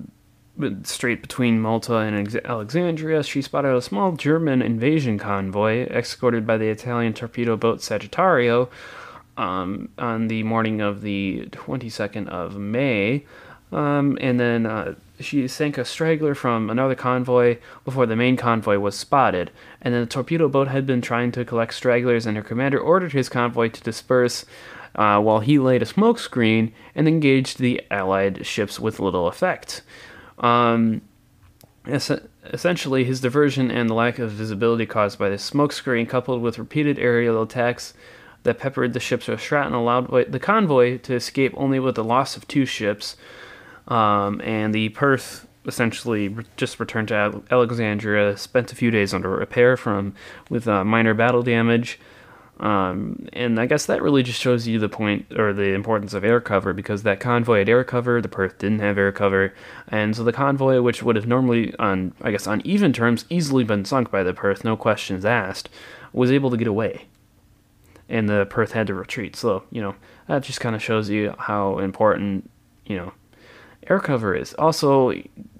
strait 0.84 1.22
between 1.22 1.60
Malta 1.60 1.96
and 1.96 2.40
Alexandria, 2.44 3.22
she 3.22 3.42
spotted 3.42 3.74
a 3.74 3.82
small 3.82 4.12
German 4.12 4.62
invasion 4.62 5.18
convoy 5.18 5.86
escorted 5.86 6.46
by 6.46 6.56
the 6.56 6.68
Italian 6.68 7.14
torpedo 7.14 7.56
boat 7.56 7.78
Sagittario 7.78 8.68
um, 9.36 9.88
on 9.98 10.28
the 10.28 10.42
morning 10.42 10.80
of 10.80 11.02
the 11.02 11.48
22nd 11.50 12.28
of 12.28 12.56
May. 12.56 13.24
Um, 13.72 14.18
and 14.20 14.38
then 14.38 14.66
uh, 14.66 14.94
she 15.24 15.48
sank 15.48 15.78
a 15.78 15.84
straggler 15.84 16.34
from 16.34 16.70
another 16.70 16.94
convoy 16.94 17.58
before 17.84 18.06
the 18.06 18.16
main 18.16 18.36
convoy 18.36 18.78
was 18.78 18.94
spotted. 18.94 19.50
And 19.80 19.94
then 19.94 20.00
the 20.02 20.06
torpedo 20.06 20.48
boat 20.48 20.68
had 20.68 20.86
been 20.86 21.00
trying 21.00 21.32
to 21.32 21.44
collect 21.44 21.74
stragglers, 21.74 22.26
and 22.26 22.36
her 22.36 22.42
commander 22.42 22.78
ordered 22.78 23.12
his 23.12 23.28
convoy 23.28 23.68
to 23.68 23.82
disperse 23.82 24.44
uh, 24.94 25.20
while 25.20 25.40
he 25.40 25.58
laid 25.58 25.82
a 25.82 25.86
smoke 25.86 26.18
screen 26.18 26.72
and 26.94 27.08
engaged 27.08 27.58
the 27.58 27.80
Allied 27.90 28.46
ships 28.46 28.78
with 28.78 29.00
little 29.00 29.26
effect. 29.26 29.82
Um, 30.38 31.02
es- 31.86 32.10
essentially, 32.44 33.04
his 33.04 33.20
diversion 33.20 33.70
and 33.70 33.88
the 33.88 33.94
lack 33.94 34.18
of 34.18 34.32
visibility 34.32 34.86
caused 34.86 35.18
by 35.18 35.28
the 35.28 35.38
smoke 35.38 35.72
screen, 35.72 36.06
coupled 36.06 36.42
with 36.42 36.58
repeated 36.58 36.98
aerial 36.98 37.42
attacks 37.42 37.94
that 38.42 38.58
peppered 38.58 38.92
the 38.92 39.00
ships 39.00 39.28
with 39.28 39.40
shrapnel, 39.40 39.82
allowed 39.82 40.32
the 40.32 40.40
convoy 40.40 40.98
to 40.98 41.14
escape 41.14 41.54
only 41.56 41.78
with 41.78 41.94
the 41.94 42.04
loss 42.04 42.36
of 42.36 42.46
two 42.48 42.66
ships. 42.66 43.16
Um, 43.88 44.40
and 44.42 44.74
the 44.74 44.90
Perth 44.90 45.46
essentially 45.66 46.34
just 46.56 46.80
returned 46.80 47.08
to 47.08 47.42
Alexandria, 47.50 48.36
spent 48.36 48.72
a 48.72 48.76
few 48.76 48.90
days 48.90 49.14
under 49.14 49.30
repair 49.30 49.76
from 49.76 50.14
with 50.48 50.66
uh, 50.66 50.84
minor 50.84 51.14
battle 51.14 51.42
damage. 51.42 51.98
Um, 52.60 53.28
and 53.32 53.58
I 53.58 53.66
guess 53.66 53.86
that 53.86 54.02
really 54.02 54.22
just 54.22 54.40
shows 54.40 54.68
you 54.68 54.78
the 54.78 54.88
point 54.88 55.26
or 55.36 55.52
the 55.52 55.74
importance 55.74 56.14
of 56.14 56.24
air 56.24 56.40
cover 56.40 56.72
because 56.72 57.02
that 57.02 57.18
convoy 57.18 57.58
had 57.58 57.68
air 57.68 57.82
cover, 57.82 58.20
the 58.20 58.28
Perth 58.28 58.58
didn't 58.58 58.78
have 58.78 58.98
air 58.98 59.10
cover, 59.10 59.52
and 59.88 60.14
so 60.14 60.22
the 60.22 60.32
convoy, 60.32 60.80
which 60.80 61.02
would 61.02 61.16
have 61.16 61.26
normally, 61.26 61.74
on 61.78 62.14
I 62.20 62.30
guess 62.30 62.46
on 62.46 62.60
even 62.64 62.92
terms, 62.92 63.24
easily 63.28 63.64
been 63.64 63.84
sunk 63.84 64.12
by 64.12 64.22
the 64.22 64.34
Perth, 64.34 64.64
no 64.64 64.76
questions 64.76 65.24
asked, 65.24 65.70
was 66.12 66.30
able 66.30 66.50
to 66.50 66.56
get 66.56 66.68
away, 66.68 67.06
and 68.08 68.28
the 68.28 68.46
Perth 68.46 68.72
had 68.72 68.86
to 68.88 68.94
retreat. 68.94 69.34
So 69.34 69.64
you 69.72 69.80
know 69.80 69.96
that 70.28 70.44
just 70.44 70.60
kind 70.60 70.76
of 70.76 70.82
shows 70.82 71.10
you 71.10 71.34
how 71.38 71.78
important 71.78 72.48
you 72.86 72.96
know 72.96 73.12
air 73.88 74.00
cover 74.00 74.34
is. 74.34 74.54
Also, 74.54 75.12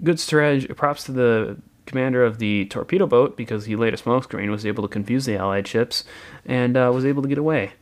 good 0.03 0.19
strategy. 0.19 0.67
Props 0.67 1.03
to 1.05 1.11
the 1.11 1.57
commander 1.85 2.23
of 2.23 2.39
the 2.39 2.65
torpedo 2.65 3.05
boat 3.05 3.35
because 3.35 3.65
he 3.65 3.75
laid 3.75 3.93
a 3.93 3.97
smokescreen, 3.97 4.49
was 4.49 4.65
able 4.65 4.83
to 4.83 4.89
confuse 4.89 5.25
the 5.25 5.35
Allied 5.35 5.67
ships, 5.67 6.03
and 6.45 6.77
uh, 6.77 6.89
was 6.93 7.05
able 7.05 7.21
to 7.21 7.27
get 7.27 7.37
away. 7.37 7.73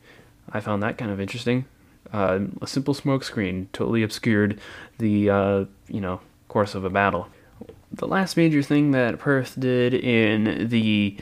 I 0.52 0.60
found 0.60 0.82
that 0.84 0.98
kind 0.98 1.12
of 1.12 1.20
interesting. 1.20 1.66
Uh, 2.12 2.39
a 2.62 2.68
simple 2.68 2.94
smokescreen 2.94 3.68
totally 3.72 4.04
obscured 4.04 4.60
the 4.98 5.30
uh, 5.30 5.66
you 5.88 6.02
know 6.02 6.20
course 6.50 6.76
of 6.76 6.84
a 6.84 6.89
battle. 6.89 7.30
The 7.94 8.08
last 8.08 8.38
major 8.38 8.62
thing 8.62 8.92
that 8.92 9.20
Perth 9.20 9.60
did 9.60 9.94
in 9.94 10.70
the 10.70 11.18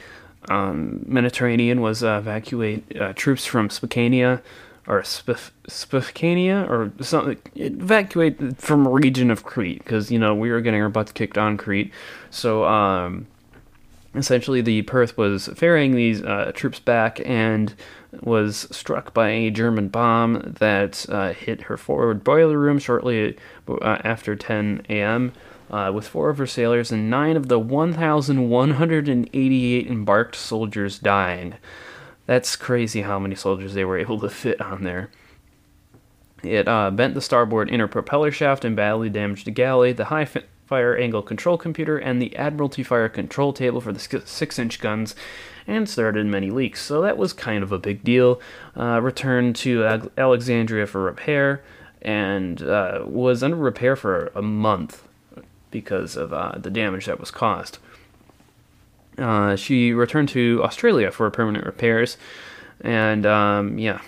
um, 0.48 1.04
Mediterranean 1.06 1.80
was 1.80 2.02
uh, 2.02 2.18
evacuate 2.18 2.96
uh, 3.00 3.12
troops 3.12 3.44
from 3.44 3.68
Spicania 3.68 4.40
or 4.86 5.02
Spifcania 5.02 6.68
or 6.68 6.92
something, 7.02 7.38
evacuate 7.54 8.56
from 8.56 8.86
a 8.86 8.90
region 8.90 9.30
of 9.30 9.44
Crete 9.44 9.78
because 9.78 10.10
you 10.10 10.18
know 10.18 10.34
we 10.34 10.50
were 10.50 10.60
getting 10.60 10.82
our 10.82 10.88
butts 10.88 11.12
kicked 11.12 11.38
on 11.38 11.56
Crete. 11.56 11.92
So 12.30 12.64
um, 12.64 13.26
essentially, 14.14 14.60
the 14.60 14.82
Perth 14.82 15.16
was 15.16 15.48
ferrying 15.48 15.94
these 15.94 16.22
uh, 16.22 16.52
troops 16.54 16.80
back 16.80 17.20
and 17.24 17.74
was 18.22 18.66
struck 18.70 19.14
by 19.14 19.28
a 19.28 19.50
German 19.50 19.88
bomb 19.88 20.54
that 20.58 21.06
uh, 21.08 21.32
hit 21.32 21.62
her 21.62 21.76
forward 21.76 22.24
boiler 22.24 22.58
room 22.58 22.78
shortly 22.78 23.36
uh, 23.68 23.98
after 24.02 24.34
10 24.34 24.86
a.m. 24.88 25.32
Uh, 25.70 25.92
with 25.94 26.08
four 26.08 26.30
of 26.30 26.38
her 26.38 26.46
sailors 26.46 26.90
and 26.90 27.08
nine 27.08 27.36
of 27.36 27.46
the 27.46 27.60
1,188 27.60 29.86
embarked 29.86 30.34
soldiers 30.34 30.98
dying. 30.98 31.54
That's 32.30 32.54
crazy 32.54 33.02
how 33.02 33.18
many 33.18 33.34
soldiers 33.34 33.74
they 33.74 33.84
were 33.84 33.98
able 33.98 34.20
to 34.20 34.30
fit 34.30 34.60
on 34.60 34.84
there. 34.84 35.10
It 36.44 36.68
uh, 36.68 36.92
bent 36.92 37.14
the 37.14 37.20
starboard 37.20 37.68
inner 37.68 37.88
propeller 37.88 38.30
shaft 38.30 38.64
and 38.64 38.76
badly 38.76 39.10
damaged 39.10 39.48
the 39.48 39.50
galley, 39.50 39.92
the 39.92 40.04
high 40.04 40.26
fi- 40.26 40.44
fire 40.64 40.96
angle 40.96 41.22
control 41.22 41.58
computer, 41.58 41.98
and 41.98 42.22
the 42.22 42.36
Admiralty 42.36 42.84
fire 42.84 43.08
control 43.08 43.52
table 43.52 43.80
for 43.80 43.92
the 43.92 44.22
6 44.24 44.58
inch 44.60 44.78
guns, 44.78 45.16
and 45.66 45.88
started 45.88 46.24
many 46.24 46.52
leaks. 46.52 46.80
So 46.80 47.02
that 47.02 47.18
was 47.18 47.32
kind 47.32 47.64
of 47.64 47.72
a 47.72 47.80
big 47.80 48.04
deal. 48.04 48.40
Uh, 48.76 49.00
returned 49.02 49.56
to 49.56 49.84
Ag- 49.84 50.12
Alexandria 50.16 50.86
for 50.86 51.02
repair 51.02 51.64
and 52.00 52.62
uh, 52.62 53.02
was 53.06 53.42
under 53.42 53.56
repair 53.56 53.96
for 53.96 54.30
a 54.36 54.40
month 54.40 55.02
because 55.72 56.14
of 56.14 56.32
uh, 56.32 56.52
the 56.56 56.70
damage 56.70 57.06
that 57.06 57.18
was 57.18 57.32
caused. 57.32 57.78
Uh, 59.18 59.56
she 59.56 59.92
returned 59.92 60.28
to 60.30 60.60
Australia 60.62 61.10
for 61.10 61.30
permanent 61.30 61.66
repairs, 61.66 62.16
and 62.80 63.26
um, 63.26 63.78
yeah. 63.78 64.00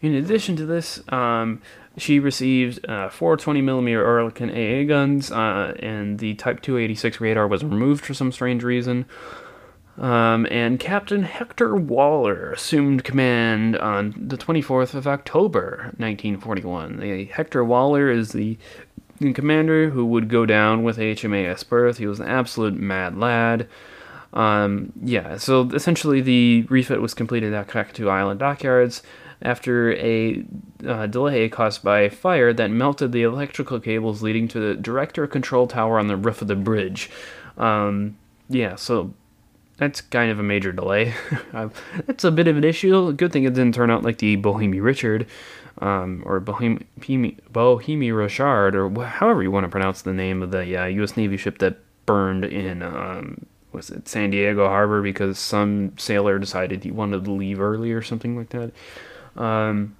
In 0.00 0.14
addition 0.14 0.54
to 0.56 0.66
this, 0.66 1.02
um, 1.08 1.60
she 1.96 2.20
received 2.20 2.88
uh, 2.88 3.08
four 3.08 3.36
20 3.36 3.60
millimeter 3.62 4.04
Oerlikon 4.04 4.50
AA 4.50 4.86
guns, 4.86 5.32
uh, 5.32 5.74
and 5.80 6.18
the 6.18 6.34
Type 6.34 6.62
286 6.62 7.20
radar 7.20 7.48
was 7.48 7.64
removed 7.64 8.04
for 8.04 8.14
some 8.14 8.30
strange 8.30 8.62
reason. 8.62 9.06
Um, 9.98 10.46
and 10.48 10.78
Captain 10.78 11.24
Hector 11.24 11.74
Waller 11.74 12.52
assumed 12.52 13.02
command 13.02 13.76
on 13.76 14.14
the 14.16 14.36
24th 14.36 14.94
of 14.94 15.08
October, 15.08 15.92
1941. 15.96 17.00
The 17.00 17.24
Hector 17.24 17.64
Waller 17.64 18.08
is 18.08 18.30
the 18.30 18.56
commander 19.34 19.90
who 19.90 20.06
would 20.06 20.28
go 20.28 20.46
down 20.46 20.84
with 20.84 20.98
HMAS 20.98 21.68
Perth. 21.68 21.98
He 21.98 22.06
was 22.06 22.20
an 22.20 22.28
absolute 22.28 22.74
mad 22.74 23.18
lad. 23.18 23.68
Um, 24.32 24.92
yeah, 25.02 25.36
so 25.36 25.70
essentially 25.70 26.20
the 26.20 26.66
refit 26.68 27.00
was 27.00 27.14
completed 27.14 27.54
at 27.54 27.68
Cockatoo 27.68 28.08
Island 28.08 28.40
dockyards 28.40 29.02
after 29.40 29.92
a 29.94 30.44
uh, 30.86 31.06
delay 31.06 31.48
caused 31.48 31.82
by 31.82 32.08
fire 32.08 32.52
that 32.52 32.70
melted 32.70 33.12
the 33.12 33.22
electrical 33.22 33.78
cables 33.80 34.22
leading 34.22 34.48
to 34.48 34.58
the 34.58 34.74
director 34.74 35.26
control 35.26 35.66
tower 35.66 35.98
on 35.98 36.08
the 36.08 36.16
roof 36.16 36.42
of 36.42 36.48
the 36.48 36.56
bridge. 36.56 37.10
Um, 37.56 38.16
yeah, 38.48 38.74
so 38.74 39.14
that's 39.76 40.00
kind 40.00 40.30
of 40.30 40.38
a 40.38 40.42
major 40.42 40.72
delay. 40.72 41.14
that's 42.06 42.24
a 42.24 42.30
bit 42.30 42.48
of 42.48 42.56
an 42.56 42.64
issue. 42.64 43.12
Good 43.12 43.32
thing 43.32 43.44
it 43.44 43.54
didn't 43.54 43.74
turn 43.74 43.90
out 43.90 44.02
like 44.02 44.18
the 44.18 44.36
Bohemi 44.36 44.82
Richard, 44.82 45.26
um, 45.80 46.22
or 46.26 46.40
Bohemi, 46.40 46.84
Bohemi 46.98 48.16
Richard, 48.16 48.74
or 48.74 49.04
however 49.04 49.42
you 49.42 49.50
want 49.50 49.64
to 49.64 49.70
pronounce 49.70 50.02
the 50.02 50.12
name 50.12 50.42
of 50.42 50.50
the 50.50 50.76
uh, 50.76 50.86
U.S. 50.86 51.16
Navy 51.16 51.36
ship 51.36 51.58
that 51.58 51.78
burned 52.06 52.44
in 52.44 52.82
um, 52.82 53.46
was 53.78 53.90
it 53.90 54.08
San 54.08 54.30
Diego 54.30 54.68
Harbor 54.68 55.00
because 55.00 55.38
some 55.38 55.96
sailor 55.96 56.38
decided 56.38 56.84
he 56.84 56.90
wanted 56.90 57.24
to 57.24 57.30
leave 57.30 57.60
early 57.60 57.92
or 57.92 58.02
something 58.02 58.36
like 58.36 58.50
that. 58.50 58.72
Um, 59.40 59.96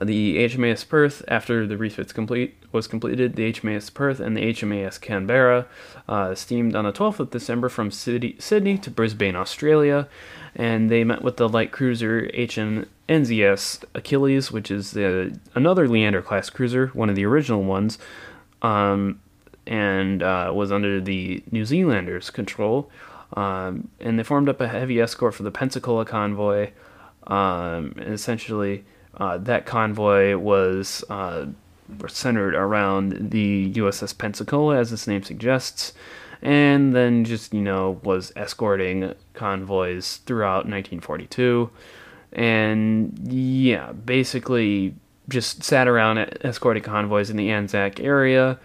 the 0.00 0.36
HMAS 0.38 0.86
Perth, 0.86 1.22
after 1.28 1.66
the 1.66 1.78
refits 1.78 2.12
complete 2.12 2.56
was 2.70 2.86
completed, 2.86 3.36
the 3.36 3.52
HMAS 3.52 3.92
Perth 3.92 4.20
and 4.20 4.36
the 4.36 4.52
HMAS 4.52 5.00
Canberra 5.00 5.66
uh, 6.08 6.34
steamed 6.34 6.74
on 6.74 6.84
the 6.84 6.92
12th 6.92 7.20
of 7.20 7.30
December 7.30 7.68
from 7.68 7.90
Sydney, 7.90 8.36
Sydney 8.38 8.76
to 8.78 8.90
Brisbane, 8.90 9.36
Australia, 9.36 10.08
and 10.54 10.90
they 10.90 11.04
met 11.04 11.22
with 11.22 11.38
the 11.38 11.48
light 11.48 11.72
cruiser 11.72 12.28
HMNZS 12.34 13.84
Achilles, 13.94 14.52
which 14.52 14.70
is 14.70 14.90
the, 14.90 15.38
another 15.54 15.88
Leander 15.88 16.22
class 16.22 16.50
cruiser, 16.50 16.88
one 16.88 17.08
of 17.08 17.16
the 17.16 17.24
original 17.24 17.62
ones. 17.62 17.98
Um, 18.60 19.20
and 19.66 20.22
uh, 20.22 20.52
was 20.54 20.70
under 20.70 21.00
the 21.00 21.42
New 21.50 21.64
Zealanders' 21.64 22.30
control. 22.30 22.90
Um, 23.34 23.88
and 24.00 24.18
they 24.18 24.22
formed 24.22 24.48
up 24.48 24.60
a 24.60 24.68
heavy 24.68 25.00
escort 25.00 25.34
for 25.34 25.42
the 25.42 25.50
Pensacola 25.50 26.04
convoy. 26.04 26.70
Um, 27.26 27.94
and 27.96 28.12
essentially, 28.12 28.84
uh, 29.16 29.38
that 29.38 29.66
convoy 29.66 30.36
was 30.36 31.02
uh, 31.10 31.46
centered 32.08 32.54
around 32.54 33.30
the 33.30 33.72
USS 33.74 34.16
Pensacola, 34.16 34.76
as 34.76 34.92
its 34.92 35.06
name 35.06 35.22
suggests, 35.22 35.92
and 36.42 36.94
then 36.94 37.24
just, 37.24 37.52
you 37.52 37.62
know, 37.62 37.98
was 38.04 38.32
escorting 38.36 39.14
convoys 39.34 40.18
throughout 40.18 40.66
1942. 40.66 41.70
And 42.32 43.18
yeah, 43.24 43.92
basically 43.92 44.94
just 45.28 45.64
sat 45.64 45.88
around 45.88 46.18
escorting 46.42 46.82
convoys 46.82 47.30
in 47.30 47.36
the 47.36 47.50
Anzac 47.50 47.98
area 47.98 48.58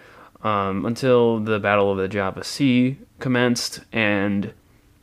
um, 0.44 0.86
until 0.86 1.40
the 1.40 1.60
Battle 1.60 1.92
of 1.92 1.98
the 1.98 2.08
Java 2.08 2.44
Sea 2.44 2.98
commenced. 3.20 3.82
And 3.92 4.54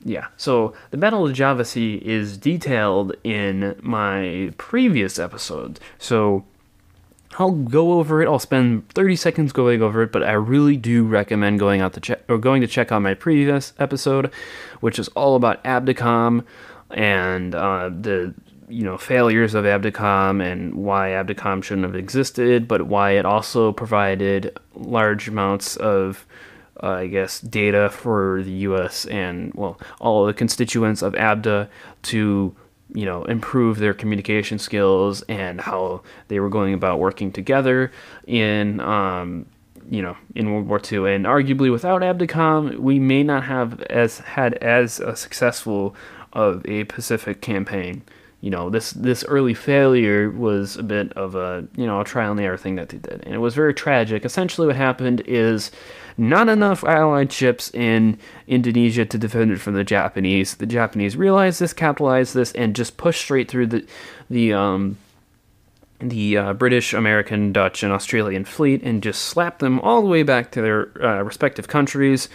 yeah, 0.04 0.28
so 0.36 0.74
the 0.90 0.96
Battle 0.96 1.24
of 1.24 1.28
the 1.28 1.34
Java 1.34 1.64
Sea 1.64 2.00
is 2.04 2.36
detailed 2.36 3.14
in 3.24 3.76
my 3.82 4.52
previous 4.58 5.18
episode. 5.18 5.80
So 5.98 6.44
I'll 7.38 7.52
go 7.52 7.92
over 7.92 8.20
it. 8.22 8.26
I'll 8.26 8.38
spend 8.38 8.88
30 8.90 9.16
seconds 9.16 9.52
going 9.52 9.82
over 9.82 10.02
it, 10.02 10.12
but 10.12 10.22
I 10.22 10.32
really 10.32 10.76
do 10.76 11.04
recommend 11.04 11.60
going 11.60 11.80
out 11.80 11.92
to 11.94 12.00
check 12.00 12.22
or 12.28 12.38
going 12.38 12.60
to 12.62 12.66
check 12.66 12.90
out 12.90 13.02
my 13.02 13.14
previous 13.14 13.72
episode, 13.78 14.32
which 14.80 14.98
is 14.98 15.08
all 15.08 15.36
about 15.36 15.62
ABDACOM 15.64 16.44
and 16.90 17.54
uh, 17.54 17.90
the 17.90 18.34
you 18.68 18.84
know 18.84 18.98
failures 18.98 19.54
of 19.54 19.64
ABDACOM 19.64 20.42
and 20.42 20.74
why 20.74 21.10
ABDACOM 21.10 21.62
shouldn't 21.62 21.86
have 21.86 21.96
existed, 21.96 22.68
but 22.68 22.82
why 22.82 23.12
it 23.12 23.24
also 23.24 23.72
provided 23.72 24.58
large 24.74 25.28
amounts 25.28 25.76
of 25.76 26.26
uh, 26.82 26.90
I 26.90 27.06
guess 27.08 27.40
data 27.40 27.90
for 27.90 28.42
the 28.42 28.50
U.S. 28.50 29.06
and 29.06 29.52
well 29.54 29.80
all 30.00 30.26
the 30.26 30.34
constituents 30.34 31.02
of 31.02 31.14
ABDA 31.14 31.68
to 32.02 32.54
you 32.94 33.04
know 33.04 33.24
improve 33.24 33.78
their 33.78 33.94
communication 33.94 34.58
skills 34.58 35.22
and 35.22 35.60
how 35.60 36.02
they 36.28 36.40
were 36.40 36.48
going 36.48 36.74
about 36.74 36.98
working 36.98 37.32
together 37.32 37.92
in 38.26 38.80
um, 38.80 39.46
you 39.90 40.02
know 40.02 40.16
in 40.34 40.52
World 40.52 40.68
War 40.68 40.80
II. 40.80 41.12
And 41.12 41.24
arguably, 41.24 41.70
without 41.70 42.02
ABDACOM, 42.02 42.78
we 42.78 42.98
may 42.98 43.22
not 43.22 43.44
have 43.44 43.80
as 43.82 44.18
had 44.18 44.54
as 44.54 45.00
a 45.00 45.16
successful 45.16 45.94
of 46.32 46.64
a 46.66 46.84
Pacific 46.84 47.40
campaign. 47.40 48.02
You 48.40 48.50
know, 48.50 48.70
this 48.70 48.92
this 48.92 49.24
early 49.24 49.54
failure 49.54 50.30
was 50.30 50.76
a 50.76 50.82
bit 50.82 51.12
of 51.14 51.34
a 51.34 51.66
you 51.76 51.86
know 51.86 52.00
a 52.00 52.04
trial 52.04 52.32
and 52.32 52.40
error 52.40 52.56
thing 52.56 52.76
that 52.76 52.90
they 52.90 52.98
did, 52.98 53.22
and 53.24 53.34
it 53.34 53.38
was 53.38 53.54
very 53.54 53.74
tragic. 53.74 54.24
Essentially, 54.24 54.66
what 54.66 54.76
happened 54.76 55.22
is 55.26 55.72
not 56.16 56.48
enough 56.48 56.84
Allied 56.84 57.32
ships 57.32 57.72
in 57.72 58.18
Indonesia 58.46 59.04
to 59.04 59.18
defend 59.18 59.52
it 59.52 59.60
from 59.60 59.74
the 59.74 59.84
Japanese. 59.84 60.56
The 60.56 60.66
Japanese 60.66 61.16
realized 61.16 61.60
this, 61.60 61.72
capitalized 61.72 62.34
this, 62.34 62.52
and 62.52 62.76
just 62.76 62.96
pushed 62.96 63.22
straight 63.22 63.48
through 63.48 63.68
the 63.68 63.86
the 64.28 64.52
um, 64.52 64.98
the 66.00 66.36
uh, 66.36 66.52
British, 66.54 66.92
American, 66.92 67.52
Dutch, 67.52 67.82
and 67.82 67.92
Australian 67.92 68.44
fleet 68.44 68.82
and 68.82 69.02
just 69.02 69.22
slapped 69.22 69.58
them 69.60 69.80
all 69.80 70.00
the 70.00 70.08
way 70.08 70.22
back 70.22 70.52
to 70.52 70.62
their 70.62 71.04
uh, 71.04 71.22
respective 71.22 71.68
countries 71.68 72.28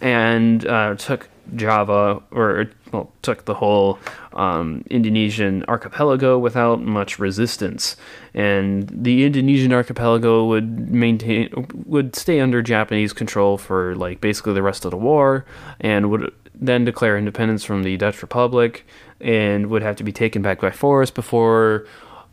and 0.00 0.66
uh, 0.66 0.94
took 0.96 1.28
Java, 1.56 2.22
or 2.30 2.70
well, 2.92 3.12
took 3.22 3.44
the 3.44 3.54
whole 3.54 3.98
um, 4.32 4.84
Indonesian 4.90 5.64
archipelago 5.68 6.38
without 6.38 6.82
much 6.82 7.18
resistance. 7.18 7.96
And 8.34 8.88
the 8.88 9.24
Indonesian 9.24 9.72
archipelago 9.72 10.46
would 10.46 10.90
maintain, 10.90 11.66
would 11.86 12.16
stay 12.16 12.40
under 12.40 12.62
Japanese 12.62 13.12
control 13.12 13.58
for 13.58 13.94
like 13.96 14.20
basically 14.20 14.54
the 14.54 14.62
rest 14.62 14.84
of 14.84 14.90
the 14.90 14.96
war, 14.96 15.44
and 15.80 16.10
would 16.10 16.32
then 16.54 16.84
declare 16.84 17.16
independence 17.16 17.64
from 17.64 17.82
the 17.82 17.96
Dutch 17.96 18.22
Republic, 18.22 18.86
and 19.20 19.68
would 19.68 19.82
have 19.82 19.96
to 19.96 20.04
be 20.04 20.12
taken 20.12 20.42
back 20.42 20.60
by 20.60 20.70
force 20.70 21.10
before 21.10 21.86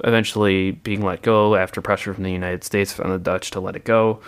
eventually 0.03 0.71
being 0.71 1.01
let 1.01 1.21
go 1.21 1.55
after 1.55 1.81
pressure 1.81 2.13
from 2.13 2.23
the 2.23 2.31
United 2.31 2.63
States 2.63 2.99
on 2.99 3.09
the 3.09 3.17
Dutch 3.17 3.51
to 3.51 3.59
let 3.59 3.75
it 3.75 3.83
go. 3.83 4.21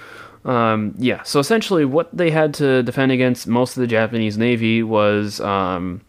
Um, 0.45 0.95
yeah, 0.97 1.23
so 1.23 1.39
essentially, 1.39 1.85
what 1.85 2.15
they 2.15 2.31
had 2.31 2.53
to 2.55 2.81
defend 2.83 3.11
against 3.11 3.47
most 3.47 3.75
of 3.75 3.81
the 3.81 3.87
Japanese 3.87 4.37
Navy 4.37 4.81
was 4.83 5.41
um, 5.41 6.01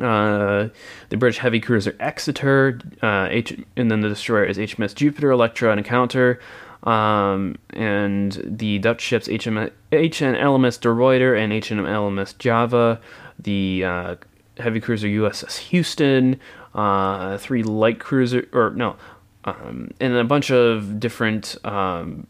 uh, 0.00 0.68
the 1.08 1.16
British 1.16 1.38
heavy 1.38 1.60
cruiser 1.60 1.96
Exeter, 2.00 2.80
uh, 3.02 3.26
H- 3.30 3.60
and 3.76 3.90
then 3.90 4.00
the 4.00 4.08
destroyer 4.08 4.44
is 4.44 4.58
HMS 4.58 4.94
Jupiter, 4.94 5.30
Electra, 5.30 5.70
and 5.70 5.78
Encounter, 5.78 6.40
um, 6.84 7.56
and 7.70 8.40
the 8.44 8.78
Dutch 8.78 9.00
ships 9.00 9.26
HM- 9.26 9.70
HNLMS 9.92 10.80
De 10.80 10.88
Ruyter 10.88 11.36
and 11.38 11.52
HNLMS 11.52 12.38
Java, 12.38 13.00
the 13.38 13.84
uh, 13.84 14.16
heavy 14.58 14.80
cruiser 14.80 15.08
USS 15.08 15.58
Houston, 15.58 16.40
uh, 16.74 17.36
three 17.38 17.62
light 17.62 17.98
cruiser, 17.98 18.48
or 18.52 18.70
no, 18.70 18.96
um, 19.44 19.90
and 20.00 20.14
a 20.14 20.24
bunch 20.24 20.50
of 20.50 20.98
different 21.00 21.56
um, 21.64 22.26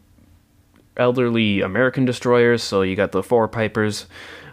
elderly 0.97 1.61
American 1.61 2.05
destroyers. 2.05 2.63
So 2.63 2.81
you 2.81 2.95
got 2.95 3.11
the 3.11 3.23
four 3.23 3.47
Pipers, 3.47 4.05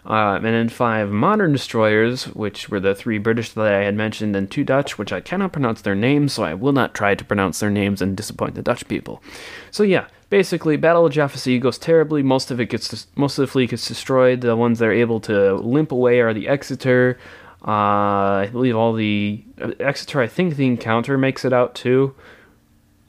uh, 0.05 0.35
and 0.35 0.45
then 0.45 0.69
five 0.69 1.09
modern 1.11 1.51
destroyers, 1.51 2.25
which 2.25 2.69
were 2.69 2.79
the 2.79 2.95
three 2.95 3.19
British 3.19 3.51
that 3.51 3.73
I 3.73 3.83
had 3.83 3.95
mentioned, 3.95 4.35
and 4.35 4.49
two 4.49 4.63
Dutch, 4.63 4.97
which 4.97 5.13
I 5.13 5.21
cannot 5.21 5.53
pronounce 5.53 5.81
their 5.81 5.95
names, 5.95 6.33
so 6.33 6.43
I 6.43 6.55
will 6.55 6.71
not 6.71 6.95
try 6.95 7.13
to 7.13 7.25
pronounce 7.25 7.59
their 7.59 7.69
names 7.69 8.01
and 8.01 8.17
disappoint 8.17 8.55
the 8.55 8.63
Dutch 8.63 8.87
people. 8.87 9.21
So 9.69 9.83
yeah, 9.83 10.07
basically, 10.29 10.75
Battle 10.75 11.05
of 11.05 11.13
Java 11.13 11.37
Sea 11.37 11.59
goes 11.59 11.77
terribly. 11.77 12.23
Most 12.23 12.49
of 12.49 12.59
it 12.59 12.65
gets, 12.67 13.05
most 13.15 13.37
of 13.37 13.43
the 13.43 13.51
fleet 13.51 13.69
gets 13.69 13.87
destroyed. 13.87 14.41
The 14.41 14.55
ones 14.55 14.79
that 14.79 14.87
are 14.87 14.91
able 14.91 15.19
to 15.21 15.53
limp 15.55 15.91
away 15.91 16.19
are 16.21 16.33
the 16.33 16.47
Exeter. 16.47 17.19
Uh, 17.63 18.41
I 18.41 18.49
believe 18.51 18.75
all 18.75 18.93
the 18.93 19.43
uh, 19.61 19.73
Exeter. 19.79 20.19
I 20.19 20.27
think 20.27 20.55
the 20.55 20.65
encounter 20.65 21.15
makes 21.15 21.45
it 21.45 21.53
out 21.53 21.75
too. 21.75 22.15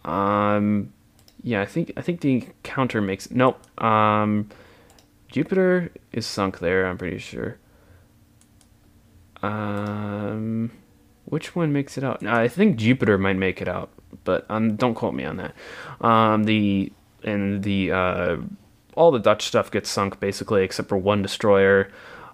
Um, 0.05 0.92
yeah, 1.43 1.61
I 1.61 1.67
think 1.67 1.93
I 1.97 2.03
think 2.03 2.21
the 2.21 2.33
encounter 2.35 3.01
makes 3.01 3.31
nope. 3.31 3.61
Um, 3.83 4.49
Jupiter 5.29 5.91
is 6.13 6.27
sunk 6.27 6.59
there. 6.59 6.87
I'm 6.87 6.99
pretty 6.99 7.19
sure. 7.19 7.59
Um, 9.43 10.71
which 11.25 11.57
one 11.57 11.73
makes 11.73 11.99
it 11.99 12.05
out? 12.05 12.25
I 12.25 12.49
think 12.49 12.77
Jupiter 12.77 13.19
might 13.19 13.37
make 13.37 13.61
it 13.61 13.69
out, 13.69 13.91
but 14.25 14.47
um, 14.49 14.77
don't 14.77 14.95
quote 14.95 15.15
me 15.15 15.25
on 15.25 15.37
that. 15.39 15.55
Um, 16.01 16.45
the 16.45 16.93
and 17.25 17.63
the 17.63 17.93
uh, 17.93 18.37
all 18.95 19.11
the 19.11 19.19
Dutch 19.19 19.47
stuff 19.47 19.71
gets 19.71 19.91
sunk 19.91 20.21
basically, 20.21 20.63
except 20.63 20.89
for 20.89 20.97
one 20.97 21.23
destroyer. 21.23 21.91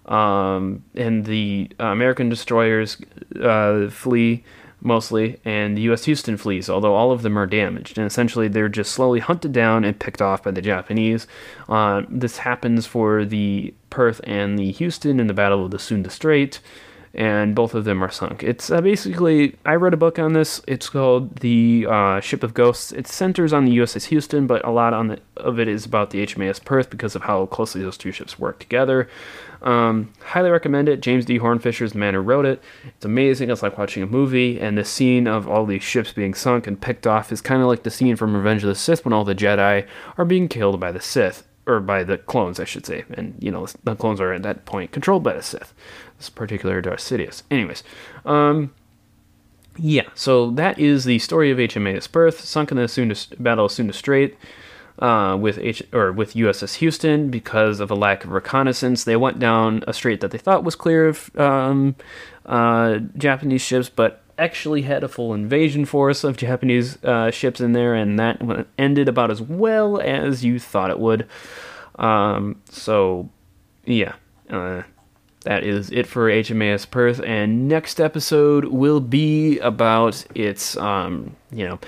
Um, 0.06 0.84
and 0.94 1.26
the 1.26 1.70
uh, 1.78 1.86
American 1.86 2.30
destroyers 2.30 2.96
uh, 3.42 3.90
flee 3.90 4.42
mostly, 4.80 5.40
and 5.44 5.76
the 5.76 5.82
U.S. 5.82 6.04
Houston 6.04 6.36
flees, 6.36 6.70
although 6.70 6.94
all 6.94 7.10
of 7.10 7.22
them 7.22 7.38
are 7.38 7.46
damaged. 7.46 7.98
And 7.98 8.06
essentially, 8.06 8.48
they're 8.48 8.68
just 8.68 8.92
slowly 8.92 9.20
hunted 9.20 9.52
down 9.52 9.84
and 9.84 9.98
picked 9.98 10.22
off 10.22 10.42
by 10.42 10.50
the 10.50 10.62
Japanese. 10.62 11.26
Uh, 11.68 12.02
this 12.08 12.38
happens 12.38 12.86
for 12.86 13.24
the 13.24 13.74
Perth 13.90 14.20
and 14.24 14.58
the 14.58 14.70
Houston 14.72 15.20
in 15.20 15.26
the 15.26 15.34
Battle 15.34 15.64
of 15.64 15.70
the 15.70 15.78
Sunda 15.78 16.10
Strait, 16.10 16.60
and 17.14 17.54
both 17.54 17.74
of 17.74 17.84
them 17.84 18.02
are 18.04 18.10
sunk. 18.10 18.42
It's 18.42 18.70
uh, 18.70 18.80
basically, 18.80 19.56
I 19.64 19.74
read 19.74 19.94
a 19.94 19.98
book 19.98 20.18
on 20.18 20.34
this. 20.34 20.60
It's 20.68 20.88
called 20.88 21.36
The 21.36 21.86
uh, 21.88 22.20
Ship 22.20 22.42
of 22.42 22.54
Ghosts. 22.54 22.92
It 22.92 23.06
centers 23.06 23.52
on 23.52 23.64
the 23.64 23.76
USS 23.78 24.06
Houston, 24.06 24.46
but 24.46 24.64
a 24.64 24.70
lot 24.70 24.92
on 24.92 25.08
the, 25.08 25.20
of 25.36 25.58
it 25.58 25.68
is 25.68 25.84
about 25.84 26.10
the 26.10 26.24
HMAS 26.24 26.64
Perth 26.64 26.90
because 26.90 27.16
of 27.16 27.22
how 27.22 27.46
closely 27.46 27.82
those 27.82 27.98
two 27.98 28.12
ships 28.12 28.38
work 28.38 28.58
together. 28.58 29.08
Um, 29.62 30.12
highly 30.22 30.50
recommend 30.50 30.88
it. 30.88 31.00
James 31.00 31.24
D. 31.24 31.38
Hornfischer 31.38 31.82
is 31.82 31.92
the 31.92 31.98
man 31.98 32.14
who 32.14 32.20
wrote 32.20 32.46
it. 32.46 32.62
It's 32.86 33.04
amazing. 33.04 33.50
It's 33.50 33.62
like 33.62 33.78
watching 33.78 34.02
a 34.02 34.06
movie, 34.06 34.60
and 34.60 34.78
the 34.78 34.84
scene 34.84 35.26
of 35.26 35.48
all 35.48 35.66
these 35.66 35.82
ships 35.82 36.12
being 36.12 36.34
sunk 36.34 36.66
and 36.66 36.80
picked 36.80 37.06
off 37.06 37.32
is 37.32 37.40
kind 37.40 37.62
of 37.62 37.68
like 37.68 37.82
the 37.82 37.90
scene 37.90 38.16
from 38.16 38.36
Revenge 38.36 38.62
of 38.62 38.68
the 38.68 38.74
Sith 38.74 39.04
when 39.04 39.12
all 39.12 39.24
the 39.24 39.34
Jedi 39.34 39.86
are 40.16 40.24
being 40.24 40.48
killed 40.48 40.78
by 40.78 40.92
the 40.92 41.00
Sith, 41.00 41.46
or 41.66 41.80
by 41.80 42.04
the 42.04 42.18
clones, 42.18 42.60
I 42.60 42.64
should 42.64 42.86
say. 42.86 43.04
And, 43.10 43.34
you 43.40 43.50
know, 43.50 43.66
the 43.84 43.96
clones 43.96 44.20
are 44.20 44.32
at 44.32 44.42
that 44.42 44.64
point 44.64 44.92
controlled 44.92 45.22
by 45.22 45.34
the 45.34 45.42
Sith. 45.42 45.74
This 46.16 46.30
particular 46.30 46.80
Darth 46.80 47.00
Sidious. 47.00 47.42
Anyways, 47.50 47.82
um, 48.24 48.72
yeah, 49.76 50.08
so 50.14 50.50
that 50.52 50.78
is 50.78 51.04
the 51.04 51.18
story 51.20 51.50
of 51.50 51.58
HMAS 51.58 52.10
Perth, 52.10 52.40
sunk 52.40 52.70
in 52.70 52.76
the 52.76 52.88
Sunda, 52.88 53.16
Battle 53.38 53.66
of 53.66 53.72
Sunda 53.72 53.92
Strait 53.92 54.36
uh, 54.98 55.36
with 55.40 55.58
H 55.58 55.82
or 55.92 56.12
with 56.12 56.34
USS 56.34 56.76
Houston 56.76 57.30
because 57.30 57.80
of 57.80 57.90
a 57.90 57.94
lack 57.94 58.24
of 58.24 58.30
reconnaissance. 58.30 59.04
They 59.04 59.16
went 59.16 59.38
down 59.38 59.84
a 59.86 59.92
strait 59.92 60.20
that 60.20 60.30
they 60.30 60.38
thought 60.38 60.64
was 60.64 60.74
clear 60.74 61.08
of 61.08 61.30
um, 61.38 61.96
uh, 62.46 62.98
Japanese 63.16 63.62
ships, 63.62 63.88
but 63.88 64.22
actually 64.38 64.82
had 64.82 65.02
a 65.02 65.08
full 65.08 65.34
invasion 65.34 65.84
force 65.84 66.24
of 66.24 66.36
Japanese 66.36 67.02
uh, 67.04 67.30
ships 67.30 67.60
in 67.60 67.72
there, 67.72 67.94
and 67.94 68.18
that 68.18 68.66
ended 68.76 69.08
about 69.08 69.30
as 69.30 69.42
well 69.42 70.00
as 70.00 70.44
you 70.44 70.58
thought 70.58 70.90
it 70.90 70.98
would. 70.98 71.26
Um, 71.96 72.60
so, 72.70 73.28
yeah, 73.84 74.14
uh, 74.48 74.82
that 75.42 75.64
is 75.64 75.90
it 75.90 76.06
for 76.06 76.28
HMAS 76.28 76.88
Perth. 76.90 77.20
And 77.20 77.68
next 77.68 78.00
episode 78.00 78.66
will 78.66 79.00
be 79.00 79.58
about 79.58 80.24
its, 80.34 80.76
um, 80.76 81.36
you 81.50 81.66
know 81.68 81.78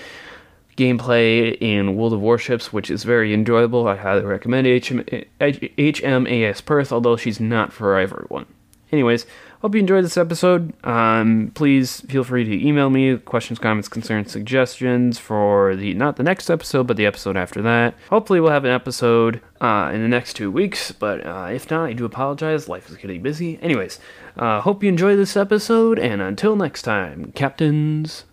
gameplay 0.81 1.57
in 1.61 1.97
World 1.97 2.15
of 2.15 2.21
Warships, 2.21 2.73
which 2.73 2.91
is 2.91 3.05
very 3.05 3.35
enjoyable. 3.35 3.87
I 3.87 3.97
highly 3.97 4.25
recommend 4.25 4.67
HM, 4.67 5.05
HMAS 5.41 6.65
Perth, 6.65 6.91
although 6.91 7.17
she's 7.17 7.39
not 7.39 7.73
for 7.73 7.99
everyone. 7.99 8.47
Anyways, 8.93 9.27
hope 9.61 9.75
you 9.75 9.81
enjoyed 9.81 10.05
this 10.05 10.17
episode. 10.17 10.73
Um, 10.85 11.53
please 11.55 12.01
feel 12.03 12.25
free 12.25 12.45
to 12.45 12.67
email 12.67 12.91
me 12.91 13.19
questions, 13.19 13.59
comments, 13.59 13.89
concerns, 13.89 14.33
suggestions 14.33 15.19
for 15.19 15.77
the 15.77 15.95
not 15.95 16.17
the 16.17 16.23
next 16.23 16.51
episode, 16.51 16.87
but 16.87 16.97
the 16.97 17.07
episode 17.07 17.37
after 17.37 17.63
that. 17.63 17.95
Hopefully, 18.09 18.41
we'll 18.41 18.51
have 18.51 18.65
an 18.65 18.73
episode 18.73 19.41
uh, 19.61 19.91
in 19.95 20.03
the 20.03 20.09
next 20.09 20.35
two 20.35 20.51
weeks. 20.51 20.91
But 20.91 21.25
uh, 21.25 21.51
if 21.53 21.71
not, 21.71 21.87
I 21.87 21.93
do 21.93 22.05
apologize. 22.05 22.69
Life 22.69 22.91
is 22.91 22.97
getting 22.97 23.23
busy. 23.23 23.61
Anyways, 23.63 24.01
uh, 24.37 24.61
hope 24.63 24.83
you 24.83 24.89
enjoy 24.89 25.15
this 25.15 25.37
episode, 25.37 25.99
and 25.99 26.21
until 26.21 26.57
next 26.57 26.83
time, 26.83 27.33
captains. 27.33 28.25